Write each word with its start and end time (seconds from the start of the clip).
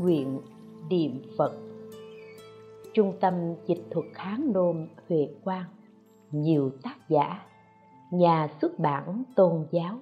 nguyện 0.00 0.40
niệm 0.90 1.22
phật. 1.38 1.52
Trung 2.94 3.12
tâm 3.20 3.34
dịch 3.66 3.84
thuật 3.90 4.06
hán 4.14 4.52
nôm 4.54 4.86
huệ 5.08 5.28
quang, 5.44 5.64
nhiều 6.30 6.70
tác 6.82 6.96
giả, 7.08 7.46
nhà 8.12 8.48
xuất 8.60 8.78
bản 8.78 9.22
tôn 9.36 9.66
giáo, 9.70 9.96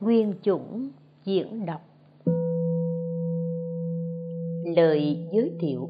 nguyên 0.00 0.34
chủng 0.42 0.90
diễn 1.24 1.66
đọc. 1.66 1.80
Lời 4.76 5.28
giới 5.32 5.56
thiệu, 5.60 5.88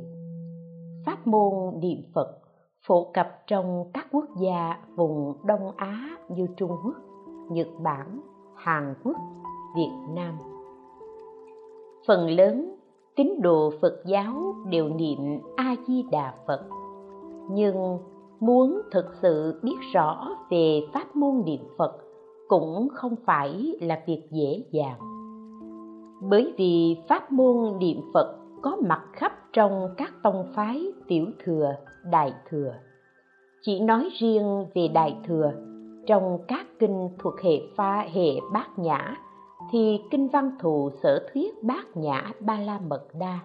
pháp 1.06 1.26
môn 1.26 1.80
niệm 1.80 2.02
phật 2.14 2.38
phổ 2.86 3.10
cập 3.14 3.42
trong 3.46 3.90
các 3.94 4.06
quốc 4.12 4.26
gia 4.40 4.78
vùng 4.96 5.34
đông 5.46 5.76
á 5.76 6.16
như 6.28 6.46
trung 6.56 6.70
quốc, 6.84 6.94
nhật 7.50 7.68
bản, 7.82 8.20
hàn 8.56 8.94
quốc, 9.04 9.16
việt 9.76 10.14
nam. 10.14 10.38
Phần 12.06 12.30
lớn 12.30 12.77
tín 13.18 13.40
đồ 13.40 13.72
phật 13.80 14.02
giáo 14.04 14.54
đều 14.70 14.88
niệm 14.88 15.18
a 15.56 15.74
di 15.86 16.02
đà 16.10 16.34
phật. 16.46 16.64
Nhưng 17.50 17.98
muốn 18.40 18.80
thực 18.90 19.04
sự 19.22 19.60
biết 19.62 19.76
rõ 19.92 20.28
về 20.50 20.80
pháp 20.92 21.16
môn 21.16 21.42
niệm 21.44 21.60
phật 21.78 21.96
cũng 22.48 22.88
không 22.92 23.14
phải 23.26 23.72
là 23.80 24.02
việc 24.06 24.22
dễ 24.30 24.64
dàng. 24.70 24.98
Bởi 26.30 26.54
vì 26.58 26.96
pháp 27.08 27.32
môn 27.32 27.78
niệm 27.78 28.00
phật 28.14 28.36
có 28.62 28.76
mặt 28.88 29.02
khắp 29.12 29.32
trong 29.52 29.88
các 29.96 30.12
tông 30.22 30.46
phái 30.54 30.86
tiểu 31.08 31.26
thừa, 31.44 31.72
đại 32.10 32.32
thừa. 32.50 32.72
Chỉ 33.62 33.80
nói 33.80 34.08
riêng 34.20 34.66
về 34.74 34.88
đại 34.88 35.16
thừa, 35.26 35.52
trong 36.06 36.38
các 36.48 36.66
kinh 36.78 37.08
thuộc 37.18 37.40
hệ 37.40 37.60
pha, 37.76 38.06
hệ 38.12 38.30
bát 38.52 38.78
nhã 38.78 39.16
thì 39.70 40.00
kinh 40.10 40.28
văn 40.28 40.50
thù 40.60 40.90
sở 41.02 41.28
thuyết 41.32 41.62
bát 41.62 41.96
nhã 41.96 42.32
ba 42.40 42.60
la 42.60 42.80
mật 42.88 43.06
đa. 43.20 43.38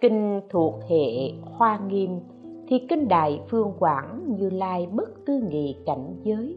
Kinh 0.00 0.40
thuộc 0.50 0.74
hệ 0.88 1.32
hoa 1.42 1.80
nghiêm, 1.88 2.20
thì 2.68 2.86
kinh 2.88 3.08
đại 3.08 3.40
phương 3.48 3.72
quảng, 3.78 4.36
như 4.38 4.50
lai 4.50 4.86
bất 4.86 5.08
tư 5.26 5.40
nghị 5.50 5.76
cảnh 5.86 6.14
giới. 6.22 6.56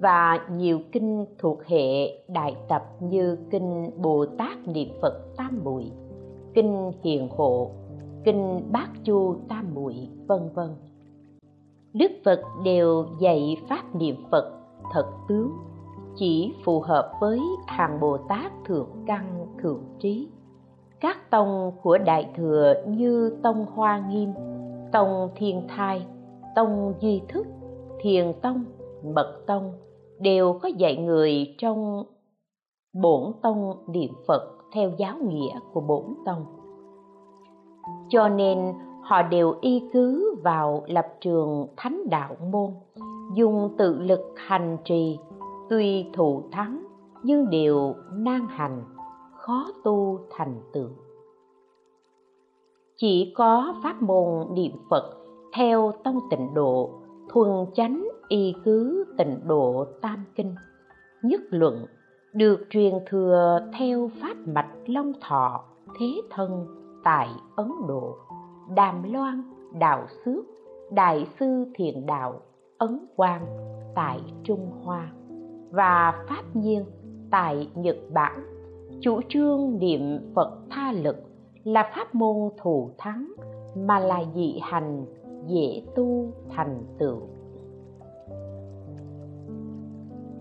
Và 0.00 0.46
nhiều 0.52 0.80
kinh 0.92 1.26
thuộc 1.38 1.64
hệ 1.64 2.18
đại 2.28 2.56
tập 2.68 2.82
như 3.00 3.36
kinh 3.50 3.90
bồ 4.02 4.26
tát 4.26 4.68
niệm 4.68 4.88
phật 5.02 5.36
tam 5.36 5.60
muội, 5.64 5.84
kinh 6.54 6.90
hiền 7.02 7.28
hộ, 7.36 7.70
kinh 8.24 8.60
bát 8.72 8.88
chu 9.04 9.36
tam 9.48 9.74
muội, 9.74 9.94
vân 10.26 10.40
vân. 10.54 10.68
Đức 11.92 12.10
phật 12.24 12.40
đều 12.64 13.06
dạy 13.20 13.56
pháp 13.68 13.94
niệm 13.94 14.16
phật 14.30 14.52
thật 14.92 15.06
tướng 15.28 15.50
chỉ 16.16 16.54
phù 16.64 16.80
hợp 16.80 17.12
với 17.20 17.40
hàng 17.66 18.00
bồ 18.00 18.16
tát 18.16 18.52
thượng 18.64 18.88
căn 19.06 19.46
thượng 19.62 19.84
trí. 19.98 20.28
Các 21.00 21.30
tông 21.30 21.72
của 21.82 21.98
đại 21.98 22.30
thừa 22.36 22.74
như 22.86 23.38
tông 23.42 23.66
hoa 23.74 24.02
nghiêm, 24.08 24.32
tông 24.92 25.30
thiên 25.34 25.62
thai, 25.68 26.06
tông 26.54 26.94
duy 27.00 27.22
thức, 27.28 27.46
thiền 28.00 28.32
tông, 28.42 28.64
mật 29.14 29.42
tông 29.46 29.72
đều 30.20 30.58
có 30.62 30.68
dạy 30.68 30.96
người 30.96 31.54
trong 31.58 32.04
bổn 33.02 33.32
tông 33.42 33.76
niệm 33.88 34.12
phật 34.26 34.42
theo 34.72 34.90
giáo 34.98 35.16
nghĩa 35.28 35.60
của 35.72 35.80
bổn 35.80 36.04
tông. 36.26 36.44
Cho 38.08 38.28
nên 38.28 38.72
họ 39.02 39.22
đều 39.22 39.54
y 39.60 39.82
cứ 39.92 40.34
vào 40.42 40.82
lập 40.86 41.06
trường 41.20 41.66
thánh 41.76 42.02
đạo 42.10 42.36
môn, 42.50 42.70
dùng 43.34 43.74
tự 43.78 43.98
lực 44.00 44.20
hành 44.36 44.76
trì 44.84 45.18
tuy 45.70 46.06
thụ 46.12 46.42
thắng, 46.52 46.86
nhưng 47.22 47.50
đều 47.50 47.94
nan 48.12 48.46
hành 48.48 48.82
khó 49.36 49.66
tu 49.84 50.20
thành 50.30 50.60
tựu. 50.72 50.88
Chỉ 52.96 53.32
có 53.36 53.74
pháp 53.82 54.02
môn 54.02 54.54
niệm 54.54 54.72
phật 54.90 55.16
theo 55.54 55.92
tông 56.04 56.18
tịnh 56.30 56.54
độ, 56.54 56.90
thuần 57.28 57.66
chánh 57.74 58.08
y 58.28 58.54
cứ 58.64 59.04
tịnh 59.18 59.40
độ 59.46 59.86
tam 60.02 60.24
kinh, 60.34 60.54
nhất 61.22 61.40
luận, 61.50 61.86
được 62.32 62.60
truyền 62.70 62.94
thừa 63.06 63.60
theo 63.78 64.10
pháp 64.22 64.36
mạch 64.46 64.72
long 64.86 65.12
thọ, 65.20 65.64
thế 65.98 66.06
thân 66.30 66.66
tại 67.04 67.28
ấn 67.56 67.70
độ, 67.88 68.16
đàm 68.74 69.12
loan, 69.12 69.42
đạo 69.78 70.06
xước, 70.24 70.44
đại 70.92 71.26
sư 71.38 71.64
thiền 71.74 72.06
đạo, 72.06 72.40
ấn 72.78 73.06
quang, 73.16 73.46
tại 73.94 74.20
trung 74.44 74.70
hoa 74.84 75.12
và 75.70 76.24
pháp 76.28 76.42
nhiên 76.54 76.84
tại 77.30 77.68
nhật 77.74 77.96
bản. 78.12 78.44
Chủ 79.00 79.20
trương 79.28 79.78
niệm 79.78 80.32
phật 80.34 80.58
tha 80.70 80.92
lực 80.92 81.16
là 81.64 81.90
pháp 81.94 82.14
môn 82.14 82.50
thù 82.62 82.90
thắng 82.98 83.32
mà 83.76 83.98
là 83.98 84.22
dị 84.34 84.58
hành, 84.62 85.04
dễ 85.46 85.82
tu 85.94 86.32
thành 86.48 86.82
tựu. 86.98 87.20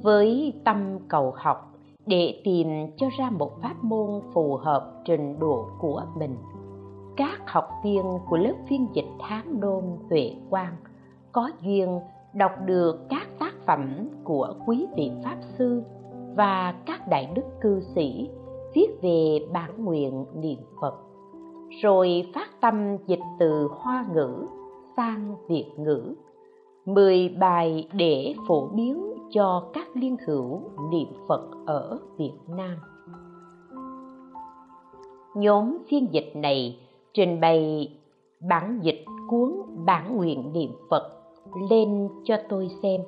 Với 0.04 0.54
tâm 0.66 1.00
cầu 1.08 1.34
học, 1.36 1.74
để 2.06 2.42
tìm 2.44 2.68
cho 2.98 3.08
ra 3.20 3.30
một 3.30 3.62
pháp 3.62 3.84
môn 3.84 4.22
phù 4.34 4.56
hợp 4.56 5.02
trình 5.06 5.40
độ 5.40 5.68
của 5.80 6.04
mình, 6.18 6.36
các 7.18 7.42
học 7.48 7.70
viên 7.84 8.04
của 8.30 8.38
lớp 8.38 8.56
phiên 8.70 8.88
dịch 8.94 9.10
hán 9.20 9.60
đôn 9.60 9.84
huệ 10.10 10.36
quang 10.50 10.76
có 11.32 11.52
duyên 11.62 12.00
đọc 12.34 12.52
được 12.66 13.00
các 13.10 13.28
tác 13.40 13.49
phẩm 13.70 14.10
của 14.24 14.54
quý 14.68 14.86
vị 14.98 15.12
pháp 15.24 15.38
sư 15.58 15.84
và 16.36 16.76
các 16.86 17.08
đại 17.10 17.32
đức 17.36 17.42
cư 17.62 17.80
sĩ 17.96 18.30
viết 18.76 18.88
về 19.02 19.40
bản 19.54 19.86
nguyện 19.86 20.26
niệm 20.36 20.60
phật, 20.82 20.96
rồi 21.82 22.32
phát 22.36 22.62
tâm 22.62 22.98
dịch 23.08 23.20
từ 23.40 23.68
hoa 23.72 24.06
ngữ 24.14 24.46
sang 24.98 25.36
việt 25.48 25.66
ngữ, 25.78 26.14
mười 26.86 27.30
bài 27.40 27.88
để 27.94 28.36
phổ 28.48 28.68
biến 28.68 29.14
cho 29.32 29.70
các 29.74 29.88
liên 29.94 30.18
hữu 30.28 30.62
niệm 30.92 31.08
phật 31.28 31.50
ở 31.66 32.00
việt 32.18 32.38
nam. 32.48 32.78
Nhóm 35.36 35.78
phiên 35.90 36.08
dịch 36.12 36.32
này 36.36 36.80
trình 37.14 37.40
bày 37.40 37.90
bản 38.50 38.80
dịch 38.82 39.06
cuốn 39.28 39.52
bản 39.86 40.18
nguyện 40.18 40.54
niệm 40.54 40.72
phật 40.90 41.12
lên 41.70 42.10
cho 42.24 42.36
tôi 42.50 42.70
xem 42.84 43.02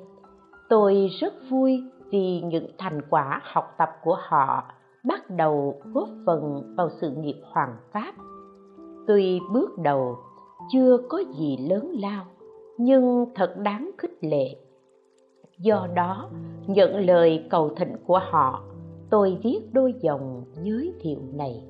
tôi 0.72 1.08
rất 1.20 1.34
vui 1.50 1.84
vì 2.10 2.40
những 2.40 2.66
thành 2.78 3.00
quả 3.10 3.40
học 3.42 3.74
tập 3.78 3.88
của 4.02 4.16
họ 4.20 4.64
bắt 5.04 5.30
đầu 5.30 5.80
góp 5.94 6.08
phần 6.26 6.74
vào 6.76 6.88
sự 7.00 7.10
nghiệp 7.10 7.40
hoàng 7.44 7.76
pháp. 7.92 8.14
Tuy 9.06 9.40
bước 9.52 9.78
đầu 9.78 10.16
chưa 10.72 10.98
có 11.08 11.22
gì 11.38 11.56
lớn 11.70 11.92
lao, 12.00 12.24
nhưng 12.78 13.26
thật 13.34 13.54
đáng 13.58 13.90
khích 13.98 14.18
lệ. 14.20 14.56
Do 15.58 15.86
đó, 15.94 16.30
nhận 16.66 17.06
lời 17.06 17.46
cầu 17.50 17.70
thịnh 17.76 17.96
của 18.06 18.20
họ, 18.30 18.64
tôi 19.10 19.38
viết 19.42 19.60
đôi 19.72 19.94
dòng 20.00 20.44
giới 20.62 20.92
thiệu 21.00 21.18
này. 21.32 21.64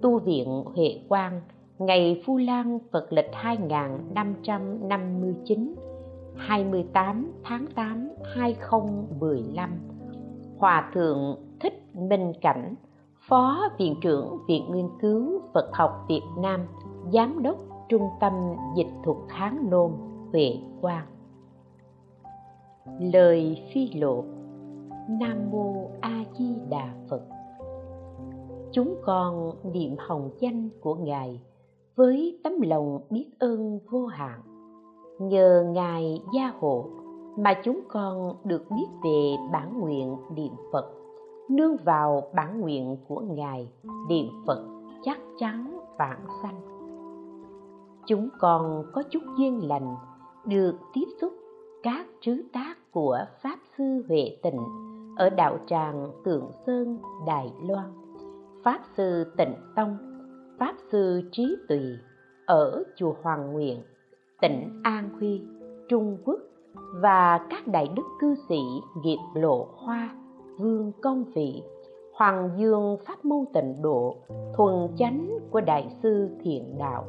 Tu 0.00 0.18
viện 0.18 0.64
huệ 0.74 1.00
quang, 1.08 1.40
ngày 1.78 2.22
Phu 2.26 2.36
Lan 2.36 2.78
Phật 2.92 3.12
lịch 3.12 3.30
2559 3.32 5.74
28 6.36 7.32
tháng 7.44 7.66
8 7.74 8.08
2015 8.34 9.70
Hòa 10.58 10.90
Thượng 10.94 11.36
Thích 11.60 11.94
Minh 11.94 12.32
Cảnh, 12.40 12.74
Phó 13.28 13.68
Viện 13.78 13.96
trưởng 14.02 14.38
Viện 14.48 14.72
Nghiên 14.72 14.88
cứu 15.00 15.40
Phật 15.54 15.70
học 15.72 16.04
Việt 16.08 16.22
Nam, 16.38 16.60
Giám 17.12 17.42
đốc 17.42 17.56
Trung 17.88 18.08
tâm 18.20 18.32
Dịch 18.76 18.92
thuật 19.04 19.16
Hán 19.28 19.70
Nôm, 19.70 19.92
Huệ 20.32 20.58
Quang. 20.80 21.06
Lời 23.00 23.62
phi 23.74 23.90
lộ 23.92 24.24
Nam 25.08 25.50
Mô 25.50 25.90
A 26.00 26.24
Di 26.38 26.56
Đà 26.70 26.94
Phật. 27.08 27.22
Chúng 28.72 28.94
con 29.04 29.52
niệm 29.72 29.96
hồng 29.98 30.30
danh 30.40 30.68
của 30.80 30.94
Ngài 30.94 31.40
với 31.94 32.40
tấm 32.44 32.52
lòng 32.60 33.00
biết 33.10 33.30
ơn 33.38 33.78
vô 33.90 34.06
hạn 34.06 34.40
nhờ 35.18 35.64
ngài 35.68 36.22
gia 36.34 36.52
hộ 36.60 36.84
mà 37.36 37.54
chúng 37.64 37.80
con 37.88 38.36
được 38.44 38.70
biết 38.70 38.86
về 39.04 39.36
bản 39.52 39.80
nguyện 39.80 40.16
niệm 40.34 40.52
phật. 40.72 40.92
Nương 41.48 41.76
vào 41.84 42.22
bản 42.34 42.60
nguyện 42.60 42.96
của 43.08 43.20
ngài, 43.20 43.68
niệm 44.08 44.26
phật 44.46 44.64
chắc 45.02 45.18
chắn 45.38 45.80
vãng 45.98 46.26
sanh. 46.42 46.60
Chúng 48.06 48.28
con 48.38 48.84
có 48.92 49.02
chút 49.10 49.22
duyên 49.38 49.68
lành, 49.68 49.96
được 50.46 50.74
tiếp 50.94 51.06
xúc 51.20 51.32
các 51.82 52.06
trứ 52.20 52.42
tác 52.52 52.74
của 52.92 53.18
pháp 53.42 53.58
sư 53.78 54.04
huệ 54.08 54.36
tịnh 54.42 54.60
ở 55.16 55.30
đạo 55.30 55.58
tràng 55.66 56.10
tượng 56.24 56.50
sơn, 56.66 56.98
đài 57.26 57.52
loan. 57.62 57.92
Pháp 58.64 58.80
sư 58.96 59.32
tịnh 59.36 59.54
tông, 59.76 59.96
pháp 60.58 60.74
sư 60.92 61.22
trí 61.32 61.56
tùy 61.68 61.80
ở 62.46 62.84
chùa 62.96 63.14
hoàng 63.22 63.52
nguyện 63.52 63.82
tỉnh 64.42 64.80
an 64.82 65.08
huy, 65.18 65.42
trung 65.88 66.16
quốc 66.24 66.40
và 66.94 67.46
các 67.50 67.66
đại 67.66 67.88
đức 67.96 68.02
cư 68.20 68.34
sĩ 68.48 68.60
nghiệp 69.02 69.18
lộ 69.34 69.68
hoa, 69.74 70.16
vương 70.58 70.92
công 71.02 71.24
vị, 71.34 71.62
hoàng 72.14 72.50
dương 72.58 72.96
pháp 73.06 73.24
môn 73.24 73.44
tịnh 73.54 73.82
độ, 73.82 74.16
thuần 74.56 74.88
chánh 74.98 75.38
của 75.50 75.60
đại 75.60 75.96
sư 76.02 76.28
thiện 76.42 76.78
đạo. 76.78 77.04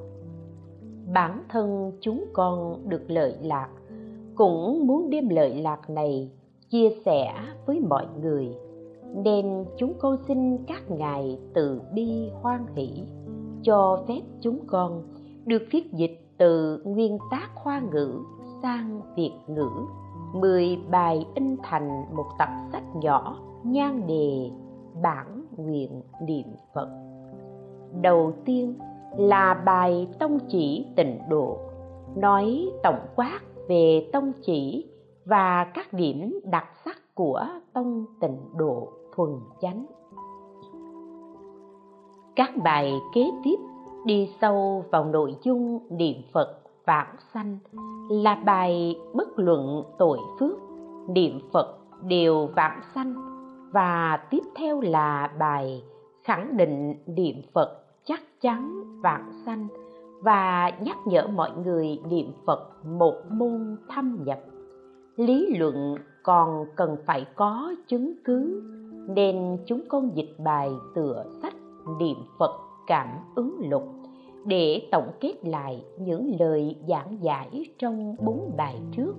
Bản 1.14 1.44
thân 1.50 1.92
chúng 2.02 2.26
con 2.34 2.78
được 2.90 3.04
lợi 3.08 3.36
lạc, 3.42 3.70
cũng 4.36 4.88
muốn 4.88 5.10
đem 5.10 5.30
lợi 5.30 5.62
lạc 5.62 5.90
này 5.90 6.32
chia 6.70 6.90
sẻ 7.06 7.34
với 7.66 7.80
mọi 7.80 8.08
người, 8.22 8.48
nên 9.24 9.66
chúng 9.78 9.94
con 10.00 10.18
xin 10.28 10.58
các 10.68 10.92
ngài 10.92 11.40
từ 11.54 11.82
bi 11.94 12.30
hoan 12.42 12.66
hỷ, 12.76 12.90
cho 13.64 14.04
phép 14.08 14.22
chúng 14.42 14.60
con 14.68 15.04
được 15.46 15.62
viết 15.72 15.94
dịch 15.94 16.23
từ 16.44 16.82
nguyên 16.86 17.18
tác 17.32 17.50
hoa 17.56 17.82
ngữ 17.92 18.24
sang 18.62 19.02
việt 19.16 19.34
ngữ, 19.48 19.70
mười 20.34 20.80
bài 20.92 21.28
in 21.36 21.58
thành 21.64 22.16
một 22.16 22.26
tập 22.40 22.50
sách 22.72 22.84
nhỏ, 22.96 23.38
nhan 23.64 24.08
đề, 24.08 24.52
bản 25.02 25.46
nguyện 25.58 26.02
niệm 26.22 26.48
phật. 26.74 26.90
Đầu 28.02 28.34
tiên 28.46 28.76
là 29.18 29.54
bài 29.66 30.08
tông 30.20 30.40
chỉ 30.48 30.86
tịnh 30.96 31.20
độ, 31.30 31.58
nói 32.16 32.72
tổng 32.84 33.00
quát 33.16 33.40
về 33.68 34.10
tông 34.14 34.32
chỉ 34.42 34.90
và 35.26 35.72
các 35.74 35.94
điểm 35.94 36.40
đặc 36.44 36.66
sắc 36.86 37.16
của 37.16 37.46
tông 37.74 38.06
tịnh 38.22 38.38
độ 38.56 38.88
thuần 39.16 39.30
chánh. 39.62 39.86
Các 42.36 42.50
bài 42.64 42.94
kế 43.16 43.32
tiếp 43.44 43.58
đi 44.06 44.30
sâu 44.42 44.86
vào 44.92 45.06
nội 45.06 45.36
dung 45.44 45.80
niệm 45.90 46.16
phật 46.34 46.60
vãng 46.86 47.16
sanh 47.34 47.58
là 48.10 48.36
bài 48.46 48.96
bất 49.14 49.40
luận 49.40 49.84
tội 49.98 50.18
phước, 50.40 50.58
niệm 51.10 51.40
phật 51.54 51.78
đều 52.04 52.48
vãng 52.56 52.82
sanh. 52.96 53.14
Và 53.72 54.18
tiếp 54.30 54.42
theo 54.56 54.82
là 54.82 55.34
bài 55.40 55.84
khẳng 56.24 56.58
định 56.58 56.96
niệm 57.06 57.36
phật 57.54 57.86
chắc 58.06 58.22
chắn 58.42 58.84
vãng 59.02 59.32
sanh. 59.46 59.68
Và 60.22 60.72
nhắc 60.80 60.98
nhở 61.06 61.28
mọi 61.28 61.52
người 61.66 62.00
niệm 62.10 62.32
phật 62.46 62.86
một 62.86 63.16
môn 63.30 63.78
thâm 63.90 64.20
nhập. 64.24 64.40
Lý 65.16 65.56
luận 65.58 65.96
còn 66.24 66.66
cần 66.76 66.98
phải 67.06 67.26
có 67.36 67.74
chứng 67.88 68.14
cứ, 68.26 68.64
nên 69.16 69.58
chúng 69.66 69.82
con 69.90 70.16
dịch 70.16 70.36
bài 70.44 70.72
tựa 70.96 71.24
sách 71.42 71.54
niệm 72.00 72.18
phật 72.40 72.52
cảm 72.88 73.08
ứng 73.36 73.70
lục 73.70 73.84
để 74.46 74.88
tổng 74.92 75.12
kết 75.20 75.34
lại 75.46 75.86
những 75.98 76.36
lời 76.40 76.76
giảng 76.88 77.18
giải 77.22 77.66
trong 77.80 78.16
bốn 78.20 78.52
bài 78.58 78.80
trước 78.92 79.14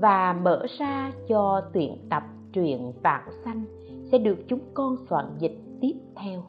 và 0.00 0.32
mở 0.32 0.66
ra 0.78 1.12
cho 1.28 1.60
tuyển 1.72 1.96
tập 2.10 2.22
truyện 2.52 2.92
vạn 3.02 3.22
sanh 3.44 3.64
sẽ 4.12 4.18
được 4.18 4.38
chúng 4.48 4.60
con 4.74 4.96
soạn 5.10 5.24
dịch 5.38 5.58
tiếp 5.80 5.94
theo. 6.16 6.42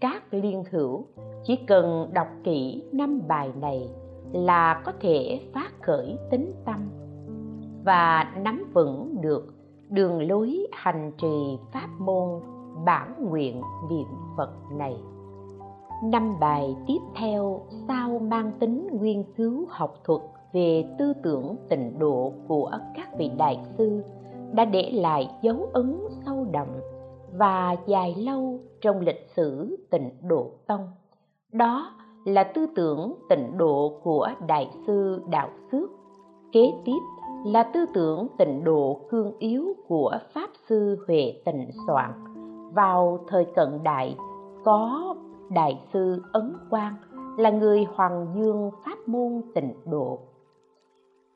Các 0.00 0.34
liên 0.34 0.64
hữu, 0.70 1.06
chỉ 1.44 1.56
cần 1.56 2.10
đọc 2.12 2.28
kỹ 2.44 2.82
năm 2.92 3.20
bài 3.28 3.50
này 3.60 3.88
là 4.32 4.82
có 4.84 4.92
thể 5.00 5.40
phát 5.54 5.82
khởi 5.82 6.16
tính 6.30 6.52
tâm 6.64 6.80
và 7.84 8.32
nắm 8.36 8.70
vững 8.74 9.20
được 9.20 9.54
đường 9.88 10.28
lối 10.28 10.66
hành 10.72 11.12
trì 11.18 11.58
pháp 11.72 11.88
môn 11.98 12.40
bản 12.84 13.14
nguyện 13.30 13.62
niệm 13.90 14.06
phật 14.36 14.52
này 14.72 14.96
năm 16.02 16.40
bài 16.40 16.76
tiếp 16.86 16.98
theo 17.14 17.60
sao 17.88 18.18
mang 18.18 18.52
tính 18.60 18.88
nghiên 19.00 19.24
cứu 19.36 19.66
học 19.68 19.94
thuật 20.04 20.20
về 20.52 20.84
tư 20.98 21.12
tưởng 21.22 21.56
tịnh 21.68 21.98
độ 21.98 22.32
của 22.48 22.70
các 22.94 23.08
vị 23.18 23.30
đại 23.38 23.60
sư 23.78 24.02
đã 24.52 24.64
để 24.64 24.90
lại 24.92 25.30
dấu 25.42 25.70
ấn 25.72 25.98
sâu 26.26 26.46
đậm 26.52 26.66
và 27.32 27.76
dài 27.86 28.14
lâu 28.18 28.60
trong 28.80 29.00
lịch 29.00 29.26
sử 29.36 29.76
tịnh 29.90 30.10
độ 30.22 30.50
tông. 30.66 30.88
Đó 31.52 31.92
là 32.24 32.44
tư 32.44 32.66
tưởng 32.76 33.14
tịnh 33.28 33.58
độ 33.58 34.00
của 34.02 34.28
đại 34.46 34.70
sư 34.86 35.22
đạo 35.30 35.48
xước, 35.72 35.90
kế 36.52 36.72
tiếp 36.84 36.98
là 37.46 37.62
tư 37.62 37.86
tưởng 37.94 38.28
tịnh 38.38 38.64
độ 38.64 39.00
cương 39.10 39.32
yếu 39.38 39.66
của 39.88 40.12
pháp 40.34 40.50
sư 40.68 41.04
huệ 41.06 41.42
tịnh 41.44 41.70
soạn 41.86 42.10
vào 42.74 43.18
thời 43.28 43.44
cận 43.44 43.82
đại 43.82 44.16
có 44.64 45.14
đại 45.50 45.80
sư 45.92 46.22
ấn 46.32 46.56
quang 46.70 46.94
là 47.38 47.50
người 47.50 47.84
hoàng 47.84 48.26
dương 48.36 48.70
pháp 48.84 49.08
môn 49.08 49.42
tịnh 49.54 49.74
độ. 49.84 50.18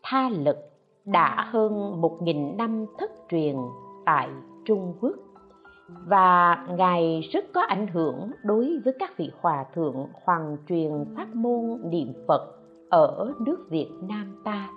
Tha 0.02 0.28
lực 0.28 0.56
đã 1.04 1.48
hơn 1.50 2.00
một 2.00 2.22
nghìn 2.22 2.56
năm 2.56 2.86
thất 2.98 3.10
truyền 3.30 3.56
tại 4.04 4.28
trung 4.64 4.94
quốc 5.00 5.14
và 6.06 6.66
ngài 6.70 7.20
rất 7.32 7.44
có 7.54 7.60
ảnh 7.60 7.86
hưởng 7.86 8.30
đối 8.44 8.78
với 8.84 8.94
các 8.98 9.16
vị 9.16 9.30
hòa 9.40 9.64
thượng 9.74 10.06
hoàng 10.24 10.56
truyền 10.68 10.92
pháp 11.16 11.34
môn 11.34 11.80
niệm 11.84 12.12
phật 12.28 12.60
ở 12.90 13.34
nước 13.40 13.66
việt 13.70 13.90
nam 14.08 14.40
ta, 14.44 14.70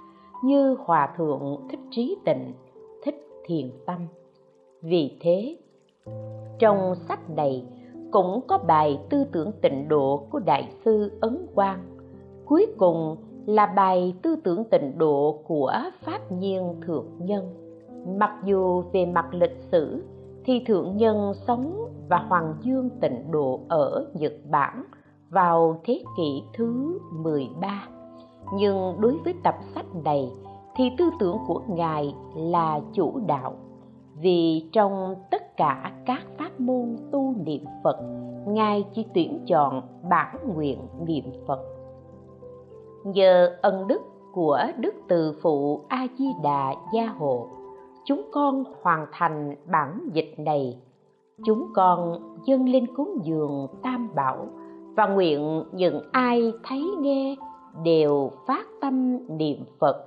như 0.43 0.75
hòa 0.79 1.13
thượng 1.17 1.67
thích 1.69 1.79
trí 1.91 2.17
tịnh, 2.25 2.53
thích 3.03 3.27
thiền 3.45 3.71
tâm. 3.85 3.97
Vì 4.81 5.17
thế, 5.21 5.57
trong 6.59 6.95
sách 7.07 7.29
này 7.29 7.65
cũng 8.13 8.41
có 8.47 8.57
bài 8.57 8.99
tư 9.09 9.23
tưởng 9.31 9.51
tịnh 9.61 9.87
độ 9.89 10.27
của 10.29 10.39
đại 10.39 10.69
sư 10.85 11.11
ấn 11.21 11.45
quang. 11.55 11.79
Cuối 12.45 12.65
cùng 12.77 13.15
là 13.45 13.65
bài 13.65 14.15
tư 14.23 14.35
tưởng 14.43 14.63
tịnh 14.71 14.97
độ 14.97 15.41
của 15.47 15.73
pháp 16.05 16.31
nhiên 16.31 16.75
thượng 16.85 17.05
nhân. 17.19 17.53
Mặc 18.19 18.31
dù 18.45 18.83
về 18.93 19.05
mặt 19.05 19.25
lịch 19.31 19.57
sử, 19.71 20.03
thì 20.45 20.63
thượng 20.67 20.97
nhân 20.97 21.33
sống 21.47 21.89
và 22.09 22.17
hoàng 22.17 22.55
dương 22.61 22.89
tịnh 23.01 23.31
độ 23.31 23.59
ở 23.67 24.05
Nhật 24.13 24.33
Bản 24.49 24.83
vào 25.29 25.81
thế 25.85 26.03
kỷ 26.17 26.43
thứ 26.57 26.99
13. 27.11 27.87
Nhưng 28.53 28.95
đối 28.99 29.17
với 29.23 29.33
tập 29.43 29.55
sách 29.75 29.95
này, 30.03 30.31
thì 30.75 30.83
tư 30.97 31.09
tưởng 31.19 31.37
của 31.47 31.61
Ngài 31.67 32.15
là 32.35 32.79
chủ 32.93 33.19
đạo 33.27 33.53
vì 34.23 34.69
trong 34.71 35.15
tất 35.31 35.57
cả 35.57 35.91
các 36.05 36.21
pháp 36.37 36.59
môn 36.59 36.95
tu 37.11 37.33
niệm 37.45 37.65
Phật, 37.83 37.97
Ngài 38.47 38.85
chỉ 38.93 39.05
tuyển 39.13 39.39
chọn 39.47 39.81
bản 40.09 40.37
nguyện 40.55 40.79
niệm 41.05 41.25
Phật. 41.47 41.59
Nhờ 43.03 43.57
ân 43.61 43.87
đức 43.87 44.01
của 44.33 44.59
Đức 44.77 44.95
Từ 45.07 45.39
Phụ 45.41 45.81
A 45.87 46.07
Di 46.17 46.27
Đà 46.43 46.75
Gia 46.93 47.07
Hộ 47.07 47.47
chúng 48.05 48.21
con 48.31 48.63
hoàn 48.81 49.05
thành 49.11 49.55
bản 49.71 50.09
dịch 50.13 50.33
này 50.37 50.77
chúng 51.45 51.67
con 51.73 52.19
dâng 52.45 52.69
lên 52.69 52.95
cúng 52.95 53.19
dường 53.23 53.67
tam 53.83 54.09
bảo 54.15 54.47
và 54.95 55.07
nguyện 55.07 55.63
những 55.71 56.01
ai 56.11 56.53
thấy 56.63 56.83
nghe 56.99 57.35
đều 57.83 58.31
phát 58.47 58.65
tâm 58.81 59.17
niệm 59.37 59.57
phật 59.79 60.05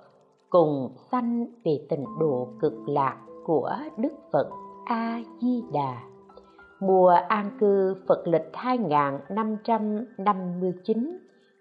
cùng 0.51 0.91
sanh 1.11 1.47
về 1.65 1.87
tịnh 1.89 2.05
độ 2.19 2.49
cực 2.61 2.89
lạc 2.89 3.17
của 3.47 3.71
đức 3.97 4.13
phật 4.33 4.51
a 4.85 5.21
di 5.41 5.63
đà 5.73 6.03
mùa 6.81 7.09
an 7.29 7.51
cư 7.61 7.95
phật 8.09 8.29
lịch 8.29 8.51
2559 8.53 11.19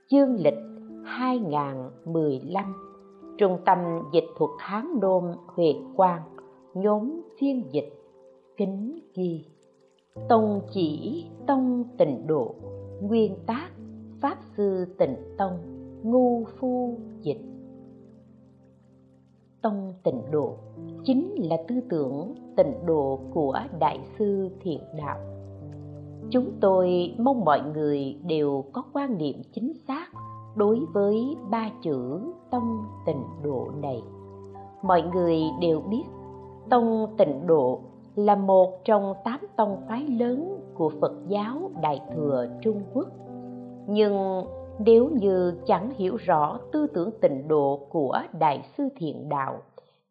chương 0.07 0.35
lịch 0.35 0.57
2015 1.05 2.73
Trung 3.37 3.57
tâm 3.65 3.79
Dịch 4.13 4.27
thuật 4.37 4.51
Hán 4.59 4.99
Đôn 4.99 5.23
Huệ 5.47 5.75
Quang, 5.95 6.21
nhóm 6.73 7.21
phiên 7.39 7.63
dịch, 7.71 7.93
kính 8.57 8.99
ghi. 9.15 9.45
Tông 10.29 10.61
chỉ 10.73 11.25
tông 11.47 11.83
tịnh 11.97 12.27
độ, 12.27 12.55
nguyên 13.01 13.35
tác, 13.47 13.69
Pháp 14.21 14.37
Sư 14.57 14.85
Tịnh 14.97 15.15
Tông, 15.37 15.57
ngu 16.03 16.45
phu 16.59 16.97
dịch. 17.21 17.54
Tông 19.65 19.93
tịnh 20.03 20.21
độ. 20.31 20.53
Chính 21.03 21.35
là 21.37 21.57
tư 21.67 21.75
tưởng 21.89 22.35
tịnh 22.57 22.85
độ 22.85 23.19
của 23.33 23.59
Đại 23.79 23.99
sư 24.19 24.49
Thiện 24.61 24.79
Đạo. 24.97 25.17
Chúng 26.29 26.51
tôi 26.61 27.15
mong 27.17 27.45
mọi 27.45 27.61
người 27.73 28.17
đều 28.25 28.63
có 28.73 28.83
quan 28.93 29.17
niệm 29.17 29.35
chính 29.53 29.73
xác 29.87 30.05
đối 30.55 30.79
với 30.93 31.37
ba 31.51 31.69
chữ 31.83 32.19
tông 32.51 32.83
tịnh 33.05 33.23
độ 33.43 33.67
này. 33.81 34.03
Mọi 34.81 35.03
người 35.13 35.41
đều 35.61 35.81
biết, 35.81 36.03
tông 36.69 37.07
tịnh 37.17 37.47
độ 37.47 37.79
là 38.15 38.35
một 38.35 38.83
trong 38.83 39.13
tám 39.23 39.39
tông 39.55 39.77
phái 39.87 40.07
lớn 40.07 40.59
của 40.73 40.91
phật 41.01 41.13
giáo 41.27 41.71
đại 41.81 42.01
thừa 42.15 42.47
trung 42.61 42.81
quốc. 42.93 43.07
Nhưng 43.87 44.45
nếu 44.79 45.09
như 45.09 45.53
chẳng 45.65 45.89
hiểu 45.97 46.15
rõ 46.15 46.59
tư 46.71 46.87
tưởng 46.87 47.09
tịnh 47.21 47.47
độ 47.47 47.79
của 47.89 48.21
đại 48.39 48.69
sư 48.77 48.89
thiện 48.97 49.29
đạo, 49.29 49.57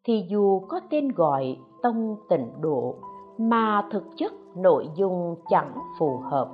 thì 0.03 0.25
dù 0.29 0.59
có 0.59 0.79
tên 0.89 1.07
gọi 1.11 1.57
tông 1.81 2.15
tịnh 2.29 2.47
độ, 2.61 2.95
mà 3.37 3.87
thực 3.91 4.03
chất 4.17 4.33
nội 4.55 4.89
dung 4.95 5.35
chẳng 5.49 5.71
phù 5.99 6.17
hợp, 6.17 6.49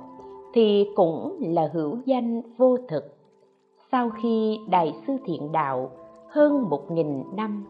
thì 0.54 0.88
cũng 0.96 1.36
là 1.40 1.70
hữu 1.72 1.96
danh 2.04 2.42
vô 2.56 2.76
thực. 2.88 3.04
Sau 3.92 4.10
khi 4.22 4.58
đại 4.70 4.94
sư 5.06 5.12
thiện 5.24 5.52
đạo 5.52 5.90
hơn 6.28 6.68
một 6.68 6.90
nghìn 6.90 7.22
năm, 7.36 7.64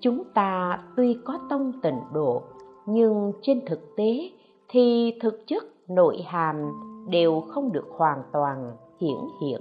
chúng 0.00 0.22
ta 0.34 0.78
tuy 0.96 1.16
có 1.24 1.38
tông 1.50 1.72
tịnh 1.82 2.00
độ, 2.12 2.42
nhưng 2.86 3.32
trên 3.42 3.60
thực 3.66 3.96
tế 3.96 4.30
thì 4.68 5.14
thực 5.20 5.46
chất 5.46 5.64
nội 5.88 6.22
hàm 6.26 6.56
đều 7.08 7.40
không 7.40 7.72
được 7.72 7.86
hoàn 7.96 8.22
toàn 8.32 8.72
hiển 9.00 9.18
hiện 9.40 9.60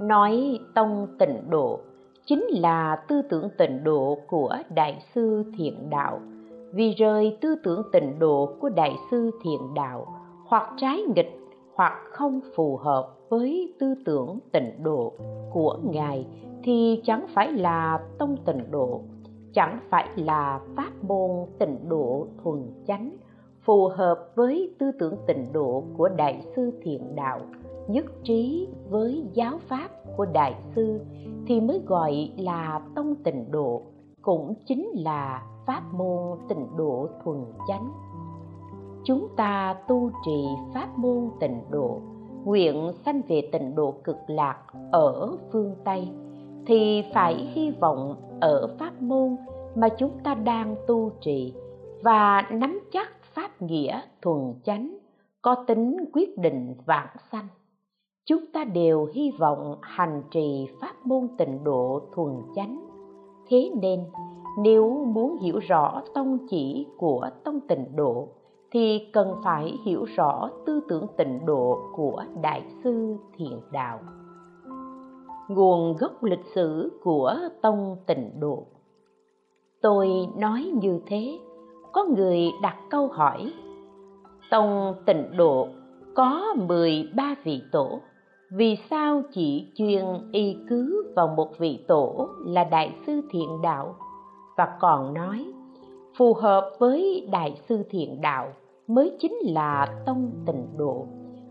nói 0.00 0.58
tông 0.74 1.06
tịnh 1.18 1.50
độ, 1.50 1.80
chính 2.26 2.44
là 2.50 3.04
tư 3.08 3.22
tưởng 3.30 3.48
tịnh 3.58 3.84
độ 3.84 4.18
của 4.26 4.56
đại 4.74 5.02
sư 5.14 5.44
thiện 5.58 5.90
đạo. 5.90 6.20
Vì 6.72 6.94
rời 6.94 7.38
tư 7.40 7.54
tưởng 7.64 7.82
tịnh 7.92 8.18
độ 8.18 8.54
của 8.60 8.68
đại 8.68 8.96
sư 9.10 9.30
thiện 9.44 9.74
đạo, 9.74 10.06
hoặc 10.46 10.72
trái 10.76 11.02
nghịch, 11.14 11.40
hoặc 11.74 11.92
không 12.12 12.40
phù 12.56 12.76
hợp 12.76 13.08
với 13.28 13.74
tư 13.80 13.94
tưởng 14.04 14.38
tịnh 14.52 14.82
độ 14.82 15.12
của 15.52 15.78
ngài, 15.82 16.26
thì 16.62 17.00
chẳng 17.04 17.26
phải 17.34 17.52
là 17.52 18.00
tông 18.18 18.36
tịnh 18.44 18.70
độ, 18.70 19.00
chẳng 19.52 19.78
phải 19.90 20.08
là 20.16 20.60
pháp 20.76 20.90
môn 21.02 21.30
tịnh 21.58 21.88
độ 21.88 22.26
thuần 22.42 22.62
chánh, 22.86 23.10
phù 23.64 23.88
hợp 23.88 24.32
với 24.34 24.74
tư 24.78 24.90
tưởng 24.98 25.16
tịnh 25.26 25.52
độ 25.52 25.84
của 25.96 26.08
đại 26.08 26.42
sư 26.56 26.72
thiện 26.82 27.16
đạo 27.16 27.40
nhất 27.88 28.04
trí 28.24 28.68
với 28.88 29.24
giáo 29.32 29.58
pháp 29.68 29.88
của 30.16 30.26
đại 30.32 30.54
sư 30.74 31.00
thì 31.46 31.60
mới 31.60 31.82
gọi 31.86 32.32
là 32.36 32.80
tông 32.94 33.14
tịnh 33.14 33.50
độ, 33.50 33.82
cũng 34.22 34.54
chính 34.66 34.88
là 34.94 35.42
pháp 35.66 35.82
môn 35.92 36.38
tịnh 36.48 36.66
độ 36.76 37.08
thuần 37.24 37.44
chánh. 37.68 37.92
Chúng 39.04 39.28
ta 39.36 39.76
tu 39.88 40.10
trì 40.26 40.44
pháp 40.74 40.98
môn 40.98 41.30
tịnh 41.40 41.60
độ, 41.70 42.00
nguyện 42.44 42.92
sanh 43.04 43.22
về 43.28 43.48
tịnh 43.52 43.74
độ 43.74 43.94
cực 44.04 44.16
lạc 44.26 44.58
ở 44.92 45.36
phương 45.52 45.74
tây, 45.84 46.08
thì 46.66 47.02
phải 47.14 47.34
hy 47.34 47.70
vọng 47.70 48.16
ở 48.40 48.76
pháp 48.78 49.02
môn 49.02 49.36
mà 49.74 49.88
chúng 49.88 50.18
ta 50.24 50.34
đang 50.34 50.76
tu 50.86 51.10
trì 51.20 51.54
và 52.02 52.42
nắm 52.50 52.80
chắc 52.92 53.08
pháp 53.22 53.62
nghĩa 53.62 54.00
thuần 54.22 54.54
chánh 54.64 54.98
có 55.42 55.64
tính 55.66 55.96
quyết 56.12 56.38
định 56.38 56.74
vạn 56.86 57.08
sanh 57.32 57.46
chúng 58.26 58.46
ta 58.52 58.64
đều 58.64 59.08
hy 59.14 59.30
vọng 59.38 59.76
hành 59.80 60.22
trì 60.30 60.68
pháp 60.80 61.06
môn 61.06 61.28
tịnh 61.38 61.64
độ 61.64 62.00
thuần 62.14 62.36
chánh. 62.54 62.86
Thế 63.48 63.70
nên, 63.80 64.04
nếu 64.58 65.04
muốn 65.06 65.38
hiểu 65.38 65.58
rõ 65.58 66.02
tông 66.14 66.38
chỉ 66.50 66.86
của 66.96 67.30
tông 67.44 67.60
tịnh 67.60 67.96
độ, 67.96 68.28
thì 68.70 69.10
cần 69.12 69.34
phải 69.44 69.78
hiểu 69.84 70.04
rõ 70.16 70.50
tư 70.66 70.80
tưởng 70.88 71.06
tịnh 71.16 71.46
độ 71.46 71.78
của 71.96 72.24
đại 72.42 72.64
sư 72.84 73.16
thiện 73.36 73.60
đạo. 73.72 73.98
Nguồn 75.48 75.96
gốc 75.96 76.24
lịch 76.24 76.44
sử 76.54 77.00
của 77.04 77.34
tông 77.62 77.96
tịnh 78.06 78.40
độ. 78.40 78.66
Tôi 79.82 80.08
nói 80.36 80.70
như 80.82 81.00
thế, 81.06 81.38
có 81.92 82.04
người 82.04 82.50
đặt 82.62 82.76
câu 82.90 83.08
hỏi, 83.08 83.52
tông 84.50 84.94
tịnh 85.06 85.36
độ 85.36 85.68
có 86.14 86.54
13 86.68 87.34
vị 87.44 87.62
tổ? 87.72 88.00
Vì 88.50 88.76
sao 88.90 89.22
chỉ 89.32 89.72
chuyên 89.74 90.04
y 90.32 90.56
cứ 90.68 91.12
vào 91.16 91.28
một 91.28 91.58
vị 91.58 91.84
tổ 91.88 92.28
là 92.46 92.64
đại 92.64 92.94
sư 93.06 93.20
thiện 93.30 93.62
đạo? 93.62 93.94
Và 94.56 94.76
còn 94.80 95.14
nói, 95.14 95.52
phù 96.18 96.34
hợp 96.34 96.70
với 96.78 97.28
đại 97.32 97.60
sư 97.68 97.82
thiện 97.90 98.20
đạo 98.20 98.48
mới 98.86 99.16
chính 99.20 99.34
là 99.42 100.02
tông 100.06 100.30
tịnh 100.46 100.66
độ. 100.76 101.06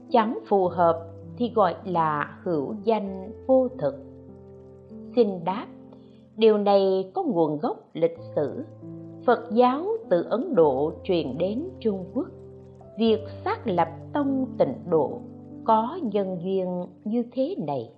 Chẳng 0.09 0.39
phù 0.47 0.67
hợp 0.67 1.07
thì 1.37 1.51
gọi 1.55 1.75
là 1.85 2.37
hữu 2.43 2.75
danh 2.83 3.31
vô 3.47 3.67
thực. 3.77 3.95
Xin 5.15 5.43
đáp, 5.43 5.65
điều 6.37 6.57
này 6.57 7.11
có 7.15 7.23
nguồn 7.23 7.59
gốc 7.59 7.77
lịch 7.93 8.17
sử. 8.35 8.63
Phật 9.25 9.39
giáo 9.51 9.85
từ 10.09 10.23
ấn 10.29 10.55
độ 10.55 10.93
truyền 11.03 11.37
đến 11.37 11.69
trung 11.79 12.05
quốc. 12.13 12.27
Việc 12.99 13.19
xác 13.45 13.67
lập 13.67 13.87
tông 14.13 14.45
tịnh 14.57 14.75
độ 14.89 15.21
có 15.69 15.99
nhân 16.01 16.37
duyên 16.41 16.85
như 17.03 17.23
thế 17.31 17.55
này. 17.67 17.91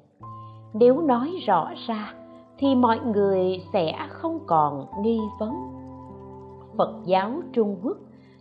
Nếu 0.74 1.02
nói 1.02 1.32
rõ 1.48 1.72
ra, 1.88 2.14
thì 2.58 2.76
mọi 2.76 3.00
người 3.00 3.62
sẽ 3.74 4.08
không 4.10 4.40
còn 4.48 4.86
nghi 5.02 5.20
vấn. 5.40 5.54
Phật 6.78 6.94
giáo 7.06 7.32
trung 7.54 7.78
quốc 7.84 7.98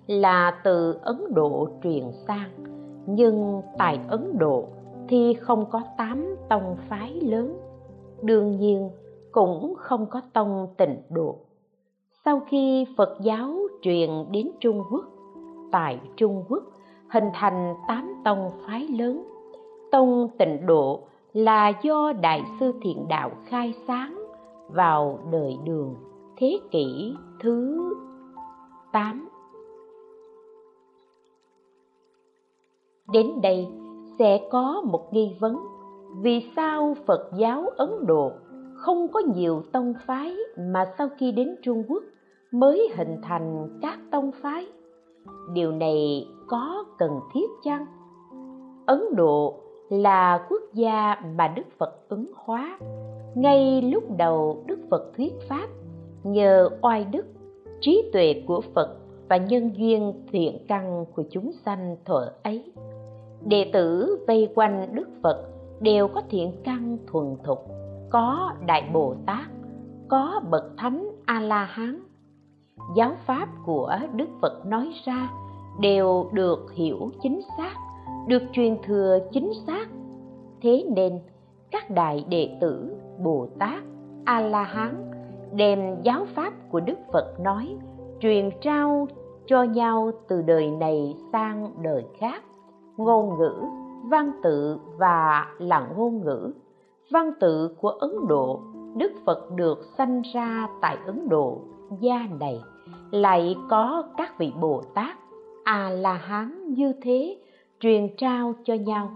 là 0.07 0.61
từ 0.65 0.99
ấn 1.03 1.35
độ 1.35 1.69
truyền 1.83 2.05
sang, 2.27 2.51
nhưng 3.07 3.63
tại 3.79 4.01
ấn 4.09 4.39
độ 4.39 4.65
thì 5.09 5.35
không 5.35 5.67
có 5.71 5.83
tám 5.97 6.37
tông 6.49 6.77
phái 6.89 7.13
lớn. 7.13 7.57
Đương 8.23 8.57
nhiên, 8.57 8.91
cũng 9.33 9.75
không 9.77 10.07
có 10.07 10.21
tông 10.33 10.67
tịnh 10.77 10.97
độ. 11.11 11.37
Sau 12.25 12.41
khi 12.49 12.87
phật 12.97 13.19
giáo 13.21 13.55
truyền 13.83 14.11
đến 14.31 14.51
trung 14.61 14.83
quốc, 14.91 15.05
tại 15.73 16.01
trung 16.17 16.45
quốc 16.49 16.63
hình 17.11 17.25
thành 17.35 17.75
tám 17.89 18.15
tông 18.25 18.51
phái 18.67 18.89
lớn 18.89 19.25
tông 19.93 20.29
tịnh 20.39 20.67
độ 20.67 21.01
là 21.33 21.73
do 21.83 22.13
đại 22.13 22.43
sư 22.61 22.73
thiện 22.83 23.09
đạo 23.09 23.31
khai 23.45 23.75
sáng 23.87 24.27
vào 24.69 25.19
đời 25.33 25.59
đường 25.65 25.95
thế 26.37 26.59
kỷ 26.71 27.15
thứ 27.41 27.79
8. 28.93 29.29
Đến 33.13 33.41
đây 33.43 33.69
sẽ 34.19 34.41
có 34.51 34.83
một 34.85 35.13
nghi 35.13 35.37
vấn, 35.41 35.57
vì 36.23 36.51
sao 36.57 36.97
Phật 37.07 37.31
giáo 37.37 37.65
Ấn 37.77 37.91
Độ 38.07 38.33
không 38.77 39.09
có 39.09 39.21
nhiều 39.35 39.63
tông 39.73 39.95
phái 40.07 40.37
mà 40.59 40.85
sau 40.99 41.09
khi 41.19 41.33
đến 41.33 41.57
Trung 41.63 41.85
Quốc 41.89 42.03
mới 42.53 42.89
hình 42.97 43.17
thành 43.23 43.79
các 43.83 43.99
tông 44.11 44.31
phái? 44.43 44.67
Điều 45.53 45.73
này 45.73 46.27
có 46.51 46.85
cần 46.99 47.21
thiết 47.33 47.51
chăng? 47.63 47.87
Ấn 48.87 49.15
Độ 49.17 49.55
là 49.89 50.47
quốc 50.49 50.63
gia 50.73 51.15
mà 51.37 51.49
Đức 51.49 51.63
Phật 51.79 52.09
ứng 52.09 52.27
hóa. 52.37 52.79
Ngay 53.35 53.83
lúc 53.83 54.05
đầu 54.17 54.65
Đức 54.67 54.79
Phật 54.91 55.13
thuyết 55.17 55.33
pháp 55.49 55.69
nhờ 56.25 56.69
oai 56.83 57.05
đức, 57.05 57.27
trí 57.81 58.11
tuệ 58.13 58.43
của 58.47 58.61
Phật 58.75 58.97
và 59.29 59.37
nhân 59.37 59.71
duyên 59.77 60.13
thiện 60.33 60.65
căn 60.69 61.05
của 61.15 61.23
chúng 61.31 61.53
sanh 61.65 61.97
thuở 62.05 62.33
ấy. 62.43 62.73
Đệ 63.47 63.71
tử 63.73 64.19
vây 64.27 64.53
quanh 64.55 64.95
Đức 64.95 65.09
Phật 65.23 65.47
đều 65.81 66.09
có 66.09 66.23
thiện 66.31 66.53
căn 66.65 66.99
thuần 67.07 67.37
thục, 67.45 67.59
có 68.11 68.53
Đại 68.67 68.91
Bồ 68.93 69.15
Tát, 69.27 69.47
có 70.09 70.41
bậc 70.51 70.65
thánh 70.77 71.11
A 71.27 71.41
La 71.41 71.65
Hán. 71.65 72.01
Giáo 72.97 73.13
pháp 73.27 73.49
của 73.67 73.97
Đức 74.15 74.29
Phật 74.41 74.67
nói 74.67 74.93
ra 75.05 75.31
đều 75.81 76.31
được 76.33 76.73
hiểu 76.75 77.11
chính 77.23 77.41
xác, 77.57 77.75
được 78.27 78.43
truyền 78.53 78.77
thừa 78.83 79.19
chính 79.33 79.53
xác. 79.67 79.89
Thế 80.63 80.85
nên, 80.97 81.21
các 81.71 81.91
đại 81.91 82.25
đệ 82.29 82.57
tử 82.61 82.97
bồ 83.25 83.49
tát 83.59 83.83
a 84.25 84.41
la 84.41 84.63
hán 84.63 85.11
đem 85.53 86.03
giáo 86.03 86.27
pháp 86.35 86.53
của 86.71 86.81
đức 86.81 86.99
phật 87.13 87.41
nói, 87.41 87.77
truyền 88.21 88.51
trao 88.61 89.09
cho 89.47 89.63
nhau 89.63 90.11
từ 90.29 90.43
đời 90.43 90.71
này 90.71 91.17
sang 91.33 91.71
đời 91.83 92.05
khác. 92.19 92.43
Ngôn 92.97 93.39
ngữ, 93.39 93.55
văn 94.11 94.33
tự 94.43 94.79
và 94.99 95.47
là 95.59 95.89
ngôn 95.97 96.25
ngữ. 96.25 96.53
Văn 97.11 97.31
tự 97.41 97.77
của 97.81 97.89
ấn 97.89 98.11
độ, 98.29 98.61
đức 98.97 99.13
phật 99.27 99.51
được 99.57 99.79
sanh 99.99 100.23
ra 100.35 100.69
tại 100.81 100.97
ấn 101.07 101.29
độ. 101.29 101.59
Gia 102.01 102.19
này 102.41 102.61
lại 103.11 103.57
có 103.71 104.05
các 104.17 104.39
vị 104.39 104.53
bồ 104.61 104.83
tát 104.95 105.17
À 105.65 105.75
a 105.75 105.91
la 105.91 106.13
hán 106.13 106.75
như 106.75 106.93
thế, 107.03 107.37
truyền 107.81 108.17
trao 108.17 108.55
cho 108.65 108.75
nhau. 108.75 109.11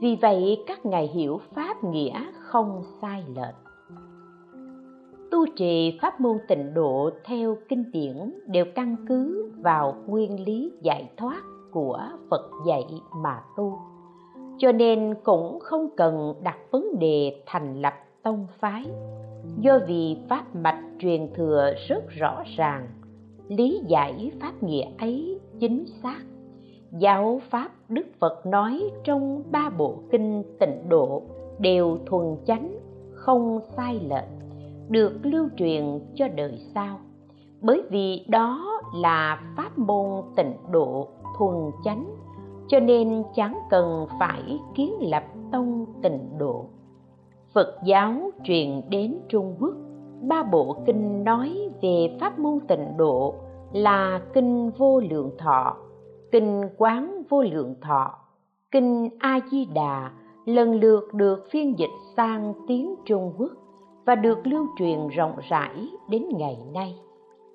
Vì 0.00 0.16
vậy 0.22 0.64
các 0.66 0.86
ngài 0.86 1.06
hiểu 1.06 1.40
pháp 1.54 1.84
nghĩa 1.84 2.24
không 2.40 2.82
sai 3.00 3.24
lệch. 3.36 3.54
Tu 5.30 5.46
trì 5.56 5.98
pháp 6.02 6.20
môn 6.20 6.38
tịnh 6.48 6.74
độ 6.74 7.10
theo 7.24 7.56
kinh 7.68 7.90
điển 7.92 8.16
đều 8.46 8.64
căn 8.74 8.96
cứ 9.08 9.52
vào 9.56 9.96
nguyên 10.06 10.44
lý 10.44 10.72
giải 10.82 11.10
thoát 11.16 11.42
của 11.72 12.00
phật 12.30 12.50
dạy 12.66 12.84
mà 13.16 13.42
tu. 13.56 13.78
Cho 14.58 14.72
nên 14.72 15.14
cũng 15.24 15.58
không 15.60 15.88
cần 15.96 16.34
đặt 16.42 16.58
vấn 16.70 16.98
đề 16.98 17.42
thành 17.46 17.80
lập 17.82 17.94
tông 18.22 18.46
phái. 18.58 18.84
Do 19.60 19.78
vì 19.86 20.16
pháp 20.28 20.56
mạch 20.56 20.82
truyền 20.98 21.34
thừa 21.34 21.72
rất 21.88 22.04
rõ 22.08 22.42
ràng, 22.56 22.88
lý 23.48 23.80
giải 23.86 24.30
pháp 24.40 24.62
nghĩa 24.62 24.86
ấy 24.98 25.40
chính 25.60 25.84
xác. 26.02 26.20
Giáo 26.90 27.40
pháp 27.50 27.70
đức 27.88 28.06
phật 28.20 28.46
nói 28.46 28.90
trong 29.04 29.42
ba 29.50 29.70
bộ 29.78 29.94
kinh 30.10 30.42
tịnh 30.60 30.88
độ, 30.88 31.22
đều 31.58 31.98
thuần 32.06 32.36
chánh, 32.46 32.78
không 33.12 33.60
sai 33.76 34.00
lệch, 34.08 34.28
được 34.88 35.12
lưu 35.22 35.48
truyền 35.56 36.00
cho 36.14 36.28
đời 36.28 36.58
sau. 36.74 36.98
Bởi 37.60 37.82
vì 37.90 38.24
đó 38.28 38.80
là 38.94 39.40
pháp 39.56 39.78
môn 39.78 40.22
tịnh 40.36 40.52
độ 40.70 41.08
thuần 41.38 41.56
chánh, 41.84 42.06
cho 42.68 42.80
nên 42.80 43.22
chẳng 43.34 43.58
cần 43.70 44.06
phải 44.20 44.60
kiến 44.74 44.92
lập 45.00 45.24
tông 45.52 45.86
tịnh 46.02 46.38
độ. 46.38 46.64
Phật 47.52 47.78
giáo 47.84 48.30
truyền 48.44 48.82
đến 48.90 49.18
trung 49.28 49.56
quốc, 49.60 49.74
ba 50.22 50.42
bộ 50.42 50.76
kinh 50.86 51.24
nói 51.24 51.68
về 51.82 52.16
pháp 52.20 52.38
môn 52.38 52.60
tịnh 52.68 52.96
độ 52.96 53.34
là 53.72 54.20
kinh 54.34 54.70
vô 54.78 55.00
lượng 55.00 55.30
thọ, 55.38 55.76
kinh 56.32 56.62
quán 56.78 57.22
vô 57.28 57.42
lượng 57.42 57.74
thọ, 57.80 58.14
kinh 58.70 59.08
a 59.18 59.40
di 59.50 59.64
đà 59.64 60.10
lần 60.44 60.80
lượt 60.80 61.14
được 61.14 61.44
phiên 61.50 61.78
dịch 61.78 61.90
sang 62.16 62.54
tiếng 62.68 62.94
trung 63.04 63.32
quốc 63.38 63.50
và 64.04 64.14
được 64.14 64.46
lưu 64.46 64.66
truyền 64.78 65.08
rộng 65.08 65.36
rãi 65.48 65.88
đến 66.08 66.24
ngày 66.36 66.58
nay. 66.74 66.98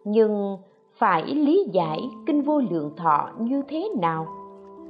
Nhưng 0.03 0.57
phải 0.97 1.35
lý 1.35 1.65
giải 1.71 1.99
kinh 2.25 2.41
vô 2.41 2.59
lượng 2.59 2.91
thọ 2.97 3.29
như 3.39 3.61
thế 3.67 3.89
nào? 4.01 4.27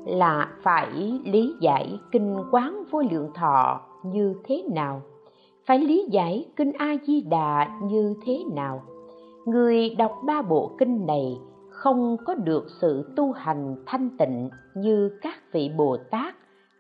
Là 0.06 0.50
phải 0.64 1.20
lý 1.24 1.54
giải 1.62 2.00
kinh 2.12 2.38
quán 2.52 2.84
vô 2.92 3.02
lượng 3.12 3.30
thọ 3.34 3.82
như 4.04 4.36
thế 4.44 4.64
nào? 4.72 5.02
Phải 5.66 5.80
lý 5.80 6.08
giải 6.10 6.46
kinh 6.56 6.72
a 6.72 6.96
di 7.08 7.22
đà 7.22 7.80
như 7.84 8.16
thế 8.26 8.44
nào? 8.56 8.82
Người 9.46 9.96
đọc 9.98 10.12
ba 10.26 10.42
bộ 10.42 10.72
kinh 10.78 11.06
này 11.06 11.38
không 11.70 12.18
có 12.26 12.36
được 12.36 12.66
sự 12.82 13.14
tu 13.16 13.32
hành 13.32 13.76
thanh 13.86 14.10
tịnh 14.18 14.50
như 14.76 15.12
các 15.22 15.36
vị 15.52 15.72
bồ 15.78 15.98
tát 16.12 16.36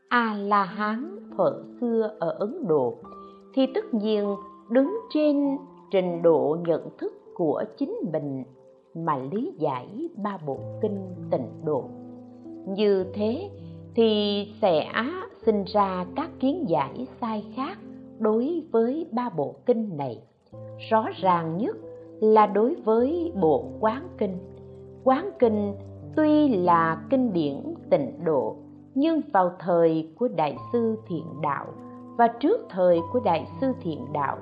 a 0.09 0.35
la 0.37 0.63
hán 0.63 1.19
thuở 1.37 1.63
xưa 1.79 2.11
ở 2.19 2.29
ấn 2.29 2.67
độ, 2.67 2.93
thì 3.53 3.67
tất 3.73 3.93
nhiên 3.93 4.35
đứng 4.69 4.99
trên 5.13 5.57
trình 5.91 6.21
độ 6.21 6.57
nhận 6.67 6.89
thức 6.97 7.13
của 7.35 7.63
chính 7.77 7.95
mình 8.13 8.43
mà 8.95 9.17
lý 9.31 9.53
giải 9.57 10.09
ba 10.15 10.37
bộ 10.45 10.59
kinh 10.81 11.15
tịnh 11.31 11.47
độ. 11.65 11.83
Như 12.67 13.05
thế 13.13 13.49
thì 13.95 14.47
sẽ 14.61 14.91
sinh 15.45 15.63
ra 15.63 16.05
các 16.15 16.29
kiến 16.39 16.65
giải 16.67 17.07
sai 17.21 17.45
khác 17.55 17.77
đối 18.19 18.63
với 18.71 19.07
ba 19.11 19.29
bộ 19.37 19.55
kinh 19.65 19.97
này. 19.97 20.21
Rõ 20.89 21.05
ràng 21.21 21.57
nhất 21.57 21.75
là 22.21 22.47
đối 22.47 22.75
với 22.75 23.31
bộ 23.41 23.65
quán 23.79 24.07
kinh. 24.17 24.37
Quán 25.03 25.29
kinh 25.39 25.73
tuy 26.15 26.57
là 26.57 27.01
kinh 27.09 27.33
điển 27.33 27.73
tịnh 27.89 28.23
độ, 28.23 28.55
nhưng 28.95 29.21
vào 29.33 29.51
thời 29.59 30.09
của 30.19 30.27
đại 30.27 30.57
sư 30.71 30.95
thiện 31.07 31.25
đạo 31.41 31.65
và 32.17 32.27
trước 32.27 32.59
thời 32.69 32.99
của 33.13 33.19
đại 33.19 33.47
sư 33.61 33.73
thiện 33.81 34.05
đạo, 34.13 34.37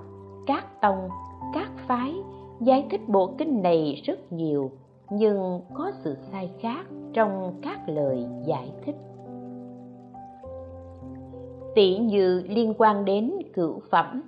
các 0.47 0.81
tông, 0.81 1.09
các 1.53 1.71
phái 1.87 2.15
giải 2.59 2.87
thích 2.91 3.01
bộ 3.07 3.33
kinh 3.37 3.61
này 3.61 4.01
rất 4.05 4.31
nhiều, 4.31 4.71
nhưng 5.09 5.61
có 5.73 5.91
sự 6.03 6.15
sai 6.31 6.51
khác 6.59 6.85
trong 7.13 7.53
các 7.61 7.79
lời 7.89 8.25
giải 8.45 8.71
thích. 8.85 8.95
Tỷ 11.75 11.97
như 11.97 12.43
liên 12.49 12.73
quan 12.77 13.05
đến 13.05 13.33
cửu 13.53 13.79
phẩm, 13.91 14.21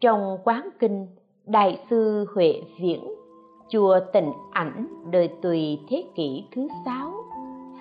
trong 0.00 0.38
quán 0.44 0.68
kinh 0.78 1.06
đại 1.46 1.78
sư 1.90 2.26
huệ 2.34 2.62
viễn, 2.80 3.00
chùa 3.68 4.00
tịnh 4.12 4.32
ảnh, 4.50 4.86
đời 5.10 5.28
tùy 5.42 5.78
thế 5.88 6.04
kỷ 6.14 6.44
thứ 6.54 6.68
sáu, 6.84 7.12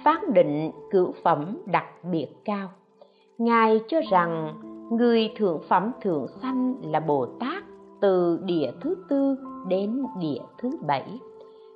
phán 0.03 0.33
định 0.33 0.71
cửu 0.91 1.13
phẩm 1.23 1.57
đặc 1.65 1.85
biệt 2.11 2.27
cao. 2.45 2.69
Ngài 3.37 3.81
cho 3.87 3.97
rằng 4.11 4.53
người 4.91 5.31
thượng 5.37 5.61
phẩm 5.69 5.91
thượng 6.01 6.27
sanh 6.41 6.75
là 6.83 6.99
bồ 6.99 7.25
tát 7.25 7.63
từ 8.01 8.39
địa 8.45 8.71
thứ 8.81 8.95
tư 9.09 9.35
đến 9.67 10.05
địa 10.19 10.41
thứ 10.57 10.69
bảy. 10.87 11.19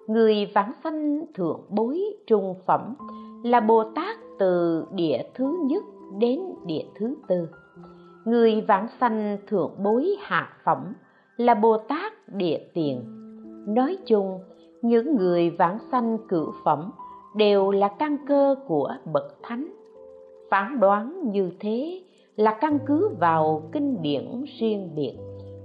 Người 0.07 0.51
vãng 0.55 0.71
sanh 0.83 1.25
thượng 1.33 1.61
bối 1.69 2.01
trung 2.27 2.55
phẩm 2.65 2.95
là 3.43 3.59
bồ 3.59 3.83
tát 3.95 4.17
từ 4.39 4.85
địa 4.91 5.17
thứ 5.35 5.57
nhất 5.65 5.83
đến 6.17 6.41
địa 6.65 6.85
thứ 6.95 7.15
tư. 7.27 7.47
Người 8.25 8.61
vãng 8.67 8.87
sanh 8.99 9.37
thượng 9.47 9.71
bối 9.83 10.15
hạ 10.21 10.49
phẩm 10.63 10.93
là 11.37 11.53
bồ 11.53 11.77
tát 11.77 12.13
địa 12.29 12.59
tiền. 12.73 13.01
Nói 13.67 13.97
chung, 14.05 14.39
những 14.81 15.15
người 15.15 15.49
vãng 15.49 15.77
sanh 15.91 16.17
cửu 16.29 16.51
phẩm 16.63 16.91
đều 17.35 17.71
là 17.71 17.87
căn 17.87 18.17
cơ 18.27 18.55
của 18.67 18.93
bậc 19.13 19.37
thánh. 19.43 19.67
Phán 20.49 20.79
đoán 20.79 21.31
như 21.31 21.51
thế 21.59 22.01
là 22.35 22.57
căn 22.61 22.79
cứ 22.85 23.09
vào 23.19 23.63
kinh 23.71 24.01
điển 24.01 24.45
riêng 24.59 24.89
biệt, 24.95 25.13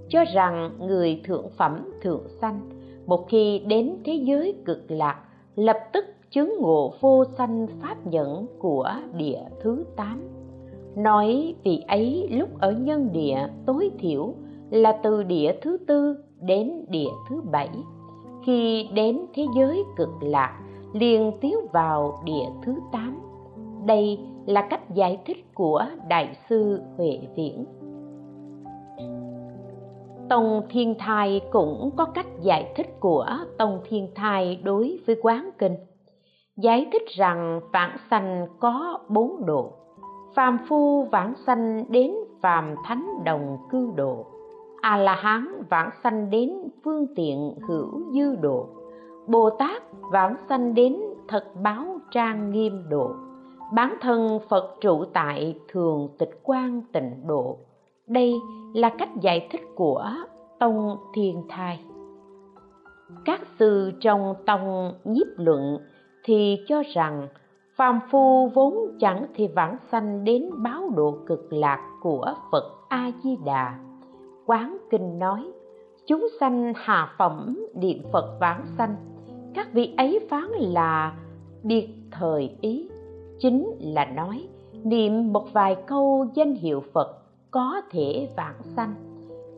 cho 0.08 0.24
rằng 0.34 0.70
người 0.80 1.20
thượng 1.24 1.46
phẩm 1.56 1.92
thượng 2.02 2.22
sanh 2.40 2.60
một 3.06 3.28
khi 3.28 3.58
đến 3.58 3.96
thế 4.04 4.14
giới 4.14 4.54
cực 4.64 4.90
lạc 4.90 5.20
lập 5.56 5.78
tức 5.92 6.04
chứng 6.30 6.54
ngộ 6.60 6.92
vô 7.00 7.24
sanh 7.38 7.66
pháp 7.82 8.06
nhẫn 8.06 8.46
của 8.58 8.90
địa 9.16 9.40
thứ 9.62 9.84
tám. 9.96 10.20
Nói 10.96 11.54
vì 11.64 11.82
ấy 11.88 12.28
lúc 12.30 12.60
ở 12.60 12.72
nhân 12.72 13.08
địa 13.12 13.38
tối 13.66 13.90
thiểu 13.98 14.34
là 14.72 14.92
từ 15.02 15.22
địa 15.22 15.58
thứ 15.62 15.76
tư 15.86 16.16
đến 16.40 16.84
địa 16.88 17.10
thứ 17.28 17.40
bảy. 17.52 17.70
Khi 18.46 18.88
đến 18.94 19.20
thế 19.34 19.46
giới 19.56 19.82
cực 19.96 20.08
lạc, 20.20 20.60
liền 20.92 21.32
tiến 21.40 21.56
vào 21.72 22.20
địa 22.24 22.44
thứ 22.62 22.74
tám. 22.92 23.18
Đây 23.86 24.18
là 24.46 24.66
cách 24.70 24.90
giải 24.94 25.20
thích 25.26 25.54
của 25.54 25.84
đại 26.08 26.36
sư 26.48 26.80
huệ 26.96 27.20
viễn. 27.36 27.64
Tông 30.28 30.62
thiên 30.70 30.94
thai 30.98 31.40
cũng 31.50 31.90
có 31.96 32.04
cách 32.04 32.26
giải 32.42 32.72
thích 32.76 33.00
của 33.00 33.26
tông 33.58 33.80
thiên 33.88 34.08
thai 34.14 34.56
đối 34.64 35.00
với 35.06 35.16
quán 35.22 35.50
kinh. 35.58 35.76
Giải 36.56 36.86
thích 36.92 37.08
rằng 37.16 37.60
vãng 37.72 37.96
sanh 38.10 38.46
có 38.60 38.98
bốn 39.08 39.46
độ, 39.46 39.72
phàm 40.34 40.58
phu 40.68 41.04
vãng 41.04 41.34
sanh 41.46 41.84
đến 41.88 42.14
phàm 42.40 42.74
thánh 42.84 43.06
đồng 43.24 43.56
cư 43.70 43.92
độ 43.96 44.31
a 44.82 44.96
la 44.96 45.14
hán 45.14 45.62
vãng 45.70 45.90
sanh 46.02 46.30
đến 46.30 46.50
phương 46.84 47.06
tiện 47.16 47.54
hữu 47.68 48.02
dư 48.12 48.36
độ. 48.36 48.68
Bồ 49.26 49.50
tát 49.50 49.82
vãng 50.12 50.36
sanh 50.48 50.74
đến 50.74 50.96
thật 51.28 51.44
báo 51.62 52.00
trang 52.10 52.50
nghiêm 52.50 52.84
độ. 52.88 53.10
Bản 53.72 53.94
thân 54.00 54.38
phật 54.48 54.76
trụ 54.80 55.04
tại 55.12 55.58
thường 55.68 56.08
tịch 56.18 56.40
quan 56.42 56.82
tịnh 56.92 57.26
độ. 57.26 57.56
Đây 58.06 58.34
là 58.74 58.88
cách 58.98 59.08
giải 59.20 59.48
thích 59.50 59.60
của 59.74 60.10
tông 60.58 60.96
thiên 61.14 61.42
thai. 61.48 61.84
Các 63.24 63.40
sư 63.58 63.92
trong 64.00 64.34
tông 64.46 64.92
nhiếp 65.04 65.26
luận 65.36 65.78
thì 66.24 66.56
cho 66.68 66.82
rằng 66.94 67.28
phàm 67.76 68.00
phu 68.10 68.48
vốn 68.54 68.74
chẳng 69.00 69.26
thì 69.34 69.48
vãng 69.48 69.76
sanh 69.92 70.24
đến 70.24 70.50
báo 70.62 70.90
độ 70.96 71.18
cực 71.26 71.52
lạc 71.52 71.90
của 72.00 72.34
phật 72.52 72.64
a 72.88 73.10
di 73.24 73.36
đà 73.44 73.78
quán 74.46 74.76
kinh 74.90 75.18
nói, 75.18 75.52
chúng 76.06 76.26
sanh 76.40 76.72
hà 76.76 77.14
phẩm 77.18 77.66
điện 77.74 78.02
phật 78.12 78.36
vãng 78.40 78.64
sanh. 78.78 78.96
Các 79.54 79.72
vị 79.72 79.94
ấy 79.96 80.26
phán 80.30 80.48
là, 80.50 81.14
biệt 81.62 81.88
thời 82.10 82.56
ý. 82.60 82.88
Chính 83.38 83.70
là 83.80 84.04
nói, 84.04 84.48
niệm 84.84 85.32
một 85.32 85.52
vài 85.52 85.76
câu 85.86 86.26
danh 86.34 86.54
hiệu 86.54 86.82
phật 86.92 87.18
có 87.50 87.82
thể 87.90 88.28
vãng 88.36 88.62
sanh. 88.76 88.94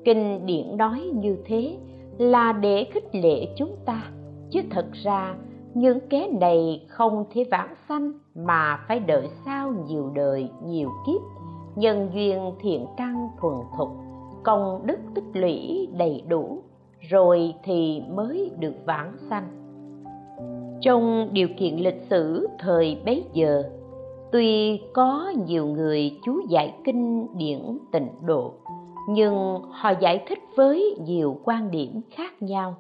Kinh 0.05 0.47
điển 0.47 0.77
nói 0.77 1.11
như 1.15 1.37
thế 1.45 1.77
là 2.19 2.53
để 2.53 2.85
khích 2.93 3.15
lệ 3.15 3.55
chúng 3.57 3.77
ta, 3.85 4.03
chứ 4.51 4.61
thật 4.71 4.87
ra 4.93 5.35
những 5.75 6.01
kế 6.09 6.29
này 6.41 6.87
không 6.89 7.25
thể 7.31 7.45
vãng 7.51 7.75
sanh 7.89 8.13
mà 8.35 8.85
phải 8.89 9.01
đợi 9.01 9.29
sau 9.45 9.75
nhiều 9.89 10.11
đời 10.15 10.51
nhiều 10.65 10.91
kiếp. 11.07 11.21
Nhân 11.77 12.11
duyên 12.15 12.53
thiện 12.61 12.87
căn 12.97 13.29
thuần 13.41 13.55
thục 13.79 13.89
công 14.45 14.81
đức 14.87 14.99
tích 15.15 15.25
lũy 15.35 15.89
đầy 15.99 16.23
đủ, 16.29 16.63
rồi 17.11 17.55
thì 17.65 18.03
mới 18.15 18.51
được 18.59 18.75
vãng 18.87 19.13
sanh. 19.31 19.49
Trong 20.81 21.29
điều 21.33 21.49
kiện 21.59 21.77
lịch 21.77 22.03
sử 22.11 22.49
thời 22.59 22.99
bấy 23.05 23.25
giờ, 23.33 23.63
tuy 24.33 24.81
có 24.93 25.33
nhiều 25.47 25.67
người 25.67 26.19
chú 26.25 26.41
giải 26.49 26.75
kinh 26.85 27.27
điển 27.37 27.79
tịnh 27.93 28.09
độ, 28.27 28.53
nhưng 29.09 29.61
họ 29.71 29.93
giải 30.01 30.25
thích 30.29 30.39
với 30.57 30.99
nhiều 31.07 31.37
quan 31.45 31.71
điểm 31.71 32.01
khác 32.11 32.43
nhau. 32.43 32.75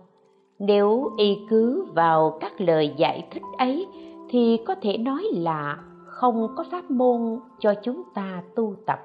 Nếu 0.58 1.10
y 1.18 1.38
cứ 1.50 1.86
vào 1.94 2.38
các 2.40 2.60
lời 2.60 2.92
giải 2.96 3.26
thích 3.30 3.42
ấy, 3.58 3.86
thì 4.30 4.58
có 4.66 4.74
thể 4.74 4.96
nói 4.98 5.24
là 5.32 5.78
không 6.06 6.48
có 6.56 6.64
pháp 6.70 6.90
môn 6.90 7.38
cho 7.60 7.74
chúng 7.82 8.02
ta 8.14 8.42
tu 8.54 8.74
tập 8.86 8.98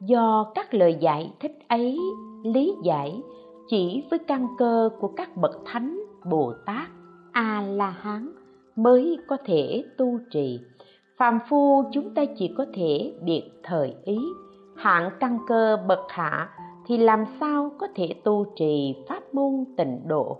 do 0.00 0.52
các 0.54 0.74
lời 0.74 0.96
giải 1.00 1.32
thích 1.40 1.58
ấy, 1.68 1.98
lý 2.44 2.74
giải 2.82 3.22
chỉ 3.68 4.04
với 4.10 4.18
căn 4.18 4.46
cơ 4.58 4.90
của 5.00 5.08
các 5.16 5.36
bậc 5.36 5.60
thánh 5.64 6.00
bồ 6.30 6.52
tát 6.66 6.88
a 7.32 7.64
la 7.68 7.90
hán 7.90 8.32
mới 8.76 9.18
có 9.28 9.36
thể 9.44 9.84
tu 9.98 10.18
trì. 10.30 10.60
Phàm 11.18 11.38
phu 11.48 11.84
chúng 11.92 12.14
ta 12.14 12.24
chỉ 12.36 12.54
có 12.56 12.66
thể 12.74 13.12
biệt 13.24 13.50
thời 13.62 13.94
ý, 14.04 14.18
hạng 14.76 15.10
căn 15.20 15.38
cơ 15.46 15.76
bậc 15.88 16.00
hạ 16.08 16.48
thì 16.86 16.98
làm 16.98 17.24
sao 17.40 17.70
có 17.78 17.86
thể 17.94 18.14
tu 18.24 18.44
trì 18.56 18.94
pháp 19.08 19.34
môn 19.34 19.64
tịnh 19.76 20.08
độ? 20.08 20.38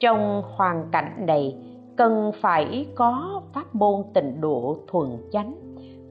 Trong 0.00 0.42
hoàn 0.56 0.88
cảnh 0.92 1.26
này, 1.26 1.56
cần 1.96 2.32
phải 2.40 2.86
có 2.94 3.42
pháp 3.54 3.74
môn 3.74 4.02
tịnh 4.14 4.40
độ 4.40 4.76
thuần 4.86 5.08
chánh 5.32 5.63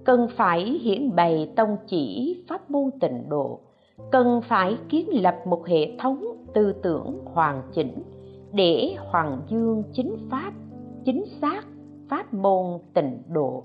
cần 0.06 0.28
phải 0.36 0.64
hiển 0.64 1.16
bày 1.16 1.50
tông 1.56 1.78
chỉ 1.88 2.38
pháp 2.50 2.72
môn 2.72 2.92
tịnh 3.00 3.30
độ. 3.30 3.60
Cần 4.12 4.42
phải 4.42 4.78
kiến 4.90 5.08
lập 5.12 5.36
một 5.46 5.68
hệ 5.68 5.98
thống 5.98 6.26
tư 6.54 6.74
tưởng 6.84 7.26
hoàn 7.26 7.62
chỉnh 7.74 8.04
để 8.52 8.96
hoàng 9.12 9.42
dương 9.48 9.84
chính 9.94 10.18
pháp, 10.32 10.52
chính 11.06 11.24
xác 11.42 11.62
pháp 12.10 12.34
môn 12.34 12.80
tịnh 12.94 13.24
độ. 13.28 13.64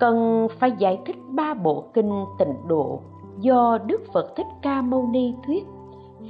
Cần 0.00 0.48
phải 0.58 0.72
giải 0.78 0.98
thích 1.06 1.16
ba 1.30 1.54
bộ 1.54 1.84
kinh 1.94 2.24
tịnh 2.38 2.54
độ 2.68 3.00
do 3.40 3.78
đức 3.86 4.00
phật 4.12 4.36
thích 4.36 4.46
ca 4.62 4.82
mâu 4.82 5.08
ni 5.12 5.34
thuyết. 5.46 5.64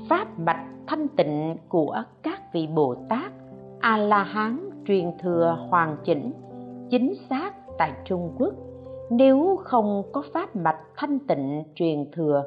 Pháp 0.08 0.38
mạch 0.38 0.66
thanh 0.86 1.08
tịnh 1.08 1.56
của 1.68 2.02
các 2.22 2.52
vị 2.52 2.66
bồ 2.74 2.94
tát 3.08 3.32
a 3.80 3.96
la 3.96 4.22
hán 4.22 4.70
truyền 4.86 5.12
thừa 5.22 5.66
hoàn 5.70 5.96
chỉnh, 6.04 6.32
chính 6.90 7.14
xác 7.30 7.52
tại 7.78 7.92
trung 8.04 8.34
quốc 8.38 8.54
nếu 9.10 9.58
không 9.64 10.02
có 10.12 10.22
pháp 10.32 10.56
mạch 10.56 10.78
thanh 10.96 11.18
tịnh 11.18 11.62
truyền 11.74 12.10
thừa, 12.12 12.44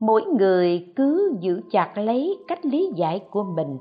mỗi 0.00 0.24
người 0.24 0.92
cứ 0.96 1.36
giữ 1.40 1.60
chặt 1.70 1.98
lấy 1.98 2.38
cách 2.48 2.64
lý 2.64 2.90
giải 2.94 3.22
của 3.30 3.42
mình, 3.42 3.78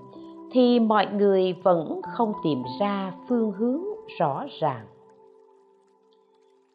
thì 0.51 0.79
mọi 0.79 1.07
người 1.13 1.55
vẫn 1.63 2.01
không 2.13 2.33
tìm 2.43 2.63
ra 2.79 3.13
phương 3.29 3.51
hướng 3.51 3.81
rõ 4.19 4.45
ràng. 4.59 4.85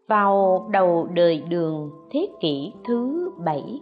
Vào 0.08 0.66
đầu 0.70 1.08
đời 1.14 1.42
đường 1.48 1.90
thế 2.10 2.28
kỷ 2.40 2.72
thứ 2.84 3.30
bảy, 3.44 3.80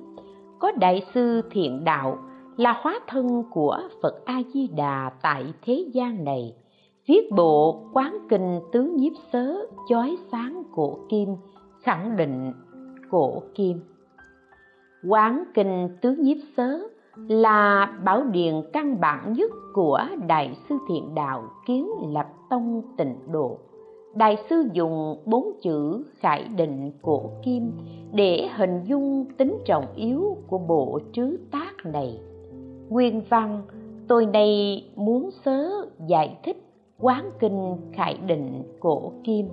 có 0.59 0.73
đại 0.73 1.03
sư 1.15 1.43
thiện 1.51 1.85
đạo 1.85 2.19
là 2.57 2.81
hóa 2.83 3.01
thân 3.07 3.45
của 3.51 3.79
phật 4.03 4.25
a 4.25 4.43
di 4.55 4.69
đà 4.77 5.11
tại 5.23 5.45
thế 5.63 5.85
gian 5.93 6.25
này, 6.25 6.55
viết 7.09 7.31
bộ 7.37 7.81
quán 7.93 8.19
kinh 8.29 8.61
tứ 8.73 8.83
nhiếp 8.83 9.13
sớ 9.33 9.67
chói 9.89 10.17
sáng 10.33 10.63
cổ 10.73 10.99
kim 11.09 11.29
khẳng 11.87 12.17
định 12.17 12.53
cổ 13.11 13.43
kim. 13.55 13.81
Quán 15.09 15.45
kinh 15.55 15.89
tứ 16.01 16.17
nhiếp 16.19 16.37
sớ 16.57 16.79
là 17.29 17.87
bảo 18.05 18.25
điển 18.25 18.55
căn 18.73 19.01
bản 19.01 19.33
nhất 19.33 19.51
của 19.75 20.01
đại 20.27 20.57
sư 20.69 20.79
thiện 20.89 21.15
đạo 21.15 21.45
kiến 21.67 21.89
lập 22.13 22.27
tông 22.51 22.83
tịnh 22.97 23.17
độ. 23.33 23.59
Đại 24.15 24.37
sư 24.51 24.65
dùng 24.73 25.17
bốn 25.25 25.53
chữ 25.63 26.05
khải 26.19 26.45
định 26.57 26.93
cổ 27.03 27.31
kim 27.45 27.73
để 28.13 28.49
hình 28.57 28.85
dung 28.85 29.25
tính 29.37 29.59
trọng 29.65 29.87
yếu 29.97 30.37
của 30.47 30.59
bộ 30.59 31.01
trứ 31.13 31.39
tác 31.51 31.73
này. 31.85 32.21
Nguyên 32.89 33.23
văn, 33.29 33.63
tôi 34.09 34.27
đây 34.27 34.85
muốn 34.97 35.31
sớ 35.45 35.71
giải 36.07 36.39
thích 36.45 36.57
quán 37.01 37.31
kinh 37.39 37.77
khải 37.93 38.19
định 38.27 38.63
cổ 38.81 39.13
kim. 39.25 39.49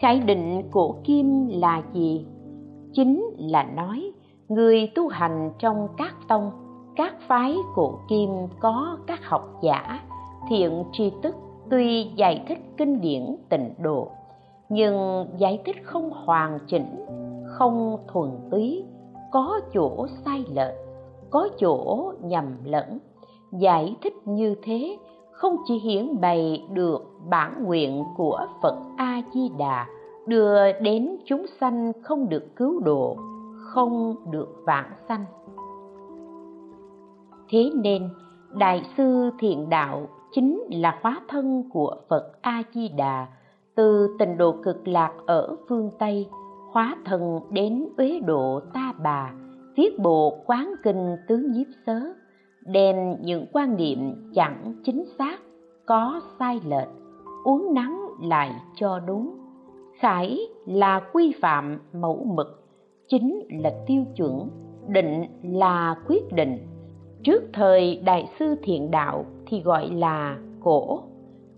Khái 0.00 0.20
định 0.20 0.62
cổ 0.70 0.96
kim 1.04 1.48
là 1.48 1.82
gì? 1.92 2.26
Chính 2.92 3.24
là 3.38 3.62
nói, 3.62 4.12
người 4.48 4.92
tu 4.94 5.08
hành 5.08 5.50
trong 5.58 5.88
các 5.96 6.14
tông, 6.28 6.50
các 6.96 7.14
phái 7.20 7.56
cổ 7.74 7.98
kim 8.08 8.30
có 8.60 8.98
các 9.06 9.24
học 9.24 9.42
giả, 9.62 10.00
thiện 10.48 10.84
tri 10.92 11.12
thức 11.22 11.34
tuy 11.70 12.04
giải 12.16 12.44
thích 12.48 12.58
kinh 12.76 13.00
điển 13.00 13.36
tịnh 13.48 13.74
độ, 13.78 14.08
nhưng 14.68 15.26
giải 15.38 15.62
thích 15.64 15.76
không 15.84 16.10
hoàn 16.10 16.58
chỉnh, 16.66 17.04
không 17.46 17.98
thuần 18.12 18.30
túy, 18.50 18.84
có 19.32 19.60
chỗ 19.74 20.06
sai 20.24 20.44
lệch, 20.54 20.74
có 21.30 21.48
chỗ 21.58 22.12
nhầm 22.20 22.56
lẫn. 22.64 22.98
Giải 23.52 23.96
thích 24.02 24.14
như 24.24 24.54
thế 24.62 24.96
không 25.38 25.56
chỉ 25.64 25.78
hiển 25.78 26.20
bày 26.20 26.66
được 26.72 26.98
bản 27.28 27.64
nguyện 27.64 28.04
của 28.16 28.46
phật 28.62 28.76
a 28.96 29.22
di 29.34 29.48
đà 29.58 29.86
đưa 30.26 30.72
đến 30.72 31.16
chúng 31.24 31.46
sanh 31.60 31.92
không 32.02 32.28
được 32.28 32.56
cứu 32.56 32.80
độ, 32.80 33.16
không 33.64 34.16
được 34.30 34.48
vãng 34.66 34.92
sanh. 35.08 35.24
Thế 37.48 37.70
nên, 37.74 38.08
đại 38.54 38.82
sư 38.96 39.30
thiện 39.38 39.68
đạo 39.68 40.08
chính 40.32 40.62
là 40.70 40.98
hóa 41.02 41.20
thân 41.28 41.70
của 41.72 41.96
phật 42.08 42.32
a 42.42 42.62
di 42.74 42.88
đà 42.88 43.26
từ 43.74 44.16
tịnh 44.18 44.36
độ 44.36 44.54
cực 44.64 44.88
lạc 44.88 45.12
ở 45.26 45.56
phương 45.68 45.90
tây, 45.98 46.28
hóa 46.72 46.96
thân 47.04 47.40
đến 47.50 47.88
uế 47.96 48.20
độ 48.26 48.60
ta 48.74 48.92
bà, 49.02 49.32
viết 49.76 49.98
bộ 49.98 50.42
quán 50.46 50.74
kinh 50.82 51.16
tứ 51.28 51.36
nhiếp 51.54 51.66
sớ 51.86 52.00
đem 52.72 53.22
những 53.22 53.46
quan 53.52 53.76
niệm 53.76 54.30
chẳng 54.34 54.74
chính 54.84 55.04
xác, 55.18 55.38
có 55.86 56.20
sai 56.38 56.60
lệch, 56.66 56.88
uống 57.44 57.74
nắng 57.74 58.00
lại 58.22 58.52
cho 58.76 59.00
đúng. 59.06 59.34
Khải 59.98 60.38
là 60.66 61.00
quy 61.12 61.34
phạm 61.40 61.78
mẫu 61.92 62.24
mực, 62.24 62.64
chính 63.08 63.42
là 63.62 63.70
tiêu 63.86 64.04
chuẩn, 64.16 64.48
định 64.88 65.24
là 65.42 65.96
quyết 66.06 66.32
định. 66.32 66.58
Trước 67.22 67.42
thời 67.52 68.00
đại 68.04 68.28
sư 68.38 68.54
thiện 68.62 68.90
đạo 68.90 69.24
thì 69.46 69.60
gọi 69.60 69.90
là 69.90 70.38
cổ, 70.60 71.00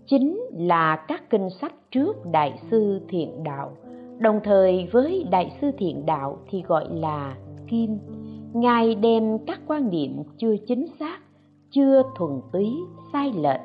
chính 0.05 0.39
là 0.53 1.05
các 1.07 1.29
kinh 1.29 1.49
sách 1.61 1.73
trước 1.91 2.15
đại 2.31 2.59
sư 2.71 3.01
thiện 3.09 3.43
đạo. 3.43 3.71
Đồng 4.19 4.39
thời 4.43 4.89
với 4.91 5.25
đại 5.31 5.57
sư 5.61 5.71
thiện 5.77 6.05
đạo 6.05 6.37
thì 6.49 6.61
gọi 6.67 6.85
là 6.89 7.35
kim 7.67 7.99
ngài 8.53 8.95
đem 8.95 9.37
các 9.47 9.59
quan 9.67 9.89
niệm 9.89 10.23
chưa 10.37 10.55
chính 10.67 10.87
xác, 10.99 11.19
chưa 11.71 12.03
thuần 12.15 12.41
túy, 12.51 12.77
sai 13.13 13.31
lệch 13.35 13.61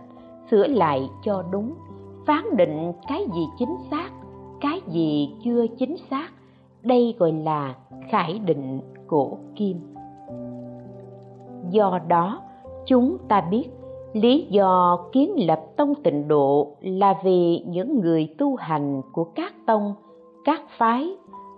sửa 0.51 0.66
lại 0.66 1.11
cho 1.25 1.44
đúng, 1.51 1.75
phán 2.27 2.57
định 2.57 2.92
cái 3.09 3.27
gì 3.35 3.46
chính 3.59 3.77
xác, 3.90 4.11
cái 4.61 4.81
gì 4.87 5.35
chưa 5.44 5.66
chính 5.79 5.96
xác. 6.11 6.29
Đây 6.83 7.14
gọi 7.18 7.33
là 7.33 7.75
khải 8.11 8.38
định 8.38 8.81
cổ 9.07 9.38
kim. 9.57 9.77
Do 11.70 12.01
đó, 12.09 12.42
chúng 12.87 13.16
ta 13.29 13.40
biết 13.40 13.64
lý 14.12 14.46
do 14.51 14.99
kiến 15.12 15.46
lập 15.46 15.61
tông 15.77 15.94
tịnh 15.94 16.29
độ 16.29 16.77
là 16.81 17.14
vì 17.25 17.64
những 17.66 18.01
người 18.01 18.35
tu 18.38 18.57
hành 18.57 19.03
của 19.12 19.25
các 19.25 19.55
tông, 19.66 19.94
các 20.44 20.62
phái 20.79 21.16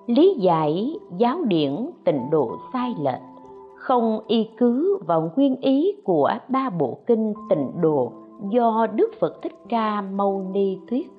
lý 0.09 0.35
giải, 0.39 0.99
giáo 1.19 1.45
điển 1.45 1.91
tịnh 2.05 2.31
độ 2.31 2.57
sai 2.73 2.95
lệch, 3.01 3.21
không 3.77 4.21
y 4.27 4.49
cứ 4.57 4.99
vào 5.07 5.33
nguyên 5.37 5.57
ý 5.57 5.93
của 6.05 6.31
ba 6.49 6.71
bộ 6.71 6.99
kinh 7.07 7.35
tịnh 7.51 7.81
độ 7.81 8.13
do 8.51 8.87
đức 8.95 9.11
phật 9.21 9.43
thích 9.43 9.55
ca 9.69 10.03
mâu 10.03 10.47
ni 10.53 10.79
thuyết. 10.91 11.11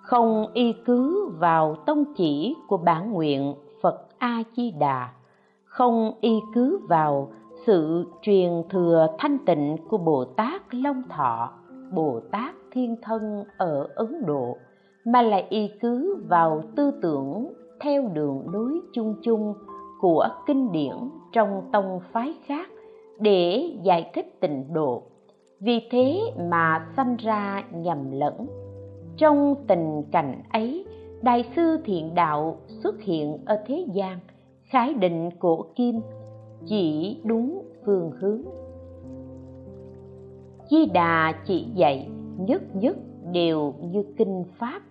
Không 0.00 0.46
y 0.54 0.74
cứ 0.84 1.30
vào 1.38 1.74
tông 1.86 2.04
chỉ 2.16 2.56
của 2.68 2.76
bản 2.76 3.12
nguyện 3.12 3.54
phật 3.82 4.06
a 4.18 4.42
di 4.56 4.70
đà 4.70 5.08
không 5.64 6.12
y 6.20 6.40
cứ 6.54 6.80
vào 6.88 7.28
sự 7.66 8.06
truyền 8.22 8.62
thừa 8.70 9.06
thanh 9.18 9.38
tịnh 9.46 9.76
của 9.88 9.98
bồ 9.98 10.24
tát 10.24 10.74
long 10.74 11.02
thọ, 11.08 11.50
bồ 11.92 12.20
tát 12.30 12.54
thiên 12.70 12.96
thân 13.02 13.44
ở 13.56 13.88
ấn 13.94 14.26
độ, 14.26 14.56
mà 15.04 15.22
lại 15.22 15.46
y 15.48 15.70
cứ 15.80 16.24
vào 16.28 16.62
tư 16.76 16.90
tưởng 17.02 17.52
theo 17.82 18.08
đường 18.12 18.42
lối 18.52 18.80
chung 18.92 19.14
chung 19.22 19.54
của 20.00 20.28
kinh 20.46 20.72
điển 20.72 20.94
trong 21.32 21.62
tông 21.72 22.00
phái 22.12 22.34
khác 22.46 22.70
để 23.20 23.70
giải 23.82 24.10
thích 24.14 24.40
tịnh 24.40 24.72
độ. 24.72 25.02
Vì 25.60 25.80
thế 25.90 26.20
mà 26.50 26.86
sanh 26.96 27.16
ra 27.16 27.64
nhầm 27.72 28.10
lẫn. 28.10 28.46
Trong 29.16 29.54
tình 29.68 30.02
cảnh 30.12 30.42
ấy, 30.50 30.84
đại 31.22 31.44
sư 31.56 31.78
thiện 31.84 32.14
đạo 32.14 32.56
xuất 32.82 33.02
hiện 33.02 33.38
ở 33.46 33.58
thế 33.66 33.86
gian, 33.92 34.18
khái 34.62 34.94
định 34.94 35.30
cổ 35.38 35.64
kim, 35.74 36.00
chỉ 36.66 37.16
đúng 37.24 37.62
phương 37.86 38.10
hướng. 38.10 38.42
Di 40.70 40.86
đà 40.86 41.32
chỉ 41.46 41.66
dạy 41.74 42.08
nhất 42.38 42.62
nhất 42.76 42.96
đều 43.32 43.74
như 43.80 44.04
kinh 44.16 44.44
pháp 44.58 44.82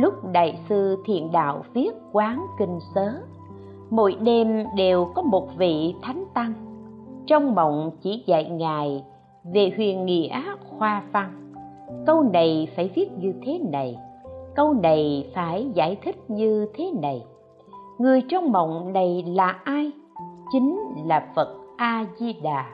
lúc 0.00 0.14
đại 0.32 0.58
sư 0.68 1.02
thiện 1.04 1.32
đạo 1.32 1.64
viết 1.74 1.90
quán 2.12 2.46
kinh 2.58 2.78
sớ, 2.94 3.12
mỗi 3.90 4.14
đêm 4.14 4.64
đều 4.76 5.12
có 5.14 5.22
một 5.22 5.48
vị 5.56 5.94
thánh 6.02 6.24
tăng. 6.34 6.52
Trong 7.26 7.54
mộng 7.54 7.90
chỉ 8.00 8.22
dạy 8.26 8.50
ngài 8.50 9.04
về 9.52 9.72
huyền 9.76 10.06
nghĩa 10.06 10.42
khoa 10.70 11.02
văn. 11.12 11.52
Câu 12.06 12.22
này 12.22 12.68
phải 12.76 12.90
viết 12.94 13.08
như 13.18 13.34
thế 13.42 13.58
này, 13.72 13.96
câu 14.54 14.72
này 14.72 15.30
phải 15.34 15.70
giải 15.74 15.96
thích 16.02 16.30
như 16.30 16.66
thế 16.74 16.92
này. 17.02 17.24
Người 17.98 18.22
trong 18.28 18.52
mộng 18.52 18.92
này 18.92 19.24
là 19.28 19.60
ai? 19.64 19.90
Chính 20.52 20.78
là 21.04 21.32
phật 21.34 21.48
a 21.76 22.06
di 22.18 22.32
đà 22.32 22.64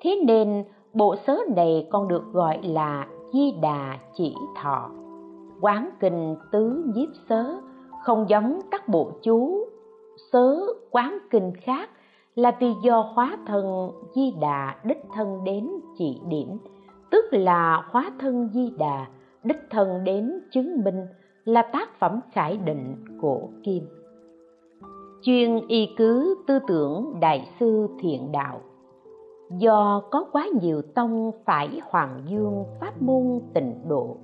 thế 0.00 0.20
nên 0.26 0.64
bộ 0.94 1.16
sớ 1.26 1.38
này 1.56 1.86
còn 1.90 2.08
được 2.08 2.32
gọi 2.32 2.58
là 2.62 3.06
di 3.32 3.52
đà 3.52 3.98
chỉ 4.14 4.34
thọ 4.62 4.90
quán 5.60 5.90
kinh 6.00 6.36
tứ 6.52 6.84
nhiếp 6.94 7.08
sớ, 7.28 7.54
không 8.04 8.28
giống 8.28 8.60
các 8.70 8.88
bộ 8.88 9.12
chú. 9.22 9.64
Sớ 10.32 10.60
quán 10.90 11.18
kinh 11.30 11.52
khác 11.62 11.90
là 12.34 12.56
vì 12.60 12.72
do 12.82 13.12
hóa 13.14 13.38
thân 13.46 13.90
di 14.14 14.32
đà 14.40 14.76
đích 14.84 15.04
thân 15.14 15.44
đến 15.44 15.70
chỉ 15.98 16.20
điểm, 16.28 16.58
tức 17.10 17.24
là 17.30 17.82
hóa 17.90 18.10
thân 18.18 18.48
di 18.54 18.70
đà 18.78 19.06
đích 19.44 19.70
thân 19.70 20.04
đến 20.04 20.40
chứng 20.50 20.84
minh 20.84 21.06
là 21.44 21.62
tác 21.62 21.98
phẩm 21.98 22.20
khải 22.32 22.56
định 22.56 22.96
cổ 23.22 23.48
kim. 23.62 23.84
Chuyên 25.22 25.66
y 25.68 25.88
cứ 25.96 26.34
tư 26.46 26.58
tưởng 26.68 27.20
đại 27.20 27.48
sư 27.60 27.88
thiện 28.00 28.32
đạo. 28.32 28.60
Do 29.58 30.02
có 30.10 30.24
quá 30.32 30.46
nhiều 30.60 30.82
tông 30.94 31.30
phải 31.44 31.80
hoàng 31.84 32.22
dương 32.28 32.64
pháp 32.80 33.02
môn 33.02 33.40
tịnh 33.54 33.74
độ 33.88 34.16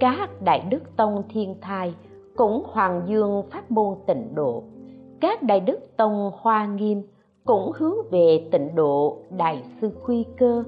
các 0.00 0.42
đại 0.42 0.66
đức 0.70 0.96
tông 0.96 1.22
thiên 1.28 1.54
thai 1.60 1.94
cũng 2.36 2.62
hoàng 2.66 3.02
dương 3.06 3.42
pháp 3.50 3.70
môn 3.70 3.94
tịnh 4.06 4.34
độ. 4.34 4.62
Các 5.20 5.42
đại 5.42 5.60
đức 5.60 5.96
tông 5.96 6.30
hoa 6.36 6.66
nghiêm 6.66 7.02
cũng 7.44 7.72
hướng 7.74 7.96
về 8.10 8.48
tịnh 8.52 8.74
độ 8.74 9.18
đại 9.30 9.62
sư 9.80 9.90
khuy 10.02 10.24
cơ. 10.36 10.64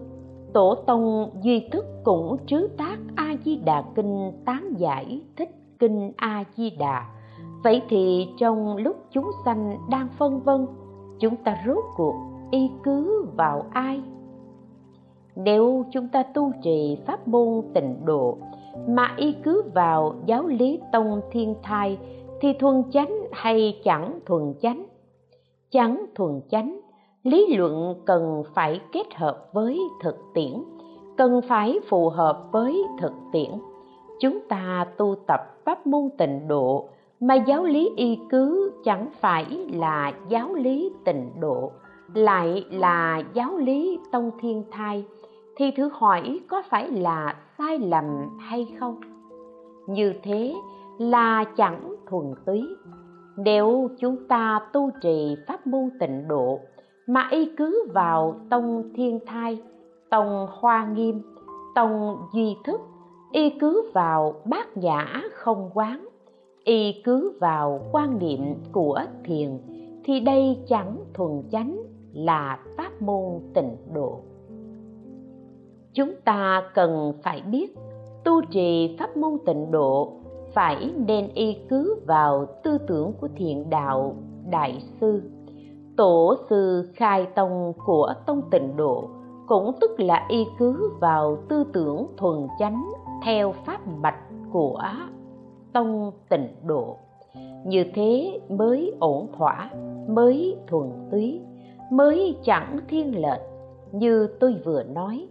Tổ 0.52 0.74
tông 0.74 1.30
duy 1.42 1.68
thức 1.72 1.84
cũng 2.04 2.36
trứ 2.46 2.68
tác 2.76 2.98
a 3.16 3.36
di 3.44 3.56
đà 3.56 3.84
kinh 3.94 4.32
tán 4.44 4.74
giải 4.76 5.22
thích 5.36 5.50
kinh 5.78 6.12
a 6.16 6.44
di 6.56 6.70
đà 6.70 7.16
vậy 7.62 7.82
thì 7.88 8.28
trong 8.38 8.76
lúc 8.76 8.96
chúng 9.10 9.30
sanh 9.44 9.78
đang 9.90 10.08
phân 10.18 10.40
vân, 10.40 10.66
chúng 11.18 11.36
ta 11.36 11.56
rốt 11.66 11.84
cuộc 11.96 12.14
y 12.50 12.70
cứ 12.82 13.26
vào 13.36 13.66
ai? 13.70 14.02
Nếu 15.36 15.84
chúng 15.92 16.08
ta 16.08 16.22
tu 16.22 16.52
trì 16.62 16.98
pháp 17.06 17.28
môn 17.28 17.62
tịnh 17.74 18.04
độ 18.04 18.38
mà 18.88 19.14
y 19.16 19.34
cứ 19.44 19.62
vào 19.74 20.14
giáo 20.26 20.46
lý 20.46 20.80
tông 20.92 21.20
thiên 21.30 21.54
thai 21.62 21.98
thì 22.40 22.52
thuần 22.52 22.82
chánh 22.92 23.20
hay 23.32 23.80
chẳng 23.84 24.18
thuần 24.26 24.54
chánh? 24.62 24.86
Chẳng 25.70 26.06
thuần 26.14 26.40
chánh, 26.50 26.80
lý 27.22 27.56
luận 27.56 27.94
cần 28.04 28.42
phải 28.54 28.80
kết 28.92 29.14
hợp 29.14 29.48
với 29.52 29.80
thực 30.02 30.16
tiễn, 30.34 30.62
cần 31.16 31.40
phải 31.48 31.78
phù 31.88 32.08
hợp 32.08 32.48
với 32.52 32.82
thực 33.00 33.12
tiễn. 33.32 33.50
Chúng 34.20 34.38
ta 34.48 34.86
tu 34.96 35.14
tập 35.26 35.40
pháp 35.64 35.86
môn 35.86 36.08
tịnh 36.18 36.48
độ 36.48 36.88
mà 37.20 37.34
giáo 37.34 37.64
lý 37.64 37.90
y 37.96 38.18
cứ 38.30 38.72
chẳng 38.84 39.08
phải 39.20 39.44
là 39.72 40.12
giáo 40.28 40.54
lý 40.54 40.90
tịnh 41.04 41.30
độ, 41.40 41.72
lại 42.14 42.64
là 42.70 43.22
giáo 43.34 43.56
lý 43.56 43.98
tông 44.12 44.30
thiên 44.40 44.64
thai 44.70 45.04
thì 45.56 45.70
thử 45.70 45.88
hỏi 45.92 46.40
có 46.48 46.62
phải 46.70 46.90
là 46.90 47.36
sai 47.58 47.78
lầm 47.78 48.38
hay 48.38 48.74
không? 48.80 49.00
Như 49.86 50.14
thế 50.22 50.54
là 50.98 51.44
chẳng 51.56 51.94
thuần 52.06 52.34
túy. 52.46 52.64
Nếu 53.36 53.88
chúng 53.98 54.16
ta 54.28 54.60
tu 54.72 54.90
trì 55.02 55.36
pháp 55.46 55.66
môn 55.66 55.90
tịnh 56.00 56.28
độ, 56.28 56.60
mà 57.06 57.28
y 57.30 57.50
cứ 57.56 57.88
vào 57.94 58.36
tông 58.50 58.90
thiên 58.94 59.20
thai, 59.26 59.62
tông 60.10 60.46
hoa 60.50 60.86
nghiêm, 60.86 61.22
tông 61.74 62.16
duy 62.32 62.56
thức, 62.64 62.80
y 63.32 63.50
cứ 63.50 63.90
vào 63.94 64.34
bát 64.44 64.76
nhã 64.76 65.20
không 65.32 65.70
quán, 65.74 66.08
y 66.64 67.02
cứ 67.04 67.38
vào 67.40 67.80
quan 67.92 68.18
niệm 68.18 68.54
của 68.72 69.00
thiền, 69.24 69.58
thì 70.04 70.20
đây 70.20 70.58
chẳng 70.68 70.96
thuần 71.14 71.42
chánh 71.50 71.76
là 72.12 72.58
pháp 72.76 73.02
môn 73.02 73.40
tịnh 73.54 73.76
độ 73.94 74.20
chúng 75.96 76.14
ta 76.24 76.62
cần 76.74 77.12
phải 77.22 77.42
biết 77.42 77.74
tu 78.24 78.42
trì 78.50 78.96
pháp 78.98 79.16
môn 79.16 79.38
tịnh 79.46 79.70
độ, 79.70 80.12
phải 80.52 80.92
nên 81.06 81.28
y 81.34 81.56
cứ 81.68 82.00
vào 82.06 82.46
tư 82.62 82.78
tưởng 82.88 83.12
của 83.20 83.28
thiện 83.36 83.70
đạo 83.70 84.14
đại 84.50 84.82
sư. 85.00 85.22
Tổ 85.96 86.34
sư 86.50 86.90
khai 86.94 87.26
tông 87.34 87.72
của 87.86 88.14
tông 88.26 88.42
tịnh 88.50 88.76
độ 88.76 89.08
cũng 89.46 89.72
tức 89.80 90.00
là 90.00 90.26
y 90.28 90.44
cứ 90.58 90.90
vào 91.00 91.38
tư 91.48 91.64
tưởng 91.72 92.06
thuần 92.16 92.48
chánh 92.58 92.84
theo 93.24 93.52
pháp 93.52 93.86
mạch 93.86 94.18
của 94.52 94.82
tông 95.72 96.10
tịnh 96.28 96.48
độ. 96.64 96.96
Như 97.66 97.84
thế 97.94 98.40
mới 98.48 98.94
ổn 99.00 99.28
thỏa, 99.36 99.70
mới 100.08 100.56
thuần 100.66 100.90
túy, 101.10 101.40
mới 101.90 102.36
chẳng 102.44 102.78
thiên 102.88 103.22
lệch 103.22 103.40
như 103.92 104.28
tôi 104.40 104.56
vừa 104.64 104.82
nói 104.82 105.28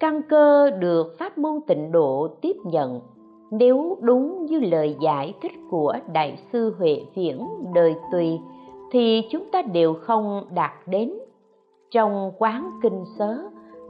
căn 0.00 0.22
cơ 0.22 0.70
được 0.70 1.16
pháp 1.18 1.38
môn 1.38 1.60
tịnh 1.66 1.92
độ 1.92 2.28
tiếp 2.40 2.56
nhận. 2.64 3.00
Nếu 3.50 3.98
đúng 4.00 4.46
như 4.46 4.60
lời 4.60 4.96
giải 5.00 5.34
thích 5.42 5.52
của 5.70 5.94
đại 6.12 6.38
sư 6.52 6.74
huệ 6.78 7.04
viễn 7.14 7.48
đời 7.74 7.94
tùy, 8.12 8.38
thì 8.90 9.22
chúng 9.30 9.44
ta 9.52 9.62
đều 9.62 9.94
không 9.94 10.44
đạt 10.54 10.72
đến. 10.86 11.12
Trong 11.90 12.32
quán 12.38 12.70
kinh 12.82 13.04
sớ, 13.18 13.38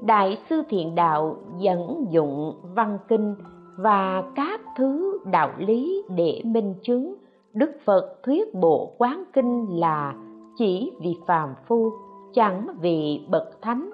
đại 0.02 0.38
sư 0.50 0.62
thiện 0.68 0.94
đạo 0.94 1.36
dẫn 1.58 2.06
dụng 2.10 2.54
văn 2.74 2.98
kinh 3.08 3.34
và 3.76 4.22
các 4.34 4.60
thứ 4.76 5.18
đạo 5.24 5.50
lý 5.58 6.02
để 6.16 6.42
minh 6.44 6.74
chứng 6.82 7.14
đức 7.54 7.70
phật 7.84 8.22
thuyết 8.22 8.54
bộ 8.54 8.92
quán 8.98 9.24
kinh 9.32 9.66
là 9.80 10.14
chỉ 10.56 10.92
vì 11.00 11.16
phàm 11.26 11.54
phu, 11.66 11.92
chẳng 12.34 12.66
vì 12.80 13.20
bậc 13.28 13.62
thánh, 13.62 13.90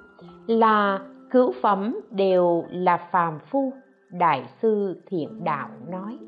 là 0.46 1.00
cửu 1.34 1.52
phẩm 1.62 2.00
đều 2.10 2.64
là 2.70 2.96
phàm 2.96 3.38
phu, 3.50 3.72
đại 4.10 4.44
sư 4.62 5.02
thiện 5.06 5.44
đạo 5.44 5.68
nói. 5.88 6.18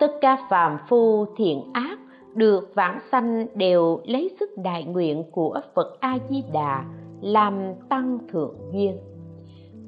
Tất 0.00 0.12
cả 0.20 0.46
phàm 0.50 0.78
phu 0.88 1.26
thiện 1.36 1.70
ác 1.72 1.98
được 2.34 2.74
vãng 2.74 2.98
sanh 3.12 3.46
đều 3.54 4.00
lấy 4.04 4.30
sức 4.40 4.50
đại 4.56 4.84
nguyện 4.84 5.24
của 5.32 5.60
phật 5.74 6.00
a 6.00 6.18
di 6.28 6.42
đà 6.52 6.84
làm 7.20 7.58
tăng 7.88 8.18
thượng 8.32 8.54
duyên. 8.72 8.98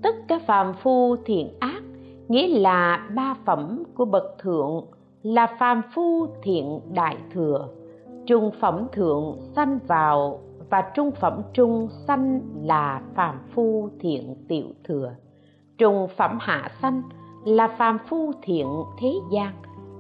Tất 0.03 0.15
cả 0.29 0.39
phàm 0.47 0.75
phu 0.83 1.17
thiện 1.25 1.49
ác, 1.61 1.83
nghĩa 2.29 2.61
là 2.61 3.09
ba 3.15 3.35
phẩm 3.45 3.83
của 3.95 4.05
bậc 4.05 4.39
thượng, 4.39 4.87
là 5.23 5.57
phàm 5.59 5.83
phu 5.95 6.27
thiện 6.43 6.81
đại 6.95 7.17
thừa, 7.35 7.69
trung 8.27 8.51
phẩm 8.61 8.87
thượng 8.93 9.37
sanh 9.57 9.79
vào 9.87 10.41
và 10.71 10.91
trung 10.95 11.11
phẩm 11.11 11.43
trung 11.53 11.89
sanh 12.07 12.41
là 12.63 13.03
phàm 13.15 13.39
phu 13.55 13.89
thiện 14.01 14.37
tiểu 14.49 14.67
thừa. 14.85 15.13
Trung 15.79 16.09
phẩm 16.17 16.39
hạ 16.41 16.71
sanh 16.83 17.03
là 17.45 17.69
phàm 17.79 17.99
phu 18.09 18.33
thiện 18.43 18.67
thế 18.99 19.13
gian. 19.33 19.53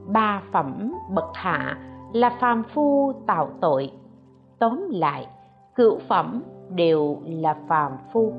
Ba 0.07 0.42
phẩm 0.53 0.94
bậc 1.14 1.31
hạ 1.35 1.79
là 2.12 2.37
phàm 2.40 2.62
phu 2.62 3.12
tạo 3.27 3.51
tội. 3.61 3.90
Tóm 4.59 4.88
lại, 4.90 5.27
cửu 5.75 5.98
phẩm 6.09 6.42
đều 6.70 7.16
là 7.25 7.57
phàm 7.68 7.92
phu. 8.12 8.33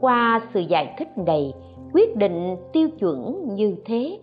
Qua 0.00 0.40
sự 0.54 0.60
giải 0.60 0.94
thích 0.98 1.18
này, 1.18 1.52
quyết 1.92 2.16
định 2.16 2.56
tiêu 2.72 2.88
chuẩn 2.98 3.48
như 3.54 3.76
thế, 3.84 4.20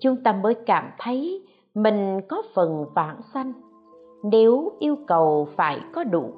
chúng 0.00 0.16
ta 0.22 0.32
mới 0.32 0.54
cảm 0.54 0.90
thấy 0.98 1.46
mình 1.74 2.20
có 2.28 2.42
phần 2.54 2.84
vãng 2.94 3.20
sanh. 3.34 3.52
Nếu 4.22 4.72
yêu 4.78 4.96
cầu 5.06 5.48
phải 5.56 5.80
có 5.94 6.04
đủ 6.04 6.30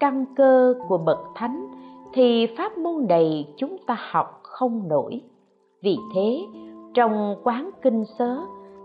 căn 0.00 0.24
cơ 0.36 0.74
của 0.88 0.98
bậc 0.98 1.18
thánh 1.34 1.66
thì 2.12 2.46
pháp 2.58 2.78
môn 2.78 3.06
này 3.08 3.54
chúng 3.56 3.76
ta 3.86 3.96
học 4.10 4.40
không 4.42 4.88
nổi. 4.88 5.20
Vì 5.82 5.96
thế, 6.14 6.46
trong 6.94 7.36
quán 7.44 7.70
kinh 7.82 8.04
sớ, 8.18 8.38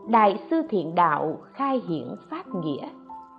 đại 0.09 0.39
sư 0.49 0.61
thiện 0.69 0.95
đạo 0.95 1.37
khai 1.53 1.81
hiển 1.87 2.07
pháp 2.29 2.43
nghĩa, 2.63 2.89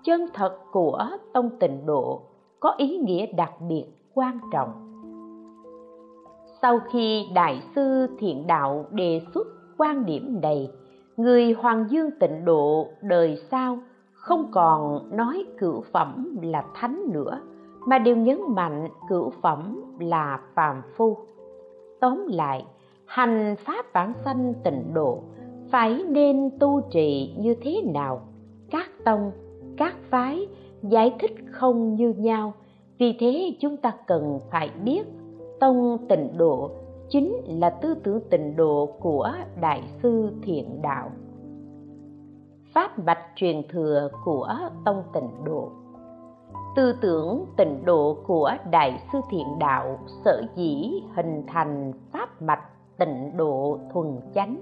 chân 0.05 0.27
thật 0.35 0.59
của 0.73 1.09
tông 1.33 1.51
tịnh 1.61 1.87
độ 1.87 2.23
có 2.61 2.75
ý 2.77 2.99
nghĩa 2.99 3.27
đặc 3.27 3.53
biệt 3.69 3.85
quan 4.15 4.39
trọng. 4.53 4.73
Sau 6.63 6.81
khi 6.91 7.27
đại 7.35 7.63
sư 7.75 8.07
thiện 8.19 8.47
đạo 8.47 8.85
đề 8.91 9.21
xuất 9.35 9.47
quan 9.79 10.07
điểm 10.07 10.41
này, 10.43 10.71
người 11.17 11.53
hoàng 11.53 11.87
dương 11.91 12.11
tịnh 12.21 12.45
độ 12.45 12.89
đời 13.03 13.39
sau 13.51 13.79
không 14.13 14.51
còn 14.51 15.11
nói 15.17 15.45
cửu 15.59 15.85
phẩm 15.93 16.39
là 16.43 16.65
thánh 16.75 17.05
nữa 17.13 17.41
mà 17.87 17.99
đều 17.99 18.17
nhấn 18.17 18.41
mạnh 18.49 18.89
cửu 19.09 19.31
phẩm 19.31 19.85
là 19.99 20.41
phàm 20.55 20.83
phu. 20.97 21.17
Tóm 22.01 22.27
lại, 22.29 22.65
hành 23.07 23.55
pháp 23.59 23.93
bản 23.93 24.13
sanh 24.25 24.55
tịnh 24.65 24.95
độ, 24.95 25.19
phải 25.71 26.03
nên 26.09 26.51
tu 26.59 26.81
trì 26.91 27.35
như 27.39 27.55
thế 27.55 27.83
nào? 27.95 28.21
Các 28.71 28.91
tông, 29.05 29.33
các 29.77 29.95
phái 30.11 30.47
giải 30.83 31.15
thích 31.21 31.35
không 31.51 31.95
như 31.95 32.15
nhau, 32.17 32.53
vì 32.99 33.17
thế 33.21 33.57
chúng 33.61 33.77
ta 33.77 33.93
cần 34.07 34.39
phải 34.51 34.71
biết 34.85 35.03
tông 35.61 35.99
tịnh 36.09 36.39
độ 36.39 36.71
chính 37.09 37.37
là 37.47 37.71
tư 37.71 37.95
tưởng 37.95 38.21
tịnh 38.31 38.57
độ 38.57 38.89
của 39.01 39.33
đại 39.61 39.83
sư 40.03 40.31
thiện 40.43 40.83
đạo. 40.83 41.11
Pháp 42.73 42.99
mạch 42.99 43.23
truyền 43.37 43.63
thừa 43.69 44.09
của 44.25 44.49
tông 44.85 45.03
tịnh 45.13 45.45
độ 45.45 45.71
tư 46.77 46.93
tưởng 47.01 47.47
tịnh 47.57 47.85
độ 47.85 48.17
của 48.27 48.53
đại 48.71 49.01
sư 49.13 49.21
thiện 49.31 49.59
đạo 49.59 49.99
sở 50.25 50.43
dĩ 50.55 51.03
hình 51.17 51.43
thành 51.47 51.93
pháp 52.13 52.43
mạch 52.43 52.65
tịnh 52.99 53.37
độ 53.37 53.79
thuần 53.93 54.21
chánh? 54.35 54.57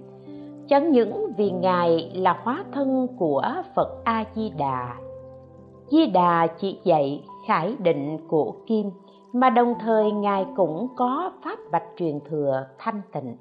Chẳng 0.68 0.90
những 0.90 1.32
vì 1.36 1.50
ngài 1.50 2.12
là 2.14 2.40
hóa 2.42 2.64
thân 2.72 3.06
của 3.18 3.42
phật 3.74 4.04
a 4.04 4.24
di 4.34 4.50
đà 4.50 4.94
di 5.92 6.06
đà 6.06 6.46
chỉ 6.46 6.78
dạy 6.84 7.24
khải 7.46 7.76
định 7.78 8.18
của 8.28 8.54
kim, 8.66 8.90
mà 9.32 9.50
đồng 9.50 9.74
thời 9.80 10.12
ngài 10.12 10.46
cũng 10.56 10.88
có 10.96 11.32
pháp 11.44 11.58
bạch 11.72 11.86
truyền 11.96 12.20
thừa 12.20 12.66
thanh 12.78 13.02
tịnh. 13.12 13.36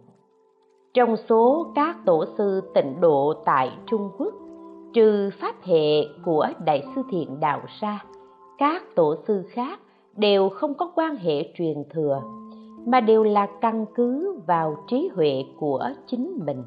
Trong 0.93 1.15
số 1.29 1.67
các 1.75 1.95
tổ 2.05 2.25
sư 2.37 2.71
tịnh 2.73 3.01
độ 3.01 3.33
tại 3.45 3.71
trung 3.85 4.09
quốc, 4.17 4.33
trừ 4.93 5.29
pháp 5.41 5.55
hệ 5.63 6.03
của 6.25 6.47
đại 6.65 6.83
sư 6.95 7.01
thiện 7.11 7.39
đạo 7.39 7.61
ra 7.79 8.03
các 8.61 8.83
tổ 8.95 9.15
sư 9.27 9.43
khác 9.49 9.79
đều 10.17 10.49
không 10.49 10.73
có 10.73 10.91
quan 10.95 11.15
hệ 11.15 11.53
truyền 11.55 11.83
thừa, 11.89 12.21
mà 12.85 12.99
đều 12.99 13.23
là 13.23 13.47
căn 13.61 13.85
cứ 13.95 14.39
vào 14.47 14.75
trí 14.87 15.09
huệ 15.15 15.43
của 15.59 15.89
chính 16.07 16.39
mình, 16.45 16.63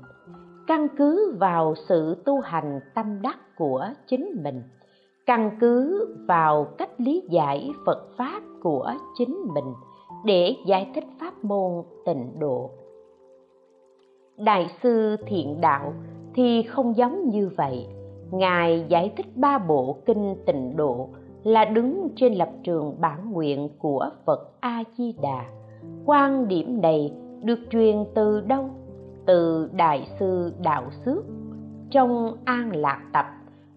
căn 0.66 0.88
cứ 0.98 1.36
vào 1.40 1.74
sự 1.88 2.22
tu 2.24 2.40
hành 2.40 2.80
tâm 2.94 3.22
đắc 3.22 3.38
của 3.56 3.86
chính 4.06 4.42
mình, 4.44 4.62
căn 5.26 5.50
cứ 5.60 6.06
vào 6.28 6.64
cách 6.78 6.90
lý 7.00 7.22
giải 7.30 7.70
phật 7.86 8.08
pháp 8.16 8.42
của 8.62 8.92
chính 9.18 9.36
mình 9.54 9.74
để 10.24 10.56
giải 10.66 10.90
thích 10.94 11.06
pháp 11.20 11.44
môn 11.44 11.84
tịnh 12.04 12.38
độ. 12.38 12.70
Đại 14.36 14.70
sư 14.82 15.16
thiện 15.26 15.60
đạo 15.60 15.92
thì 16.34 16.62
không 16.62 16.96
giống 16.96 17.28
như 17.28 17.50
vậy. 17.56 17.86
Ngài 18.30 18.84
giải 18.88 19.12
thích 19.16 19.26
ba 19.36 19.58
bộ 19.58 19.96
kinh 20.06 20.36
tịnh 20.46 20.76
độ 20.76 21.08
là 21.44 21.64
đứng 21.64 22.08
trên 22.16 22.34
lập 22.34 22.50
trường 22.62 23.00
bản 23.00 23.32
nguyện 23.32 23.68
của 23.78 24.10
phật 24.26 24.60
a 24.60 24.82
di 24.96 25.14
đà 25.22 25.44
quan 26.06 26.48
điểm 26.48 26.80
này 26.80 27.12
được 27.42 27.58
truyền 27.70 28.04
từ 28.14 28.40
đâu? 28.40 28.70
Từ 29.26 29.70
đại 29.72 30.08
sư 30.18 30.52
đạo 30.62 30.84
xước. 31.04 31.24
Trong 31.90 32.36
an 32.44 32.76
lạc 32.76 33.00
tập, 33.12 33.26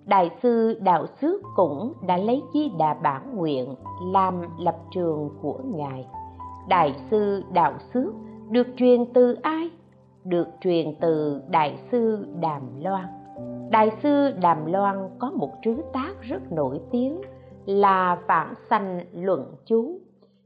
đại 0.05 0.29
sư 0.43 0.79
đạo 0.81 1.05
xước 1.21 1.41
cũng 1.55 1.93
đã 2.07 2.17
lấy 2.17 2.43
di 2.53 2.71
đà 2.79 2.93
bản 2.93 3.35
nguyện 3.37 3.75
làm 4.13 4.41
lập 4.59 4.75
trường 4.91 5.29
của 5.41 5.59
ngài. 5.65 6.07
Đại 6.67 6.95
sư 7.11 7.43
đạo 7.53 7.73
xước 7.93 8.13
được 8.49 8.67
truyền 8.77 9.13
từ 9.13 9.33
ai? 9.41 9.69
Được 10.23 10.47
truyền 10.61 10.95
từ 11.01 11.41
đại 11.49 11.79
sư 11.91 12.27
đàm 12.39 12.61
loan. 12.83 13.05
Đại 13.71 13.91
sư 14.03 14.31
đàm 14.41 14.65
loan 14.65 15.09
có 15.19 15.31
một 15.31 15.51
trứ 15.63 15.81
tác 15.93 16.21
rất 16.21 16.51
nổi 16.51 16.81
tiếng 16.91 17.21
là 17.67 18.17
vãng 18.27 18.53
sanh 18.69 19.01
luận 19.13 19.45
chú. 19.65 19.99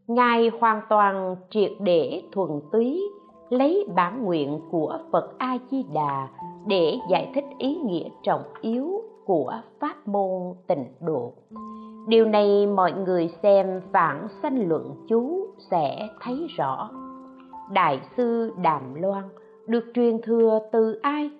Ngài 0.07 0.51
hoàn 0.59 0.81
toàn 0.89 1.35
triệt 1.49 1.71
để 1.79 2.23
thuần 2.31 2.49
túy, 2.71 3.01
lấy 3.49 3.87
bản 3.95 4.23
nguyện 4.23 4.59
của 4.71 4.99
phật 5.11 5.37
a 5.37 5.57
di 5.71 5.83
đà 5.93 6.27
để 6.67 6.97
giải 7.09 7.31
thích 7.35 7.45
ý 7.57 7.75
nghĩa 7.75 8.09
trọng 8.23 8.43
yếu 8.61 9.01
của 9.25 9.53
pháp 9.79 10.07
môn 10.07 10.53
tịnh 10.67 10.85
độ. 11.01 11.33
Điều 12.07 12.25
này 12.25 12.67
mọi 12.67 12.91
người 12.91 13.33
xem 13.43 13.81
vãng 13.91 14.27
sanh 14.41 14.69
luận 14.69 14.95
chú 15.09 15.47
sẽ 15.71 16.07
thấy 16.21 16.47
rõ. 16.57 16.89
Đại 17.71 18.01
sư 18.17 18.51
đàm 18.61 18.93
loan 18.93 19.23
được 19.67 19.83
truyền 19.93 20.21
thừa 20.21 20.59
từ 20.71 20.99
ai? 21.01 21.31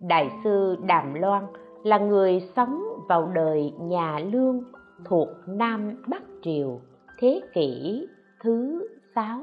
Đại 0.00 0.30
sư 0.44 0.76
đàm 0.86 1.14
loan 1.14 1.46
là 1.82 1.98
người 1.98 2.48
sống 2.56 2.82
vào 3.08 3.30
đời 3.34 3.72
nhà 3.80 4.18
lương 4.18 4.62
thuộc 5.04 5.28
nam 5.46 6.02
bắc 6.08 6.22
triều, 6.42 6.80
thế 7.18 7.40
kỷ 7.54 8.06
thứ 8.42 8.88
sáu. 9.14 9.40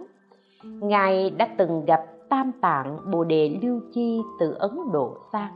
Ngài 0.63 1.29
đã 1.29 1.55
từng 1.57 1.85
gặp 1.85 2.05
tam 2.29 2.51
tạng 2.61 3.11
bồ 3.11 3.23
đề 3.23 3.57
lưu 3.61 3.79
chi 3.93 4.21
từ 4.39 4.53
ấn 4.59 4.71
độ 4.93 5.17
sang. 5.31 5.53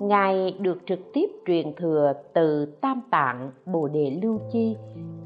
Ngài 0.00 0.56
được 0.60 0.78
trực 0.86 0.98
tiếp 1.12 1.26
truyền 1.46 1.74
thừa 1.76 2.12
từ 2.34 2.66
tam 2.80 3.00
tạng 3.10 3.50
bồ 3.66 3.88
đề 3.88 4.18
lưu 4.22 4.40
chi 4.52 4.76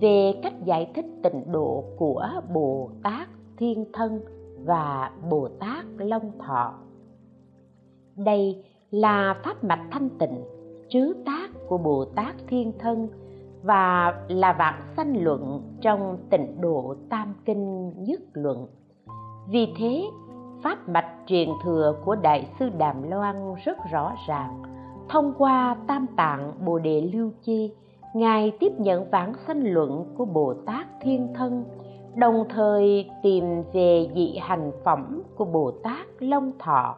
về 0.00 0.32
cách 0.42 0.64
giải 0.64 0.90
thích 0.94 1.06
tịnh 1.22 1.52
độ 1.52 1.84
của 1.96 2.28
bồ 2.54 2.90
tát 3.02 3.28
thiên 3.56 3.84
thân 3.92 4.20
và 4.64 5.10
bồ 5.30 5.48
tát 5.60 5.84
long 5.98 6.38
thọ. 6.38 6.74
Đây 8.16 8.64
là 8.90 9.40
pháp 9.44 9.64
mạch 9.64 9.88
thanh 9.90 10.08
tịnh, 10.18 10.44
chứa 10.88 11.12
tác 11.26 11.48
của 11.68 11.78
bồ 11.78 12.04
tát 12.04 12.34
thiên 12.46 12.72
thân 12.78 13.08
và 13.64 14.14
là 14.28 14.52
vạn 14.52 14.74
sanh 14.96 15.24
luận 15.24 15.62
trong 15.80 16.18
tịnh 16.30 16.60
độ 16.60 16.94
tam 17.10 17.34
kinh 17.44 17.92
nhất 18.04 18.20
luận. 18.32 18.66
Vì 19.48 19.74
thế, 19.78 20.04
pháp 20.62 20.88
mạch 20.88 21.12
truyền 21.26 21.48
thừa 21.64 21.96
của 22.04 22.16
đại 22.16 22.48
sư 22.58 22.70
đàm 22.78 23.10
loan 23.10 23.54
rất 23.64 23.78
rõ 23.90 24.14
ràng. 24.28 24.62
Thông 25.08 25.32
qua 25.38 25.76
tam 25.86 26.06
tạng 26.16 26.52
bồ 26.64 26.78
đề 26.78 27.00
lưu 27.00 27.30
chi 27.42 27.72
ngài 28.14 28.52
tiếp 28.60 28.72
nhận 28.78 29.10
vãng 29.10 29.32
sanh 29.46 29.72
luận 29.72 30.14
của 30.16 30.24
bồ 30.24 30.54
tát 30.66 30.86
thiên 31.00 31.28
thân, 31.34 31.64
đồng 32.14 32.44
thời 32.48 33.10
tìm 33.22 33.62
về 33.72 34.10
dị 34.14 34.38
hành 34.40 34.72
phẩm 34.84 35.22
của 35.36 35.44
bồ 35.44 35.70
tát 35.70 36.06
long 36.18 36.52
thọ. 36.58 36.96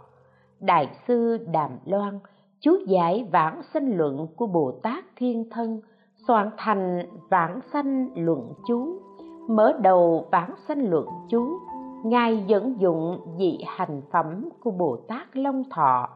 Đại 0.61 0.89
sư 1.09 1.47
đàm 1.53 1.71
loan 1.85 2.19
chú 2.61 2.77
giải 2.87 3.29
vãng 3.33 3.63
sanh 3.75 3.97
luận 3.97 4.27
của 4.37 4.47
bồ 4.47 4.73
tát 4.83 5.05
thiên 5.17 5.51
thân 5.51 5.81
soạn 6.27 6.51
thành 6.57 7.03
vãng 7.31 7.61
sanh 7.73 8.11
luận 8.15 8.53
chú, 8.67 9.01
mở 9.49 9.73
đầu 9.83 10.27
vãng 10.31 10.55
sanh 10.69 10.91
luận 10.91 11.07
chú, 11.29 11.59
ngài 12.05 12.45
dẫn 12.47 12.81
dụng 12.81 13.21
dị 13.39 13.59
hành 13.67 14.03
phẩm 14.13 14.49
của 14.61 14.71
bồ 14.71 14.97
tát 15.09 15.37
long 15.37 15.65
thọ, 15.71 16.09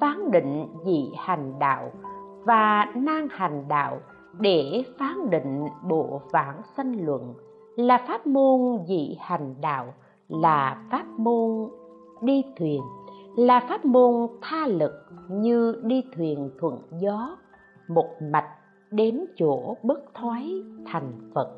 phán 0.00 0.30
định 0.30 0.66
dị 0.84 1.12
hành 1.16 1.58
đạo 1.58 1.90
và 2.44 2.84
nan 2.94 3.28
hành 3.30 3.64
đạo 3.68 3.98
để 4.40 4.84
phán 4.98 5.30
định 5.30 5.66
bộ 5.82 6.20
vãng 6.32 6.60
sanh 6.76 7.04
luận 7.04 7.34
là 7.76 8.04
pháp 8.08 8.26
môn 8.26 8.84
dị 8.88 9.16
hành 9.20 9.54
đạo, 9.60 9.94
là 10.28 10.86
pháp 10.90 11.06
môn 11.18 11.70
đi 12.22 12.44
thuyền, 12.58 12.82
là 13.36 13.60
pháp 13.68 13.84
môn 13.84 14.26
tha 14.42 14.66
lực 14.66 14.92
như 15.30 15.80
đi 15.84 16.04
thuyền 16.16 16.50
thuận 16.60 16.78
gió, 17.00 17.36
một 17.88 18.08
mạch 18.32 18.48
đến 18.96 19.24
chỗ 19.36 19.76
bất 19.82 20.14
thoái 20.14 20.62
thành 20.86 21.12
phật. 21.34 21.48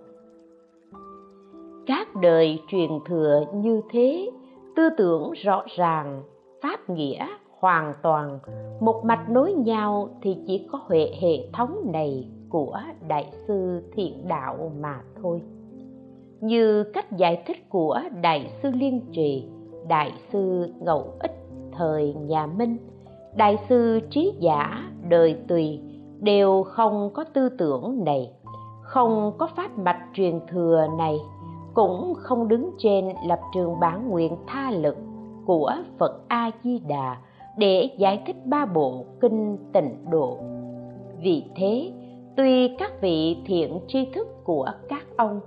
Các 1.86 2.08
đời 2.22 2.58
truyền 2.68 2.90
thừa 3.06 3.44
như 3.54 3.80
thế, 3.90 4.30
tư 4.76 4.88
tưởng 4.96 5.32
rõ 5.44 5.64
ràng, 5.76 6.22
pháp 6.62 6.90
nghĩa 6.90 7.26
hoàn 7.58 7.94
toàn, 8.02 8.38
một 8.80 9.04
mạch 9.04 9.30
nối 9.30 9.52
nhau 9.52 10.08
thì 10.22 10.36
chỉ 10.46 10.68
có 10.72 10.80
hệ 10.90 11.10
hệ 11.20 11.48
thống 11.52 11.92
này 11.92 12.28
của 12.48 12.80
đại 13.08 13.32
sư 13.46 13.82
thiện 13.92 14.28
đạo 14.28 14.72
mà 14.80 15.00
thôi. 15.22 15.42
Như 16.40 16.84
cách 16.94 17.12
giải 17.16 17.42
thích 17.46 17.68
của 17.68 18.00
đại 18.22 18.50
sư 18.62 18.70
liên 18.74 19.00
trì, 19.12 19.48
đại 19.88 20.12
sư 20.32 20.66
ngẫu 20.80 21.12
ích 21.20 21.34
thời 21.72 22.14
nhà 22.14 22.46
minh, 22.46 22.76
đại 23.36 23.58
sư 23.68 24.00
trí 24.10 24.32
giả 24.40 24.90
đời 25.08 25.36
tùy 25.48 25.80
đều 26.20 26.62
không 26.62 27.10
có 27.14 27.24
tư 27.24 27.48
tưởng 27.48 28.04
này, 28.04 28.32
không 28.82 29.32
có 29.38 29.48
pháp 29.56 29.78
mạch 29.78 30.00
truyền 30.14 30.40
thừa 30.50 30.86
này, 30.98 31.18
cũng 31.74 32.14
không 32.16 32.48
đứng 32.48 32.70
trên 32.78 33.08
lập 33.26 33.40
trường 33.54 33.80
bản 33.80 34.08
nguyện 34.08 34.36
tha 34.46 34.70
lực 34.70 34.96
của 35.46 35.72
phật 35.98 36.20
a 36.28 36.50
di 36.64 36.78
đà 36.78 37.16
để 37.58 37.90
giải 37.98 38.22
thích 38.26 38.36
ba 38.46 38.66
bộ 38.66 39.04
kinh 39.20 39.58
tịnh 39.72 40.10
độ. 40.10 40.38
Vì 41.22 41.44
thế, 41.56 41.92
tuy 42.36 42.76
các 42.78 43.00
vị 43.00 43.36
thiện 43.46 43.80
tri 43.86 44.06
thức 44.14 44.28
của 44.44 44.66
các 44.88 45.06
ông, 45.16 45.40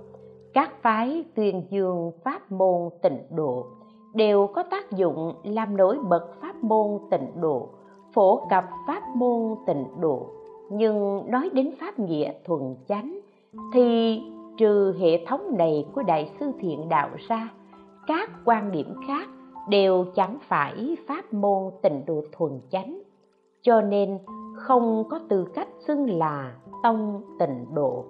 các 0.54 0.82
phái 0.82 1.24
tuyên 1.34 1.62
dương 1.70 2.10
pháp 2.24 2.52
môn 2.52 2.90
tịnh 3.02 3.18
độ 3.30 3.66
đều 4.14 4.46
có 4.46 4.62
tác 4.70 4.92
dụng 4.92 5.34
làm 5.44 5.76
nổi 5.76 5.98
bật 6.08 6.28
pháp 6.40 6.64
môn 6.64 6.98
tịnh 7.10 7.40
độ, 7.40 7.68
phổ 8.14 8.46
cập 8.50 8.64
pháp 8.86 9.02
môn 9.16 9.56
tịnh 9.66 9.86
độ 10.00 10.26
nhưng 10.72 11.30
nói 11.30 11.50
đến 11.52 11.70
pháp 11.80 11.98
nghĩa 11.98 12.32
thuần 12.44 12.74
chánh, 12.88 13.18
thì 13.74 14.20
trừ 14.58 14.94
hệ 14.98 15.26
thống 15.26 15.56
này 15.58 15.86
của 15.94 16.02
đại 16.02 16.30
sư 16.40 16.52
thiện 16.60 16.88
đạo 16.88 17.10
ra, 17.28 17.48
các 18.06 18.30
quan 18.44 18.72
điểm 18.72 18.94
khác 19.06 19.28
đều 19.68 20.04
chẳng 20.14 20.38
phải 20.48 20.96
pháp 21.08 21.32
môn 21.32 21.72
tịnh 21.82 22.02
độ 22.06 22.22
thuần 22.32 22.60
chánh. 22.70 23.02
Cho 23.62 23.80
nên 23.80 24.18
không 24.56 25.04
có 25.10 25.20
tư 25.28 25.46
cách 25.54 25.68
xưng 25.86 26.10
là 26.18 26.56
tông 26.82 27.22
tịnh 27.38 27.66
độ. 27.74 28.04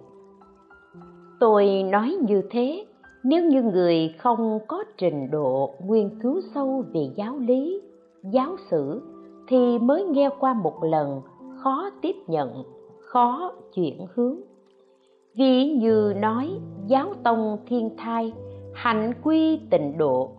Tôi 1.40 1.82
nói 1.82 2.16
như 2.28 2.42
thế, 2.50 2.86
nếu 3.24 3.44
như 3.44 3.62
người 3.62 4.14
không 4.18 4.58
có 4.68 4.84
trình 4.98 5.30
độ 5.30 5.70
nghiên 5.88 6.20
cứu 6.22 6.40
sâu 6.54 6.84
về 6.92 7.10
giáo 7.16 7.36
lý, 7.38 7.80
giáo 8.22 8.56
sử, 8.70 9.02
thì 9.48 9.78
mới 9.78 10.04
nghe 10.04 10.30
qua 10.40 10.54
một 10.54 10.84
lần 10.84 11.20
khó 11.62 11.90
tiếp 12.02 12.16
nhận, 12.26 12.64
khó 12.98 13.52
chuyển 13.74 14.06
hướng. 14.14 14.36
Ví 15.36 15.68
như 15.68 16.14
nói, 16.16 16.50
giáo 16.86 17.14
tông 17.24 17.58
thiên 17.66 17.96
thai 17.96 18.32
hạnh 18.74 19.12
quy 19.22 19.60
tịnh 19.70 19.98
độ. 19.98 20.30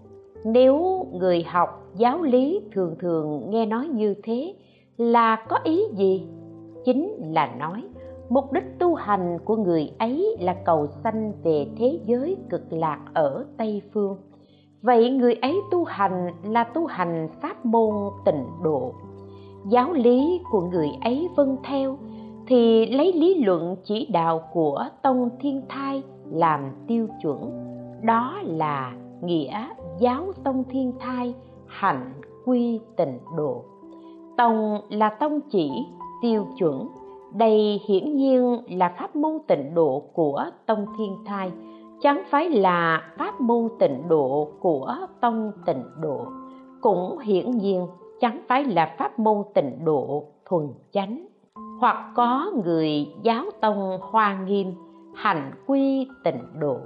Nếu 0.45 1.05
người 1.13 1.43
học 1.43 1.69
giáo 1.95 2.21
lý 2.21 2.61
thường 2.71 2.95
thường 2.99 3.49
nghe 3.49 3.65
nói 3.65 3.88
như 3.88 4.15
thế, 4.24 4.53
là 4.97 5.45
có 5.49 5.59
ý 5.63 5.84
gì? 5.93 6.28
Chính 6.86 7.32
là 7.34 7.55
nói, 7.59 7.84
mục 8.30 8.51
đích 8.51 8.80
tu 8.80 8.95
hành 8.95 9.38
của 9.45 9.55
người 9.55 9.91
ấy 9.99 10.38
là 10.39 10.55
cầu 10.65 10.88
sanh 11.03 11.34
về 11.43 11.67
thế 11.78 11.99
giới 12.05 12.38
cực 12.49 12.74
lạc 12.74 12.99
ở 13.13 13.45
tây 13.57 13.82
phương. 13.93 14.17
Vậy 14.82 15.09
người 15.09 15.34
ấy 15.34 15.55
tu 15.71 15.84
hành 15.84 16.28
là 16.43 16.63
tu 16.63 16.86
hành 16.86 17.30
pháp 17.41 17.65
môn 17.65 17.93
tịnh 18.26 18.45
độ 18.63 18.93
giáo 19.70 19.93
lý 19.93 20.41
của 20.51 20.61
người 20.61 20.89
ấy 21.01 21.30
vâng 21.36 21.57
theo, 21.64 21.97
thì 22.47 22.86
lấy 22.86 23.14
lý 23.14 23.43
luận 23.43 23.76
chỉ 23.84 24.07
đạo 24.11 24.41
của 24.53 24.86
tông 25.01 25.30
thiên 25.39 25.61
thai 25.70 26.03
làm 26.32 26.72
tiêu 26.88 27.07
chuẩn. 27.22 27.51
Đó 28.01 28.39
là 28.43 28.93
nghĩa 29.22 29.68
giáo 29.99 30.26
tông 30.43 30.64
thiên 30.70 30.91
thai 30.99 31.36
hạnh 31.68 32.14
quy 32.45 32.80
tịnh 32.97 33.20
độ. 33.38 33.64
Tông 34.38 34.82
là 34.89 35.09
tông 35.09 35.39
chỉ, 35.51 35.72
tiêu 36.22 36.45
chuẩn. 36.57 36.88
Đây 37.34 37.82
hiển 37.88 38.16
nhiên 38.16 38.57
là 38.70 38.95
pháp 38.99 39.16
môn 39.16 39.38
tịnh 39.47 39.74
độ 39.74 40.03
của 40.14 40.45
tông 40.66 40.86
thiên 40.97 41.18
thai, 41.26 41.51
chẳng 42.01 42.24
phải 42.30 42.49
là 42.49 43.01
pháp 43.18 43.41
môn 43.41 43.70
tịnh 43.80 44.07
độ 44.07 44.47
của 44.59 44.95
tông 45.22 45.51
tịnh 45.66 45.84
độ. 46.01 46.26
Cũng 46.82 47.18
hiển 47.18 47.51
nhiên 47.51 47.88
chẳng 48.24 48.41
phải 48.47 48.65
là 48.65 48.95
pháp 48.97 49.19
môn 49.19 49.38
tịnh 49.53 49.86
độ 49.86 50.24
thuần 50.45 50.67
chánh. 50.91 51.28
Hoặc 51.80 52.11
có 52.15 52.51
người 52.65 53.07
giáo 53.24 53.45
tông 53.61 53.99
hoa 54.01 54.43
nghiêm 54.43 54.74
hành 55.15 55.51
quy 55.67 56.07
tịnh 56.24 56.43
độ. 56.59 56.78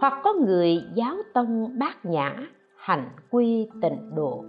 Hoặc 0.00 0.20
có 0.24 0.32
người 0.32 0.82
giáo 0.94 1.16
tông 1.34 1.78
bát 1.78 2.04
nhã 2.04 2.36
hành 2.76 3.08
quy 3.30 3.68
tịnh 3.82 4.14
độ. 4.14 4.44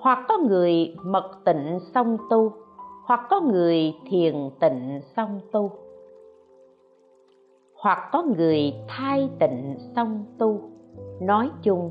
Hoặc 0.00 0.18
có 0.28 0.38
người 0.38 0.96
mật 1.04 1.30
tịnh 1.44 1.78
song 1.94 2.16
tu. 2.30 2.52
Hoặc 3.04 3.20
có 3.30 3.40
người 3.40 3.94
thiền 4.10 4.34
tịnh 4.60 5.00
song 5.16 5.40
tu. 5.52 5.70
Hoặc 7.74 8.08
có 8.12 8.22
người 8.22 8.72
thai 8.88 9.30
tịnh 9.38 9.76
song 9.96 10.24
tu. 10.38 10.60
Nói 11.20 11.50
chung, 11.62 11.90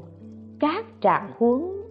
các 0.60 0.86
trạng 1.01 1.32
huống 1.38 1.84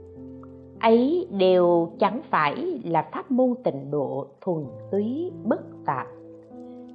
ấy 0.84 1.26
đều 1.30 1.88
chẳng 1.98 2.20
phải 2.30 2.80
là 2.84 3.08
pháp 3.12 3.30
môn 3.30 3.54
tịnh 3.64 3.90
độ 3.90 4.26
thuần 4.40 4.64
túy, 4.90 5.32
bất 5.44 5.60
tạp 5.86 6.06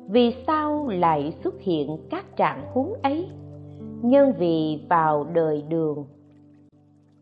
vì 0.09 0.35
sao 0.47 0.87
lại 0.87 1.33
xuất 1.43 1.61
hiện 1.61 1.97
các 2.09 2.37
trạng 2.37 2.65
huống 2.73 2.93
ấy? 3.03 3.27
Nhân 4.01 4.33
vì 4.37 4.85
vào 4.89 5.23
đời 5.33 5.61
đường, 5.69 6.05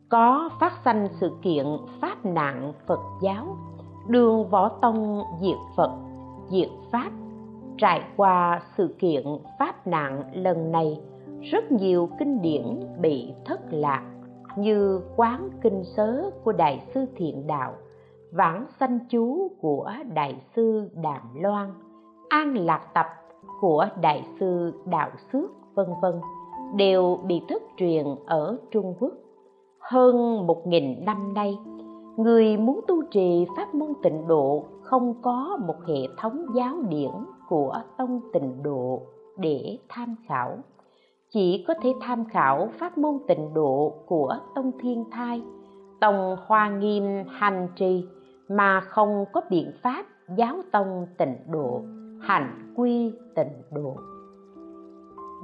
có 0.09 0.49
phát 0.59 0.73
sanh 0.85 1.07
sự 1.19 1.31
kiện 1.41 1.65
pháp 2.01 2.25
nạn 2.25 2.73
phật 2.87 2.99
giáo, 3.21 3.57
đường 4.07 4.49
võ 4.49 4.69
tông 4.69 5.23
diệt 5.41 5.57
phật, 5.75 5.91
diệt 6.49 6.69
pháp, 6.91 7.11
trải 7.77 8.01
qua 8.15 8.61
sự 8.77 8.95
kiện 8.99 9.23
pháp 9.59 9.87
nạn 9.87 10.23
lần 10.33 10.71
này, 10.71 11.01
rất 11.41 11.71
nhiều 11.71 12.09
kinh 12.19 12.41
điển 12.41 12.63
bị 13.01 13.33
thất 13.45 13.59
lạc 13.71 14.16
như 14.57 15.01
quán 15.15 15.49
kinh 15.61 15.83
sớ 15.83 16.31
của 16.43 16.51
đại 16.51 16.83
sư 16.93 17.05
thiện 17.15 17.47
đạo, 17.47 17.73
vãng 18.31 18.65
sanh 18.79 18.99
chú 19.09 19.51
của 19.61 19.91
đại 20.13 20.41
sư 20.55 20.89
đàm 21.03 21.21
loan, 21.35 21.73
an 22.29 22.55
lạc 22.65 22.81
tập 22.93 23.05
của 23.61 23.87
đại 24.01 24.27
sư 24.39 24.73
đạo 24.85 25.09
xước, 25.31 25.49
vân 25.75 25.87
vân, 26.01 26.13
đều 26.75 27.19
bị 27.27 27.41
thất 27.49 27.61
truyền 27.77 28.05
ở 28.25 28.57
trung 28.71 28.95
quốc. 28.99 29.13
Hơn 29.79 30.47
một 30.47 30.67
nghìn 30.67 31.05
năm 31.05 31.33
nay, 31.33 31.57
người 32.17 32.57
muốn 32.57 32.79
tu 32.87 33.03
trì 33.11 33.47
pháp 33.57 33.75
môn 33.75 33.93
tịnh 34.03 34.27
độ 34.27 34.63
không 34.81 35.21
có 35.21 35.59
một 35.67 35.75
hệ 35.87 36.07
thống 36.17 36.45
giáo 36.55 36.75
điển 36.89 37.11
của 37.49 37.73
tông 37.97 38.21
tịnh 38.33 38.63
độ 38.63 39.01
để 39.37 39.77
tham 39.89 40.15
khảo 40.27 40.57
chỉ 41.29 41.65
có 41.67 41.73
thể 41.81 41.93
tham 42.01 42.25
khảo 42.25 42.69
pháp 42.79 42.97
môn 42.97 43.19
tịnh 43.27 43.53
độ 43.53 43.93
của 44.05 44.35
tông 44.55 44.71
thiên 44.79 45.05
thai, 45.11 45.41
tông 46.01 46.35
hoa 46.45 46.69
nghiêm 46.69 47.03
hành 47.29 47.67
trì, 47.75 48.05
mà 48.49 48.79
không 48.79 49.25
có 49.33 49.41
biện 49.49 49.71
pháp 49.83 50.05
giáo 50.37 50.55
tông 50.71 51.07
tịnh 51.17 51.35
độ, 51.51 51.81
hành 52.21 52.73
quy 52.75 53.13
tịnh 53.35 53.61
độ. 53.71 53.95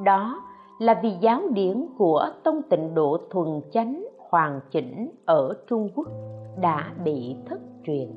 Đó 0.05 0.41
là 0.79 0.99
vì 1.03 1.11
giáo 1.21 1.41
điển 1.53 1.87
của 1.97 2.29
tông 2.43 2.61
tịnh 2.69 2.95
độ 2.95 3.17
thuần 3.29 3.61
chánh 3.71 4.05
hoàn 4.29 4.59
chỉnh 4.71 5.11
ở 5.25 5.53
trung 5.67 5.89
quốc 5.95 6.07
đã 6.61 6.91
bị 7.03 7.35
thất 7.45 7.59
truyền. 7.85 8.07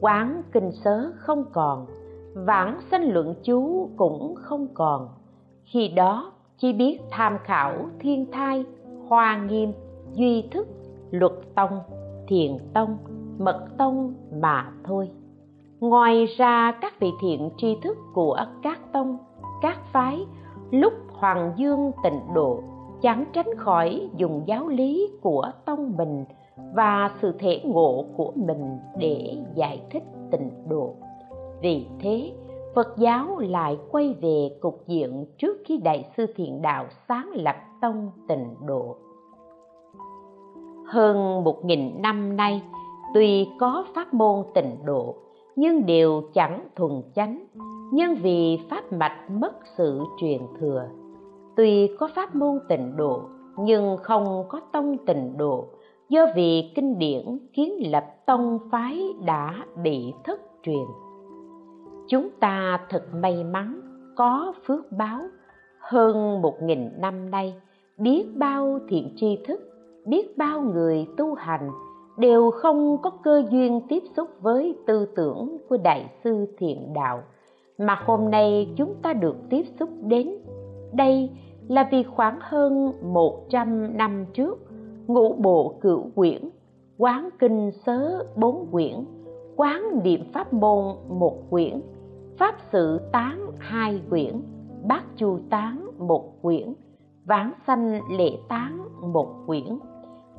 Quán 0.00 0.42
kinh 0.52 0.72
sớ 0.72 1.12
không 1.16 1.44
còn, 1.52 1.86
vãng 2.34 2.80
sanh 2.90 3.12
luận 3.12 3.34
chú 3.42 3.90
cũng 3.96 4.34
không 4.34 4.68
còn. 4.74 5.08
Khi 5.64 5.88
đó 5.88 6.32
chỉ 6.60 6.72
biết 6.72 6.98
tham 7.10 7.38
khảo 7.44 7.74
thiên 7.98 8.26
thai, 8.32 8.64
hoa 9.08 9.36
nghiêm, 9.36 9.72
duy 10.12 10.48
thức, 10.50 10.68
luật 11.10 11.32
tông, 11.54 11.80
thiền 12.28 12.56
tông, 12.74 12.98
mật 13.38 13.66
tông 13.78 14.14
mà 14.40 14.72
thôi. 14.84 15.10
Ngoài 15.80 16.26
ra, 16.26 16.72
các 16.80 17.00
vị 17.00 17.10
thiện 17.20 17.50
tri 17.56 17.76
thức 17.82 17.96
của 18.14 18.36
các 18.62 18.92
tông, 18.92 19.18
các 19.62 19.78
phái 19.92 20.26
lúc 20.70 20.92
hoàng 21.12 21.52
dương 21.56 21.92
tịnh 22.04 22.20
độ, 22.34 22.62
chẳng 23.02 23.24
tránh 23.32 23.56
khỏi 23.56 24.10
dùng 24.16 24.42
giáo 24.46 24.68
lý 24.68 25.10
của 25.22 25.50
tông 25.64 25.96
mình 25.96 26.24
và 26.74 27.10
sự 27.22 27.32
thể 27.38 27.60
ngộ 27.64 28.04
của 28.16 28.32
mình 28.34 28.78
để 28.98 29.36
giải 29.54 29.82
thích 29.90 30.02
tịnh 30.30 30.50
độ. 30.68 30.94
Vì 31.60 31.86
thế 32.00 32.32
phật 32.74 32.94
giáo 32.96 33.38
lại 33.38 33.78
quay 33.90 34.14
về 34.20 34.56
cục 34.60 34.86
diện 34.86 35.26
trước 35.38 35.56
khi 35.64 35.76
đại 35.76 36.10
sư 36.16 36.26
thiện 36.36 36.62
đạo 36.62 36.86
sáng 37.08 37.30
lập 37.34 37.56
tông 37.80 38.10
tịnh 38.28 38.54
độ. 38.66 38.96
Hơn 40.86 41.44
một 41.44 41.64
nghìn 41.64 42.02
năm 42.02 42.36
nay, 42.36 42.62
tuy 43.14 43.48
có 43.60 43.84
pháp 43.94 44.14
môn 44.14 44.44
tịnh 44.54 44.76
độ, 44.84 45.14
nhưng 45.56 45.86
đều 45.86 46.22
chẳng 46.34 46.68
thuần 46.76 47.02
chánh, 47.14 47.44
nhưng 47.92 48.14
vì 48.14 48.58
pháp 48.70 48.92
mạch 48.92 49.30
mất 49.30 49.52
sự 49.76 50.00
truyền 50.20 50.40
thừa. 50.60 50.88
Tuy 51.56 51.96
có 51.98 52.08
pháp 52.14 52.34
môn 52.34 52.60
tịnh 52.68 52.96
độ, 52.96 53.22
nhưng 53.58 53.96
không 54.02 54.44
có 54.48 54.60
tông 54.72 54.96
tịnh 55.06 55.36
độ, 55.36 55.64
do 56.08 56.26
vì 56.36 56.72
kinh 56.74 56.98
điển 56.98 57.38
kiến 57.52 57.90
lập 57.90 58.04
tông 58.26 58.58
phái 58.70 59.14
đã 59.24 59.54
bị 59.82 60.12
thất 60.24 60.40
truyền 60.62 60.84
chúng 62.10 62.30
ta 62.40 62.80
thật 62.88 63.02
may 63.14 63.44
mắn 63.44 63.80
có 64.16 64.52
phước 64.66 64.92
báo. 64.92 65.20
Hơn 65.78 66.42
một 66.42 66.62
nghìn 66.62 66.88
năm 66.98 67.30
nay, 67.30 67.54
biết 67.98 68.24
bao 68.36 68.78
thiện 68.88 69.12
tri 69.16 69.38
thức, 69.46 69.60
biết 70.06 70.38
bao 70.38 70.60
người 70.60 71.06
tu 71.16 71.34
hành 71.34 71.70
đều 72.18 72.50
không 72.50 72.98
có 73.02 73.10
cơ 73.10 73.42
duyên 73.50 73.80
tiếp 73.88 74.02
xúc 74.16 74.28
với 74.40 74.76
tư 74.86 75.06
tưởng 75.16 75.56
của 75.68 75.76
đại 75.76 76.10
sư 76.24 76.46
thiện 76.58 76.92
đạo. 76.94 77.22
Mà 77.78 78.02
hôm 78.04 78.30
nay 78.30 78.74
chúng 78.76 78.94
ta 79.02 79.12
được 79.12 79.36
tiếp 79.50 79.62
xúc 79.78 79.88
đến 80.02 80.30
đây 80.92 81.30
là 81.68 81.88
vì 81.92 82.02
khoảng 82.02 82.38
hơn 82.40 82.92
100 83.02 83.96
năm 83.96 84.24
trước, 84.34 84.58
ngũ 85.06 85.32
bộ 85.32 85.74
cửu 85.80 86.10
quyển, 86.14 86.50
quán 86.98 87.28
kinh 87.38 87.70
sớ 87.86 88.24
bốn 88.36 88.66
quyển, 88.72 89.04
quán 89.56 90.00
niệm 90.04 90.20
pháp 90.32 90.52
môn 90.52 90.84
một 91.08 91.50
quyển 91.50 91.80
pháp 92.40 92.56
sự 92.72 93.00
tán 93.12 93.46
hai 93.58 94.02
quyển, 94.10 94.42
bát 94.88 95.04
chu 95.16 95.38
tán 95.50 95.86
một 95.98 96.42
quyển, 96.42 96.74
vãng 97.24 97.52
sanh 97.66 98.00
lệ 98.10 98.30
tán 98.48 98.88
một 99.12 99.28
quyển 99.46 99.78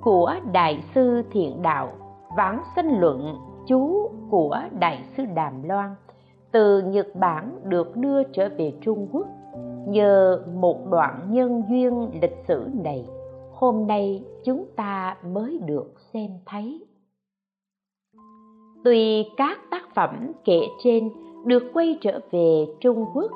của 0.02 0.34
đại 0.52 0.84
sư 0.95 1.24
thiện 1.32 1.62
đạo, 1.62 1.93
vãng 2.38 2.62
sanh 2.76 2.99
luận 2.99 3.36
chú 3.68 4.10
của 4.30 4.60
đại 4.80 5.04
sư 5.18 5.24
đàm 5.36 5.64
loan, 5.64 5.95
từ 6.52 6.82
nhật 6.82 7.08
bản 7.16 7.60
được 7.64 7.95
đưa 7.95 8.24
trở 8.24 8.49
về 8.58 8.74
trung 8.82 9.08
quốc 9.12 9.28
nhờ 9.88 10.43
một 10.54 10.78
đoạn 10.89 11.28
nhân 11.30 11.64
duyên 11.70 12.10
lịch 12.22 12.43
sử 12.47 12.68
này. 12.84 13.06
Hôm 13.54 13.88
nay 13.88 14.24
chúng 14.45 14.66
ta 14.76 15.18
mới 15.34 15.60
được 15.66 15.93
xem 16.14 16.32
thấy. 16.45 16.86
Tuy 18.84 19.26
các 19.38 19.60
tác 19.72 19.84
phẩm 19.95 20.32
kể 20.45 20.62
trên 20.84 21.10
được 21.45 21.63
quay 21.73 21.97
trở 22.01 22.19
về 22.31 22.65
Trung 22.79 23.05
Quốc, 23.13 23.31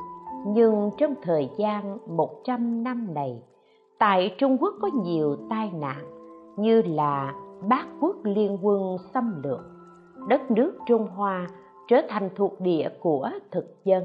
nhưng 0.48 0.90
trong 0.98 1.16
thời 1.22 1.50
gian 1.58 1.98
100 2.08 2.84
năm 2.84 3.14
này, 3.14 3.44
tại 4.00 4.36
Trung 4.38 4.58
Quốc 4.62 4.74
có 4.82 4.90
nhiều 5.04 5.36
tai 5.50 5.72
nạn 5.80 6.06
như 6.58 6.82
là 6.82 7.34
bát 7.70 7.88
quốc 8.00 8.16
liên 8.24 8.58
quân 8.62 8.98
xâm 9.14 9.42
lược, 9.44 9.60
đất 10.28 10.52
nước 10.52 10.78
Trung 10.88 11.08
Hoa 11.16 11.48
trở 11.88 12.02
thành 12.10 12.30
thuộc 12.36 12.60
địa 12.60 12.90
của 13.00 13.30
thực 13.52 13.86
dân, 13.86 14.04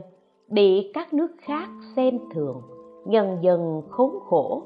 bị 0.48 0.90
các 0.94 1.14
nước 1.14 1.30
khác 1.40 1.68
xem 1.96 2.18
thường, 2.34 2.62
dần 3.10 3.38
dần 3.40 3.82
khốn 3.88 4.18
khổ. 4.28 4.62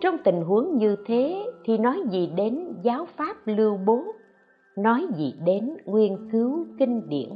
Trong 0.00 0.16
tình 0.24 0.42
huống 0.42 0.78
như 0.78 0.96
thế 1.06 1.46
thì 1.64 1.78
nói 1.78 2.02
gì 2.10 2.32
đến 2.36 2.74
giáo 2.82 3.06
pháp 3.16 3.36
lưu 3.44 3.78
bố 3.86 4.02
nói 4.78 5.06
gì 5.16 5.34
đến 5.44 5.76
nguyên 5.84 6.28
cứu 6.32 6.66
kinh 6.78 7.08
điển? 7.08 7.28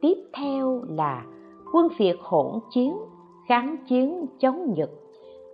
Tiếp 0.00 0.14
theo 0.32 0.82
là 0.88 1.26
quân 1.72 1.88
việt 1.98 2.16
hỗn 2.20 2.60
chiến, 2.70 2.96
kháng 3.48 3.76
chiến 3.88 4.26
chống 4.38 4.74
nhật. 4.76 4.90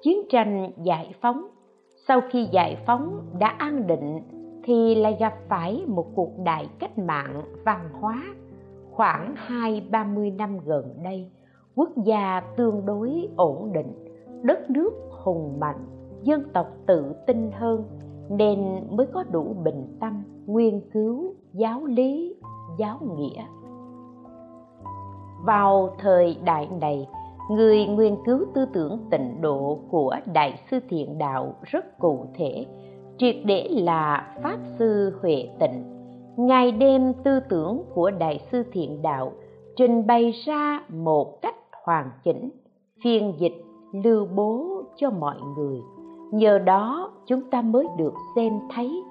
Chiến 0.02 0.18
tranh 0.30 0.70
giải 0.82 1.14
phóng. 1.20 1.46
Sau 2.08 2.20
khi 2.30 2.48
giải 2.52 2.76
phóng 2.86 3.20
đã 3.38 3.48
an 3.48 3.86
định, 3.86 4.20
thì 4.64 4.94
lại 4.94 5.16
gặp 5.20 5.34
phải 5.48 5.84
một 5.86 6.06
cuộc 6.14 6.30
đại 6.44 6.68
cách 6.78 6.98
mạng 6.98 7.42
văn 7.64 7.88
hóa. 8.00 8.22
Khoảng 8.90 9.34
hai, 9.36 9.86
ba 9.90 10.04
mươi 10.04 10.30
năm 10.30 10.58
gần 10.64 10.84
đây, 11.04 11.30
quốc 11.74 11.90
gia 12.04 12.40
tương 12.56 12.86
đối 12.86 13.28
ổn 13.36 13.72
định, 13.72 13.92
đất 14.42 14.70
nước 14.70 14.92
hùng 15.10 15.60
mạnh, 15.60 15.86
dân 16.22 16.42
tộc 16.52 16.66
tự 16.86 17.12
tin 17.26 17.50
hơn, 17.52 17.84
nên 18.30 18.60
mới 18.90 19.06
có 19.06 19.24
đủ 19.32 19.56
bình 19.64 19.96
tâm, 20.00 20.22
nguyên 20.46 20.80
cứu, 20.92 21.34
giáo 21.52 21.84
lý, 21.84 22.36
giáo 22.78 22.98
nghĩa 23.16 23.44
vào 25.44 25.94
thời 25.98 26.36
đại 26.44 26.68
này, 26.80 27.08
người 27.50 27.86
nghiên 27.86 28.16
cứu 28.24 28.38
tư 28.54 28.66
tưởng 28.72 28.98
tịnh 29.10 29.40
độ 29.40 29.78
của 29.90 30.16
đại 30.32 30.60
sư 30.70 30.80
thiện 30.88 31.18
đạo 31.18 31.54
rất 31.62 31.98
cụ 31.98 32.26
thể. 32.34 32.66
Triệt 33.18 33.36
để 33.44 33.68
là 33.70 34.34
pháp 34.42 34.58
sư 34.78 35.12
huệ 35.22 35.48
tịnh. 35.60 35.84
Ngày 36.36 36.72
đêm 36.72 37.12
tư 37.24 37.40
tưởng 37.40 37.82
của 37.94 38.10
đại 38.10 38.40
sư 38.52 38.62
thiện 38.72 39.02
đạo 39.02 39.32
trình 39.76 40.06
bày 40.06 40.32
ra 40.46 40.84
một 40.88 41.42
cách 41.42 41.54
hoàn 41.84 42.10
chỉnh, 42.24 42.50
phiên 43.04 43.34
dịch, 43.38 43.64
lưu 43.92 44.26
bố 44.34 44.82
cho 44.96 45.10
mọi 45.10 45.36
người. 45.56 45.80
Nhờ 46.32 46.58
đó, 46.58 47.12
chúng 47.26 47.50
ta 47.50 47.62
mới 47.62 47.86
được 47.96 48.14
xem 48.36 48.52
thấy. 48.74 49.02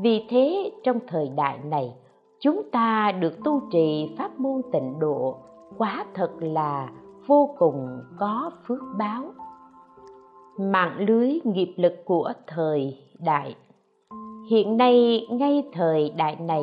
Vì 0.00 0.24
thế, 0.28 0.72
trong 0.84 0.98
thời 1.08 1.30
đại 1.36 1.58
này, 1.64 1.94
chúng 2.40 2.62
ta 2.72 3.12
được 3.20 3.44
tu 3.44 3.60
trì 3.72 4.14
pháp 4.18 4.40
môn 4.40 4.62
tịnh 4.72 4.98
độ 4.98 5.34
quá 5.78 6.04
thật 6.14 6.30
là 6.40 6.88
vô 7.26 7.54
cùng 7.58 8.00
có 8.18 8.50
phước 8.66 8.82
báo. 8.98 9.24
Mạng 10.58 10.96
lưới 10.98 11.38
nghiệp 11.44 11.74
lực 11.76 11.92
của 12.04 12.32
thời 12.46 12.98
đại. 13.18 13.56
Hiện 14.50 14.76
nay, 14.76 15.26
ngay 15.30 15.64
thời 15.72 16.12
đại 16.16 16.36
này, 16.36 16.62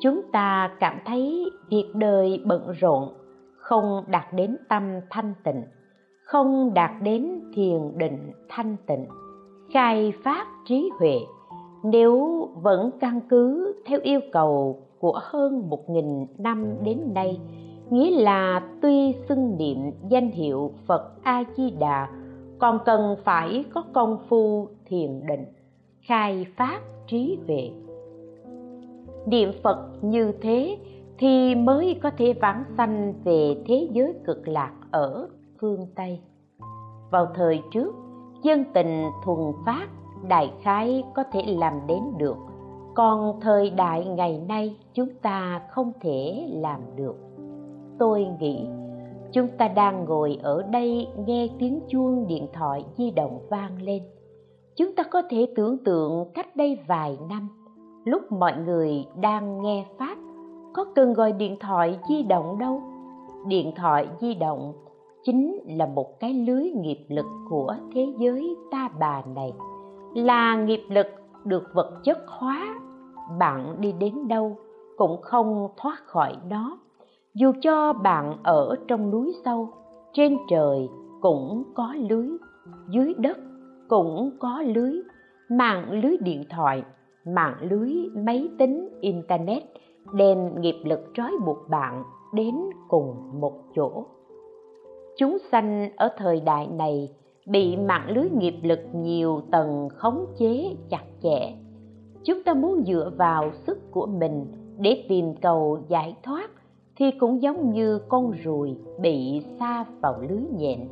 chúng 0.00 0.20
ta 0.32 0.70
cảm 0.80 0.98
thấy 1.06 1.50
việc 1.70 1.90
đời 1.94 2.40
bận 2.44 2.72
rộn, 2.80 3.08
không 3.56 4.04
đạt 4.06 4.32
đến 4.32 4.56
tâm 4.68 4.82
thanh 5.10 5.34
tịnh, 5.44 5.62
không 6.24 6.74
đạt 6.74 6.90
đến 7.02 7.40
thiền 7.54 7.98
định 7.98 8.32
thanh 8.48 8.76
tịnh, 8.86 9.06
khai 9.72 10.12
phát 10.24 10.46
trí 10.64 10.90
huệ. 10.98 11.18
Nếu 11.84 12.48
vẫn 12.62 12.90
căn 13.00 13.20
cứ 13.28 13.74
theo 13.86 13.98
yêu 14.02 14.20
cầu 14.32 14.82
của 14.98 15.20
hơn 15.22 15.70
một 15.70 15.90
nghìn 15.90 16.26
năm 16.38 16.74
đến 16.84 17.00
nay 17.14 17.40
nghĩa 17.90 18.10
là 18.10 18.62
tuy 18.82 19.14
xưng 19.28 19.56
niệm 19.58 19.90
danh 20.08 20.30
hiệu 20.30 20.72
phật 20.86 21.22
a 21.22 21.44
di 21.56 21.70
đà 21.70 22.08
còn 22.58 22.78
cần 22.84 23.16
phải 23.24 23.64
có 23.74 23.82
công 23.94 24.18
phu 24.28 24.68
thiền 24.86 25.26
định, 25.26 25.44
khai 26.00 26.46
phát 26.56 26.80
trí 27.06 27.38
huệ. 27.46 27.70
Niệm 29.26 29.50
phật 29.62 29.78
như 30.02 30.32
thế 30.40 30.78
thì 31.18 31.54
mới 31.54 31.98
có 32.02 32.10
thể 32.18 32.32
vãng 32.32 32.64
sanh 32.76 33.14
về 33.24 33.62
thế 33.66 33.88
giới 33.92 34.14
cực 34.24 34.48
lạc 34.48 34.72
ở 34.90 35.28
phương 35.60 35.86
tây. 35.94 36.20
Vào 37.10 37.26
thời 37.34 37.62
trước, 37.72 37.94
dân 38.42 38.64
tình 38.74 39.04
thuần 39.24 39.38
phát, 39.66 39.88
đại 40.28 40.52
khái 40.62 41.04
có 41.14 41.24
thể 41.32 41.42
làm 41.46 41.72
đến 41.86 42.00
được. 42.18 42.36
Còn 42.94 43.40
thời 43.40 43.70
đại 43.70 44.04
ngày 44.04 44.40
nay, 44.48 44.76
chúng 44.94 45.08
ta 45.22 45.62
không 45.70 45.92
thể 46.00 46.48
làm 46.52 46.80
được 46.96 47.25
tôi 47.98 48.26
nghĩ. 48.40 48.66
Chúng 49.32 49.48
ta 49.58 49.68
đang 49.68 50.04
ngồi 50.04 50.38
ở 50.42 50.62
đây 50.62 51.08
nghe 51.26 51.48
tiếng 51.58 51.80
chuông 51.88 52.26
điện 52.26 52.46
thoại 52.52 52.84
di 52.96 53.10
động 53.10 53.38
vang 53.50 53.82
lên. 53.82 54.02
Chúng 54.76 54.94
ta 54.96 55.02
có 55.02 55.22
thể 55.30 55.46
tưởng 55.56 55.78
tượng 55.84 56.24
cách 56.34 56.56
đây 56.56 56.78
vài 56.86 57.18
năm, 57.28 57.48
lúc 58.04 58.32
mọi 58.32 58.52
người 58.66 59.06
đang 59.20 59.62
nghe 59.62 59.86
pháp, 59.98 60.16
có 60.74 60.84
cần 60.94 61.12
gọi 61.12 61.32
điện 61.32 61.56
thoại 61.60 61.98
di 62.08 62.22
động 62.22 62.58
đâu? 62.58 62.82
Điện 63.46 63.72
thoại 63.76 64.08
di 64.20 64.34
động 64.34 64.72
chính 65.24 65.58
là 65.66 65.86
một 65.86 66.20
cái 66.20 66.34
lưới 66.34 66.70
nghiệp 66.70 67.04
lực 67.08 67.26
của 67.50 67.74
thế 67.94 68.06
giới 68.18 68.56
ta 68.70 68.88
bà 68.98 69.22
này. 69.34 69.52
Là 70.14 70.56
nghiệp 70.56 70.82
lực 70.88 71.06
được 71.44 71.64
vật 71.74 72.00
chất 72.04 72.18
hóa, 72.26 72.80
bạn 73.38 73.76
đi 73.80 73.92
đến 73.92 74.28
đâu 74.28 74.56
cũng 74.96 75.22
không 75.22 75.68
thoát 75.76 75.98
khỏi 76.06 76.36
nó 76.48 76.78
dù 77.36 77.52
cho 77.60 77.92
bạn 77.92 78.36
ở 78.42 78.76
trong 78.88 79.10
núi 79.10 79.32
sâu, 79.44 79.68
trên 80.12 80.36
trời 80.48 80.88
cũng 81.20 81.62
có 81.74 81.94
lưới, 82.10 82.28
dưới 82.88 83.14
đất 83.18 83.38
cũng 83.88 84.30
có 84.40 84.62
lưới, 84.66 84.92
mạng 85.50 85.90
lưới 85.90 86.16
điện 86.20 86.44
thoại, 86.50 86.82
mạng 87.26 87.56
lưới 87.60 87.92
máy 88.14 88.48
tính, 88.58 88.88
internet 89.00 89.62
đem 90.12 90.60
nghiệp 90.60 90.76
lực 90.84 91.00
trói 91.14 91.32
buộc 91.46 91.68
bạn 91.68 92.02
đến 92.34 92.54
cùng 92.88 93.40
một 93.40 93.52
chỗ. 93.74 94.04
Chúng 95.16 95.38
sanh 95.52 95.90
ở 95.96 96.08
thời 96.16 96.40
đại 96.40 96.66
này 96.66 97.08
bị 97.46 97.76
mạng 97.76 98.06
lưới 98.08 98.30
nghiệp 98.30 98.56
lực 98.62 98.80
nhiều 98.94 99.40
tầng 99.50 99.88
khống 99.88 100.26
chế 100.38 100.76
chặt 100.90 101.04
chẽ. 101.22 101.52
Chúng 102.24 102.42
ta 102.42 102.54
muốn 102.54 102.82
dựa 102.86 103.10
vào 103.16 103.50
sức 103.66 103.78
của 103.90 104.06
mình 104.06 104.46
để 104.78 105.06
tìm 105.08 105.34
cầu 105.42 105.78
giải 105.88 106.16
thoát 106.22 106.50
thì 106.96 107.10
cũng 107.10 107.42
giống 107.42 107.72
như 107.72 107.98
con 108.08 108.30
ruồi 108.44 108.76
bị 109.00 109.42
sa 109.58 109.84
vào 110.00 110.14
lưới 110.20 110.42
nhện. 110.56 110.88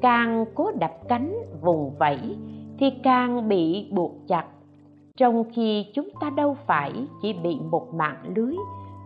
Càng 0.00 0.44
cố 0.54 0.70
đập 0.80 0.92
cánh 1.08 1.34
vùng 1.62 1.90
vẫy 1.98 2.36
thì 2.78 2.90
càng 3.02 3.48
bị 3.48 3.90
buộc 3.92 4.12
chặt. 4.28 4.44
Trong 5.16 5.44
khi 5.52 5.86
chúng 5.94 6.08
ta 6.20 6.30
đâu 6.30 6.56
phải 6.66 6.92
chỉ 7.22 7.32
bị 7.32 7.58
một 7.70 7.94
mạng 7.94 8.32
lưới, 8.36 8.56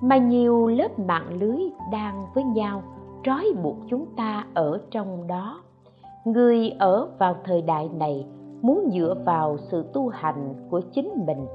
mà 0.03 0.17
nhiều 0.17 0.67
lớp 0.67 0.99
mạng 0.99 1.39
lưới 1.41 1.61
đang 1.93 2.27
với 2.35 2.45
nhau, 2.45 2.83
trói 3.25 3.45
buộc 3.63 3.77
chúng 3.89 4.07
ta 4.17 4.47
ở 4.55 4.81
trong 4.91 5.27
đó. 5.27 5.61
Người 6.25 6.71
ở 6.79 7.09
vào 7.19 7.37
thời 7.45 7.63
đại 7.63 7.89
này 7.95 8.27
muốn 8.63 8.91
dựa 8.93 9.15
vào 9.25 9.57
sự 9.71 9.85
tu 9.93 10.09
hành 10.09 10.55
của 10.71 10.81
chính 10.81 11.11
mình 11.27 11.47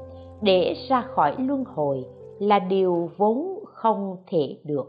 để 0.42 0.76
ra 0.90 1.02
khỏi 1.02 1.36
luân 1.38 1.64
hồi 1.76 2.06
là 2.40 2.60
điều 2.60 3.10
vốn 3.18 3.61
không 3.82 4.18
thể 4.28 4.58
được. 4.66 4.86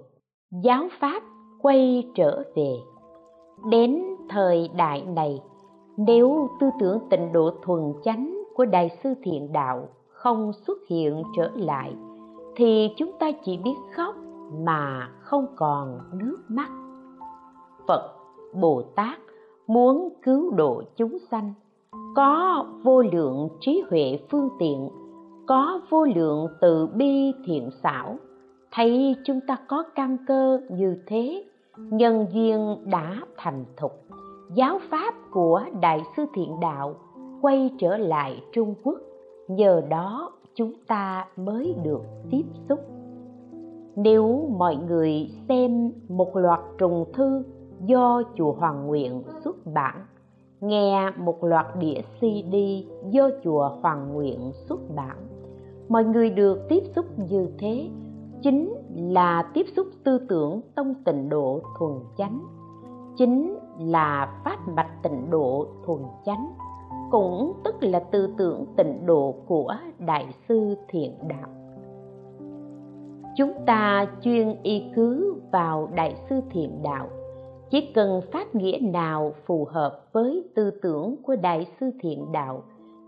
Giáo 0.64 0.88
pháp 1.00 1.22
quay 1.62 2.10
trở 2.14 2.42
về. 2.56 2.72
Đến 3.70 4.02
thời 4.28 4.70
đại 4.76 5.02
này, 5.02 5.40
nếu 5.96 6.48
tư 6.60 6.70
tưởng 6.80 6.98
tịnh 7.10 7.32
độ 7.32 7.50
thuần 7.62 7.80
chánh 8.04 8.38
của 8.54 8.64
đại 8.64 8.90
sư 9.02 9.14
thiện 9.22 9.52
đạo 9.52 9.88
không 10.08 10.52
xuất 10.66 10.78
hiện 10.88 11.22
trở 11.36 11.50
lại, 11.54 11.94
thì 12.56 12.90
chúng 12.96 13.12
ta 13.20 13.32
chỉ 13.44 13.56
biết 13.56 13.74
khóc 13.96 14.14
mà 14.64 15.10
không 15.20 15.46
còn 15.56 15.98
nước 16.12 16.38
mắt. 16.48 16.68
Phật 17.88 18.14
bồ 18.60 18.82
tát 18.82 19.18
muốn 19.66 20.08
cứu 20.22 20.50
độ 20.50 20.82
chúng 20.96 21.18
sanh. 21.30 21.54
Có 22.16 22.64
vô 22.84 23.02
lượng 23.02 23.48
trí 23.60 23.82
huệ 23.90 24.18
phương 24.30 24.48
tiện, 24.58 24.88
có 25.46 25.80
vô 25.90 26.04
lượng 26.04 26.46
từ 26.60 26.86
bi 26.86 27.32
thiện 27.46 27.70
xảo 27.82 28.16
thấy 28.74 29.16
chúng 29.24 29.40
ta 29.40 29.56
có 29.68 29.84
căn 29.94 30.16
cơ 30.26 30.60
như 30.68 30.96
thế 31.06 31.44
nhân 31.76 32.26
duyên 32.32 32.76
đã 32.90 33.16
thành 33.36 33.64
thục. 33.76 33.92
Giáo 34.54 34.78
pháp 34.90 35.14
của 35.30 35.62
đại 35.80 36.02
sư 36.16 36.26
thiện 36.34 36.60
đạo 36.60 36.94
quay 37.40 37.70
trở 37.78 37.96
lại 37.96 38.42
trung 38.52 38.74
quốc. 38.84 38.98
Nhờ 39.48 39.82
đó 39.88 40.32
chúng 40.54 40.72
ta 40.86 41.26
mới 41.36 41.74
được 41.82 42.02
tiếp 42.30 42.44
xúc. 42.68 42.78
Nếu 43.96 44.48
mọi 44.58 44.76
người 44.76 45.30
xem 45.48 45.92
một 46.08 46.36
loạt 46.36 46.60
trùng 46.78 47.04
thư 47.14 47.42
do 47.84 48.22
chùa 48.36 48.52
Hoàng 48.52 48.86
Nguyện 48.86 49.22
xuất 49.44 49.56
bản, 49.74 50.06
nghe 50.60 51.10
một 51.10 51.44
loạt 51.44 51.66
đĩa 51.78 52.00
CD 52.20 52.54
do 53.10 53.30
chùa 53.44 53.68
Hoàng 53.82 54.14
Nguyện 54.14 54.52
xuất 54.52 54.80
bản, 54.96 55.16
mọi 55.88 56.04
người 56.04 56.30
được 56.30 56.68
tiếp 56.68 56.82
xúc 56.94 57.06
như 57.28 57.48
thế 57.58 57.88
chính 58.42 58.74
là 58.96 59.50
tiếp 59.54 59.66
xúc 59.76 59.86
tư 60.04 60.18
tưởng 60.28 60.60
tông 60.74 60.94
tịnh 61.04 61.28
độ 61.28 61.60
thuần 61.78 61.92
chánh. 62.18 62.40
Chính 63.16 63.58
là 63.78 64.40
pháp 64.44 64.68
mạch 64.68 65.02
tịnh 65.02 65.30
độ 65.30 65.66
thuần 65.86 66.02
chánh, 66.24 66.52
cũng 67.10 67.52
tức 67.64 67.74
là 67.80 67.98
tư 68.00 68.34
tưởng 68.38 68.66
tịnh 68.76 69.06
độ 69.06 69.34
của 69.46 69.74
đại 69.98 70.34
sư 70.48 70.74
thiện 70.88 71.14
đạo. 71.28 71.48
Chúng 73.36 73.52
ta 73.66 74.06
chuyên 74.20 74.56
y 74.62 74.82
cứ 74.94 75.34
vào 75.52 75.88
đại 75.94 76.16
sư 76.30 76.40
thiện 76.50 76.82
đạo, 76.82 77.08
chỉ 77.70 77.92
cần 77.94 78.20
phát 78.32 78.54
nghĩa 78.54 78.78
nào 78.82 79.32
phù 79.46 79.66
hợp 79.70 80.00
với 80.12 80.44
tư 80.54 80.70
tưởng 80.82 81.16
của 81.22 81.36
đại 81.36 81.66
sư 81.80 81.90
thiện 82.00 82.32
đạo, 82.32 82.62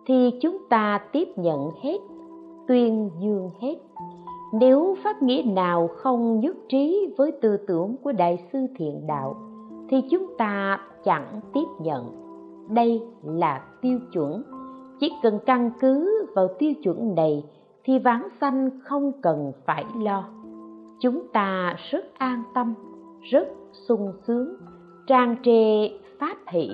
thì 0.06 0.30
chúng 0.42 0.58
ta 0.70 1.00
tiếp 1.12 1.28
nhận 1.36 1.70
hết, 1.82 1.98
tuyên 2.68 3.10
dương 3.20 3.50
hết 3.60 3.76
nếu 4.60 4.96
pháp 5.04 5.22
nghĩa 5.22 5.42
nào 5.46 5.88
không 5.88 6.40
nhất 6.40 6.56
trí 6.68 7.14
với 7.18 7.32
tư 7.32 7.56
tưởng 7.56 7.96
của 8.02 8.12
đại 8.12 8.46
sư 8.52 8.58
thiện 8.76 9.06
đạo, 9.06 9.36
thì 9.88 10.02
chúng 10.10 10.26
ta 10.38 10.80
chẳng 11.04 11.40
tiếp 11.52 11.66
nhận. 11.80 12.04
Đây 12.70 13.02
là 13.22 13.62
tiêu 13.82 13.98
chuẩn. 14.12 14.42
Chỉ 15.00 15.12
cần 15.22 15.38
căn 15.46 15.70
cứ 15.80 16.26
vào 16.34 16.48
tiêu 16.58 16.72
chuẩn 16.82 17.14
này 17.14 17.44
thì 17.84 17.98
vãng 17.98 18.28
sanh 18.40 18.70
không 18.84 19.12
cần 19.22 19.52
phải 19.66 19.84
lo. 19.98 20.24
Chúng 21.00 21.22
ta 21.32 21.76
rất 21.90 22.04
an 22.18 22.42
tâm, 22.54 22.74
rất 23.22 23.48
sung 23.88 24.12
sướng 24.26 24.54
trang 25.06 25.36
trề 25.42 25.88
pháp 26.18 26.36
hỷ. 26.48 26.70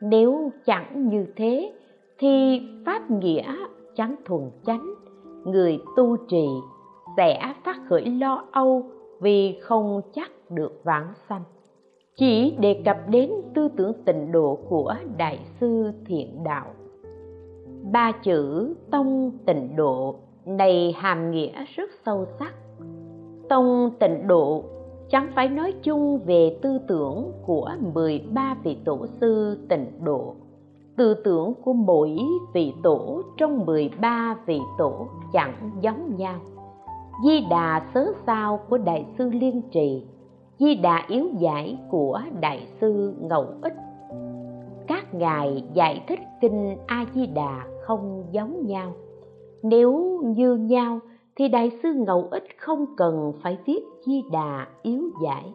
Nếu 0.00 0.50
chẳng 0.66 1.08
như 1.08 1.26
thế, 1.36 1.72
thì 2.18 2.62
pháp 2.86 3.10
nghĩa 3.10 3.56
chẳng 3.96 4.14
thuần 4.24 4.50
chánh. 4.66 4.94
Người 5.44 5.78
tu 5.96 6.16
trì 6.28 6.46
sẽ 7.16 7.54
phát 7.64 7.76
khởi 7.88 8.04
lo 8.06 8.44
âu 8.52 8.82
vì 9.20 9.58
không 9.62 10.00
chắc 10.14 10.30
được 10.50 10.80
vãng 10.84 11.12
sanh. 11.28 11.42
Chỉ 12.16 12.56
đề 12.60 12.82
cập 12.84 12.96
đến 13.08 13.30
tư 13.54 13.68
tưởng 13.76 13.92
tịnh 14.04 14.32
độ 14.32 14.58
của 14.68 14.94
đại 15.16 15.38
sư 15.60 15.92
thiện 16.06 16.44
đạo. 16.44 16.66
Ba 17.92 18.12
chữ 18.12 18.74
tông 18.90 19.30
tịnh 19.46 19.76
độ 19.76 20.14
này 20.44 20.94
hàm 20.96 21.30
nghĩa 21.30 21.64
rất 21.76 21.90
sâu 22.06 22.26
sắc. 22.38 22.54
Tông 23.48 23.90
tịnh 24.00 24.26
độ 24.26 24.64
chẳng 25.10 25.28
phải 25.34 25.48
nói 25.48 25.72
chung 25.82 26.18
về 26.26 26.58
tư 26.62 26.78
tưởng 26.88 27.32
của 27.46 27.70
13 27.94 28.56
vị 28.64 28.76
tổ 28.84 29.06
sư 29.06 29.58
tịnh 29.68 30.04
độ. 30.04 30.34
Tư 30.96 31.14
tưởng 31.24 31.54
của 31.64 31.72
mỗi 31.72 32.18
vị 32.54 32.72
tổ 32.82 33.22
trong 33.36 33.66
13 33.66 34.36
vị 34.46 34.60
tổ 34.78 35.06
chẳng 35.32 35.70
giống 35.80 36.16
nhau 36.16 36.40
di 37.24 37.46
đà 37.50 37.82
sớ 37.94 38.12
sao 38.26 38.60
của 38.68 38.78
đại 38.78 39.06
sư 39.18 39.30
liên 39.30 39.62
trì, 39.70 40.02
di 40.58 40.74
đà 40.74 41.04
yếu 41.08 41.28
giải 41.38 41.78
của 41.90 42.20
đại 42.40 42.66
sư 42.80 43.14
ngẫu 43.20 43.46
ích. 43.62 43.74
Các 44.86 45.14
ngài 45.14 45.64
giải 45.74 46.04
thích 46.08 46.20
kinh 46.40 46.76
a 46.86 47.06
di 47.14 47.26
đà 47.26 47.64
không 47.82 48.24
giống 48.32 48.66
nhau. 48.66 48.92
Nếu 49.62 50.20
như 50.24 50.54
nhau, 50.54 50.98
thì 51.36 51.48
đại 51.48 51.70
sư 51.82 51.88
ngẫu 52.06 52.28
ích 52.30 52.44
không 52.58 52.86
cần 52.96 53.32
phải 53.42 53.58
viết 53.66 53.80
di 54.06 54.22
đà 54.32 54.66
yếu 54.82 55.02
giải. 55.24 55.52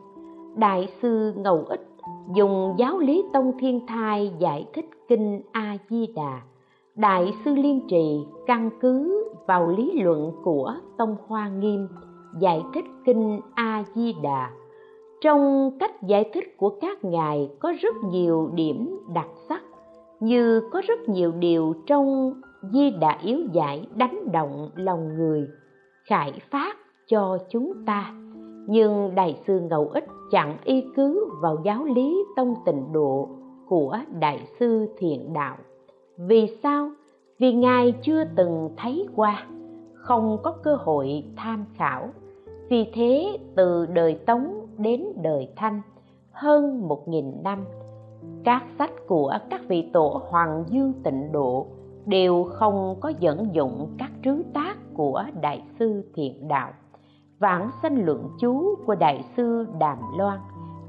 Đại 0.56 0.88
sư 1.02 1.34
ngẫu 1.36 1.64
ích 1.68 1.88
dùng 2.36 2.76
giáo 2.78 3.00
lý 3.00 3.24
tông 3.34 3.52
thiên 3.60 3.88
thai 3.88 4.32
giải 4.40 4.66
thích 4.74 4.90
kinh 5.08 5.42
a 5.52 5.78
di 5.90 6.08
đà 6.16 6.42
đại 6.96 7.34
sư 7.46 7.56
liên 7.56 7.82
trì 7.88 8.26
căn 8.48 8.70
cứ 8.82 9.24
vào 9.48 9.68
lý 9.68 10.02
luận 10.02 10.32
của 10.44 10.74
tông 10.98 11.16
hoa 11.28 11.50
nghiêm 11.50 11.88
giải 12.40 12.62
thích 12.74 12.86
kinh 13.06 13.40
a 13.56 13.84
di 13.96 14.16
đà 14.24 14.52
trong 15.24 15.72
cách 15.80 16.04
giải 16.04 16.30
thích 16.34 16.58
của 16.58 16.70
các 16.82 17.04
ngài 17.04 17.50
có 17.60 17.74
rất 17.82 17.96
nhiều 18.12 18.50
điểm 18.54 19.00
đặc 19.14 19.28
sắc, 19.50 19.62
như 20.20 20.62
có 20.72 20.82
rất 20.88 21.10
nhiều 21.10 21.32
điều 21.32 21.74
trong 21.86 22.34
di 22.74 22.92
đà 22.92 23.20
yếu 23.22 23.40
giải 23.52 23.88
đánh 23.96 24.32
động 24.32 24.70
lòng 24.76 25.16
người, 25.16 25.48
khải 26.06 26.42
phát 26.52 26.78
cho 27.08 27.38
chúng 27.50 27.74
ta. 27.86 28.14
Nhưng 28.68 29.16
đại 29.16 29.42
sư 29.48 29.60
ngẫu 29.60 29.90
ích 29.94 30.06
chẳng 30.32 30.58
y 30.64 30.84
cứ 30.96 31.30
vào 31.42 31.58
giáo 31.66 31.86
lý 31.86 32.26
tông 32.36 32.56
tịnh 32.66 32.94
độ 32.94 33.30
của 33.68 33.98
đại 34.20 34.48
sư 34.60 34.88
thiện 34.98 35.34
đạo 35.34 35.58
vì 36.18 36.58
sao? 36.64 36.90
Vì 37.40 37.54
ngài 37.54 37.94
chưa 38.02 38.24
từng 38.36 38.70
thấy 38.78 39.08
qua. 39.16 39.46
Không 39.94 40.38
có 40.44 40.52
cơ 40.64 40.76
hội 40.76 41.24
tham 41.36 41.66
khảo. 41.74 42.10
Vì 42.70 42.92
thế, 42.94 43.38
từ 43.56 43.86
đời 43.86 44.20
tống 44.26 44.68
đến 44.78 45.06
đời 45.24 45.50
thanh, 45.56 45.82
hơn 46.32 46.88
một 46.88 47.08
nghìn 47.08 47.44
năm, 47.44 47.66
các 48.44 48.64
sách 48.80 48.92
của 49.08 49.38
các 49.50 49.62
vị 49.68 49.90
tổ 49.94 50.22
hoàng 50.30 50.64
dương 50.68 50.94
tịnh 51.04 51.32
độ 51.32 51.68
đều 52.06 52.44
không 52.44 52.96
có 53.00 53.12
dẫn 53.20 53.50
dụng 53.54 53.96
các 53.98 54.12
trứ 54.24 54.44
tác 54.54 54.78
của 54.94 55.24
đại 55.42 55.64
sư 55.80 56.12
thiện 56.14 56.48
đạo. 56.48 56.72
Vãng 57.40 57.70
sanh 57.82 58.06
lượng 58.06 58.30
chú 58.40 58.76
của 58.86 58.96
đại 58.96 59.26
sư 59.38 59.68
đàm 59.80 59.98
loan, 60.18 60.40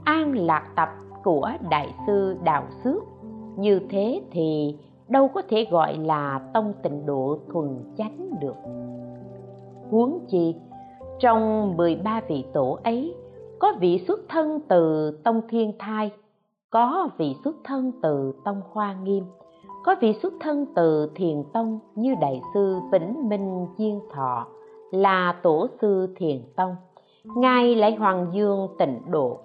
an 0.05 0.33
lạc 0.39 0.73
tập 0.77 0.89
của 1.25 1.51
đại 1.71 1.95
sư 2.07 2.37
đạo 2.45 2.65
xước. 2.85 3.03
Như 3.57 3.81
thế 3.91 4.23
thì 4.31 4.79
đâu 5.15 5.29
có 5.29 5.43
thể 5.49 5.67
gọi 5.71 5.99
là 5.99 6.41
tông 6.55 6.73
tịnh 6.83 7.07
độ 7.07 7.39
thuần 7.53 7.69
chánh 7.97 8.31
được. 8.41 8.55
Huống 9.91 10.19
chi, 10.29 10.55
trong 11.19 11.77
13 11.77 12.21
vị 12.29 12.45
tổ 12.53 12.79
ấy, 12.85 13.15
có 13.59 13.73
vị 13.81 14.05
xuất 14.07 14.21
thân 14.29 14.61
từ 14.69 15.11
tông 15.25 15.41
thiên 15.49 15.73
thai, 15.79 16.11
có 16.71 17.09
vị 17.19 17.37
xuất 17.45 17.57
thân 17.65 17.93
từ 18.03 18.33
tông 18.45 18.61
hoa 18.73 18.95
nghiêm, 19.03 19.25
có 19.85 19.95
vị 20.01 20.13
xuất 20.23 20.33
thân 20.41 20.67
từ 20.75 21.11
thiền 21.15 21.45
tông 21.53 21.79
như 21.95 22.15
đại 22.21 22.43
sư 22.55 22.79
vĩnh 22.93 23.29
minh 23.29 23.67
chiên 23.79 24.01
thọ, 24.15 24.47
là 24.91 25.35
tổ 25.43 25.67
sư 25.81 26.15
thiền 26.17 26.43
tông. 26.57 26.77
Ngài 27.25 27.75
lại 27.75 27.95
hoàng 27.95 28.27
dương 28.33 28.69
tịnh 28.79 29.01
độ. 29.11 29.39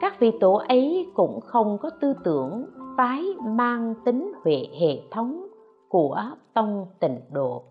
Các 0.00 0.20
vị 0.20 0.32
tổ 0.40 0.54
ấy 0.54 1.06
cũng 1.14 1.40
không 1.40 1.78
có 1.78 1.90
tư 2.00 2.14
tưởng 2.24 2.64
phái 2.96 3.24
mang 3.44 3.94
tính 4.04 4.32
huệ 4.44 4.66
hệ 4.80 5.00
thống 5.10 5.46
của 5.88 6.22
tông 6.54 6.86
tịnh 7.00 7.20
độ. 7.32 7.62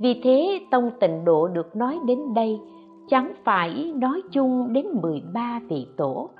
Vì 0.00 0.20
thế 0.24 0.60
tông 0.70 0.90
tịnh 1.00 1.24
độ 1.24 1.48
được 1.48 1.76
nói 1.76 1.98
đến 2.06 2.34
đây, 2.34 2.60
chẳng 3.08 3.32
phải 3.44 3.92
nói 3.94 4.22
chung 4.32 4.72
đến 4.72 4.86
13 5.02 5.60
vị 5.68 5.86
tổ, 5.96 6.30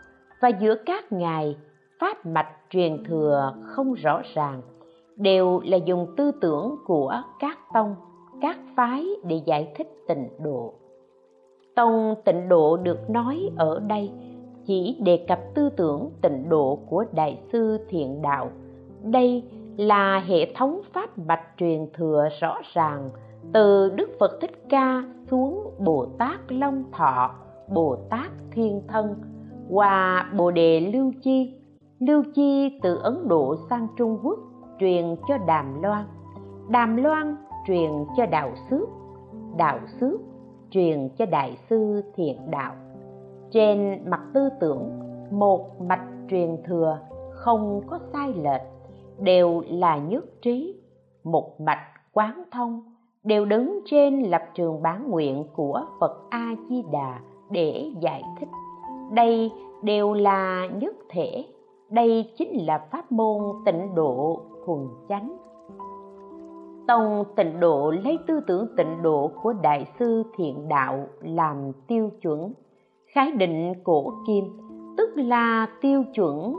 và 0.41 0.49
giữa 0.49 0.75
các 0.87 1.13
ngài, 1.13 1.57
pháp 2.01 2.27
mạch 2.27 2.51
truyền 2.71 3.05
thừa 3.05 3.55
không 3.63 3.95
rõ 3.95 4.21
ràng, 4.35 4.63
đều 5.17 5.61
là 5.65 5.77
dùng 5.77 6.07
tư 6.17 6.31
tưởng 6.41 6.77
của 6.87 7.23
các 7.39 7.59
tông, 7.75 7.95
các 8.41 8.59
phái 8.77 9.07
để 9.25 9.43
giải 9.45 9.73
thích 9.77 9.89
tịnh 10.09 10.29
độ. 10.45 10.73
Tông 11.77 12.15
tịnh 12.25 12.49
độ 12.49 12.77
được 12.77 13.11
nói 13.11 13.51
ở 13.57 13.81
đây 13.89 14.11
chỉ 14.67 14.97
đề 15.05 15.25
cập 15.29 15.41
tư 15.55 15.71
tưởng, 15.77 16.11
tịnh 16.23 16.49
độ 16.49 16.79
của 16.91 17.05
đại 17.13 17.39
sư 17.53 17.79
thiện 17.89 18.23
đạo. 18.23 18.51
Đây 19.03 19.45
là 19.77 20.19
hệ 20.19 20.55
thống 20.55 20.81
pháp 20.93 21.19
bạch 21.19 21.45
truyền 21.57 21.87
thừa 21.95 22.29
rõ 22.41 22.59
ràng, 22.75 23.11
từ 23.53 23.91
đức 23.97 24.11
phật 24.21 24.39
thích 24.41 24.65
ca 24.69 25.05
xuống 25.31 25.71
bồ 25.79 26.07
tát 26.19 26.41
long 26.49 26.85
thọ, 26.93 27.35
bồ 27.69 27.97
tát 28.11 28.31
thiên 28.51 28.83
thân, 28.89 29.15
qua 29.71 30.27
bồ 30.37 30.51
đề 30.51 30.81
lưu 30.81 31.13
chi. 31.23 31.55
Lưu 32.01 32.23
chi 32.35 32.79
từ 32.83 32.99
ấn 33.03 33.29
độ 33.29 33.57
sang 33.71 33.89
trung 33.97 34.19
quốc, 34.23 34.39
truyền 34.81 35.17
cho 35.29 35.39
đàm 35.47 35.83
loan. 35.83 36.05
Đàm 36.69 36.97
loan 36.97 37.37
truyền 37.67 37.91
cho 38.17 38.27
đạo 38.27 38.51
xước. 38.71 38.89
Đạo 39.57 39.79
xước 40.01 40.21
truyền 40.71 41.09
cho 41.19 41.27
đại 41.27 41.59
sư 41.71 42.03
thiện 42.15 42.51
đạo 42.51 42.75
trên 43.51 44.01
mặt 44.11 44.21
tư 44.35 44.49
tưởng, 44.61 44.91
một 45.31 45.81
mạch 45.81 46.05
truyền 46.31 46.63
thừa 46.65 46.99
không 47.31 47.81
có 47.87 47.99
sai 48.13 48.35
lệch, 48.35 48.63
đều 49.19 49.63
là 49.69 49.99
nhất 49.99 50.25
trí. 50.43 50.81
Một 51.25 51.61
mạch 51.61 51.83
quán 52.13 52.43
thông 52.53 52.83
đều 53.25 53.45
đứng 53.45 53.81
trên 53.85 54.23
lập 54.23 54.43
trường 54.55 54.83
bán 54.83 55.11
nguyện 55.11 55.45
của 55.55 55.83
phật 56.01 56.31
a 56.31 56.55
di 56.69 56.83
đà 56.93 57.21
để 57.51 57.91
giải 58.01 58.23
thích. 58.41 58.49
Đây 59.13 59.53
đều 59.83 60.13
là 60.13 60.69
nhất 60.75 60.95
thể, 61.11 61.45
đây 61.91 62.33
chính 62.39 62.67
là 62.67 62.79
pháp 62.79 63.13
môn 63.13 63.43
tịnh 63.65 63.95
độ 63.95 64.41
thuần 64.67 64.89
chánh. 65.09 65.37
Tông 66.89 67.25
tịnh 67.37 67.61
độ 67.61 67.91
lấy 67.91 68.19
tư 68.27 68.41
tưởng 68.47 68.67
tịnh 68.77 69.03
độ 69.03 69.31
của 69.43 69.53
đại 69.53 69.87
sư 69.99 70.23
thiện 70.37 70.69
đạo 70.69 71.07
làm 71.21 71.73
tiêu 71.87 72.11
chuẩn 72.23 72.53
khái 73.17 73.33
định 73.33 73.75
cổ 73.85 74.13
kim, 74.27 74.45
tức 74.97 75.11
là 75.17 75.69
tiêu 75.81 76.05
chuẩn, 76.15 76.55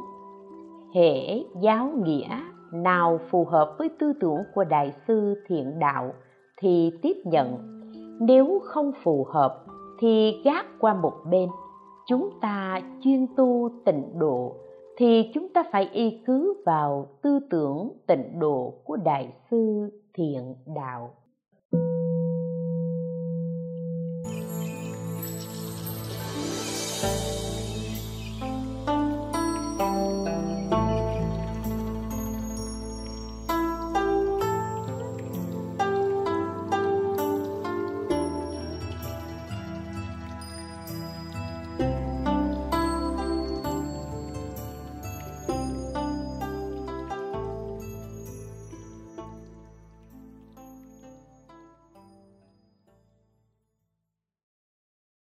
hệ 0.93 1.43
giáo 1.61 1.89
nghĩa 2.03 2.39
nào 2.73 3.19
phù 3.29 3.45
hợp 3.45 3.75
với 3.79 3.89
tư 3.99 4.13
tưởng 4.19 4.37
của 4.55 4.63
đại 4.63 4.93
sư 5.07 5.43
thiện 5.47 5.79
đạo 5.79 6.13
thì 6.61 6.91
tiếp 7.01 7.17
nhận. 7.25 7.57
Nếu 8.19 8.59
không 8.63 8.91
phù 9.03 9.27
hợp 9.29 9.65
thì 9.99 10.41
gác 10.43 10.65
qua 10.79 10.93
một 10.93 11.13
bên. 11.29 11.49
Chúng 12.07 12.29
ta 12.41 12.81
chuyên 13.01 13.27
tu 13.37 13.69
tịnh 13.85 14.19
độ 14.19 14.55
thì 14.97 15.31
chúng 15.33 15.49
ta 15.53 15.63
phải 15.71 15.89
y 15.93 16.21
cứ 16.25 16.63
vào 16.65 17.07
tư 17.21 17.39
tưởng 17.49 17.91
tịnh 18.07 18.39
độ 18.39 18.73
của 18.83 18.95
đại 18.95 19.33
sư 19.51 19.89
thiện 20.13 20.55
đạo. 20.75 21.09
Bye. 27.01 27.36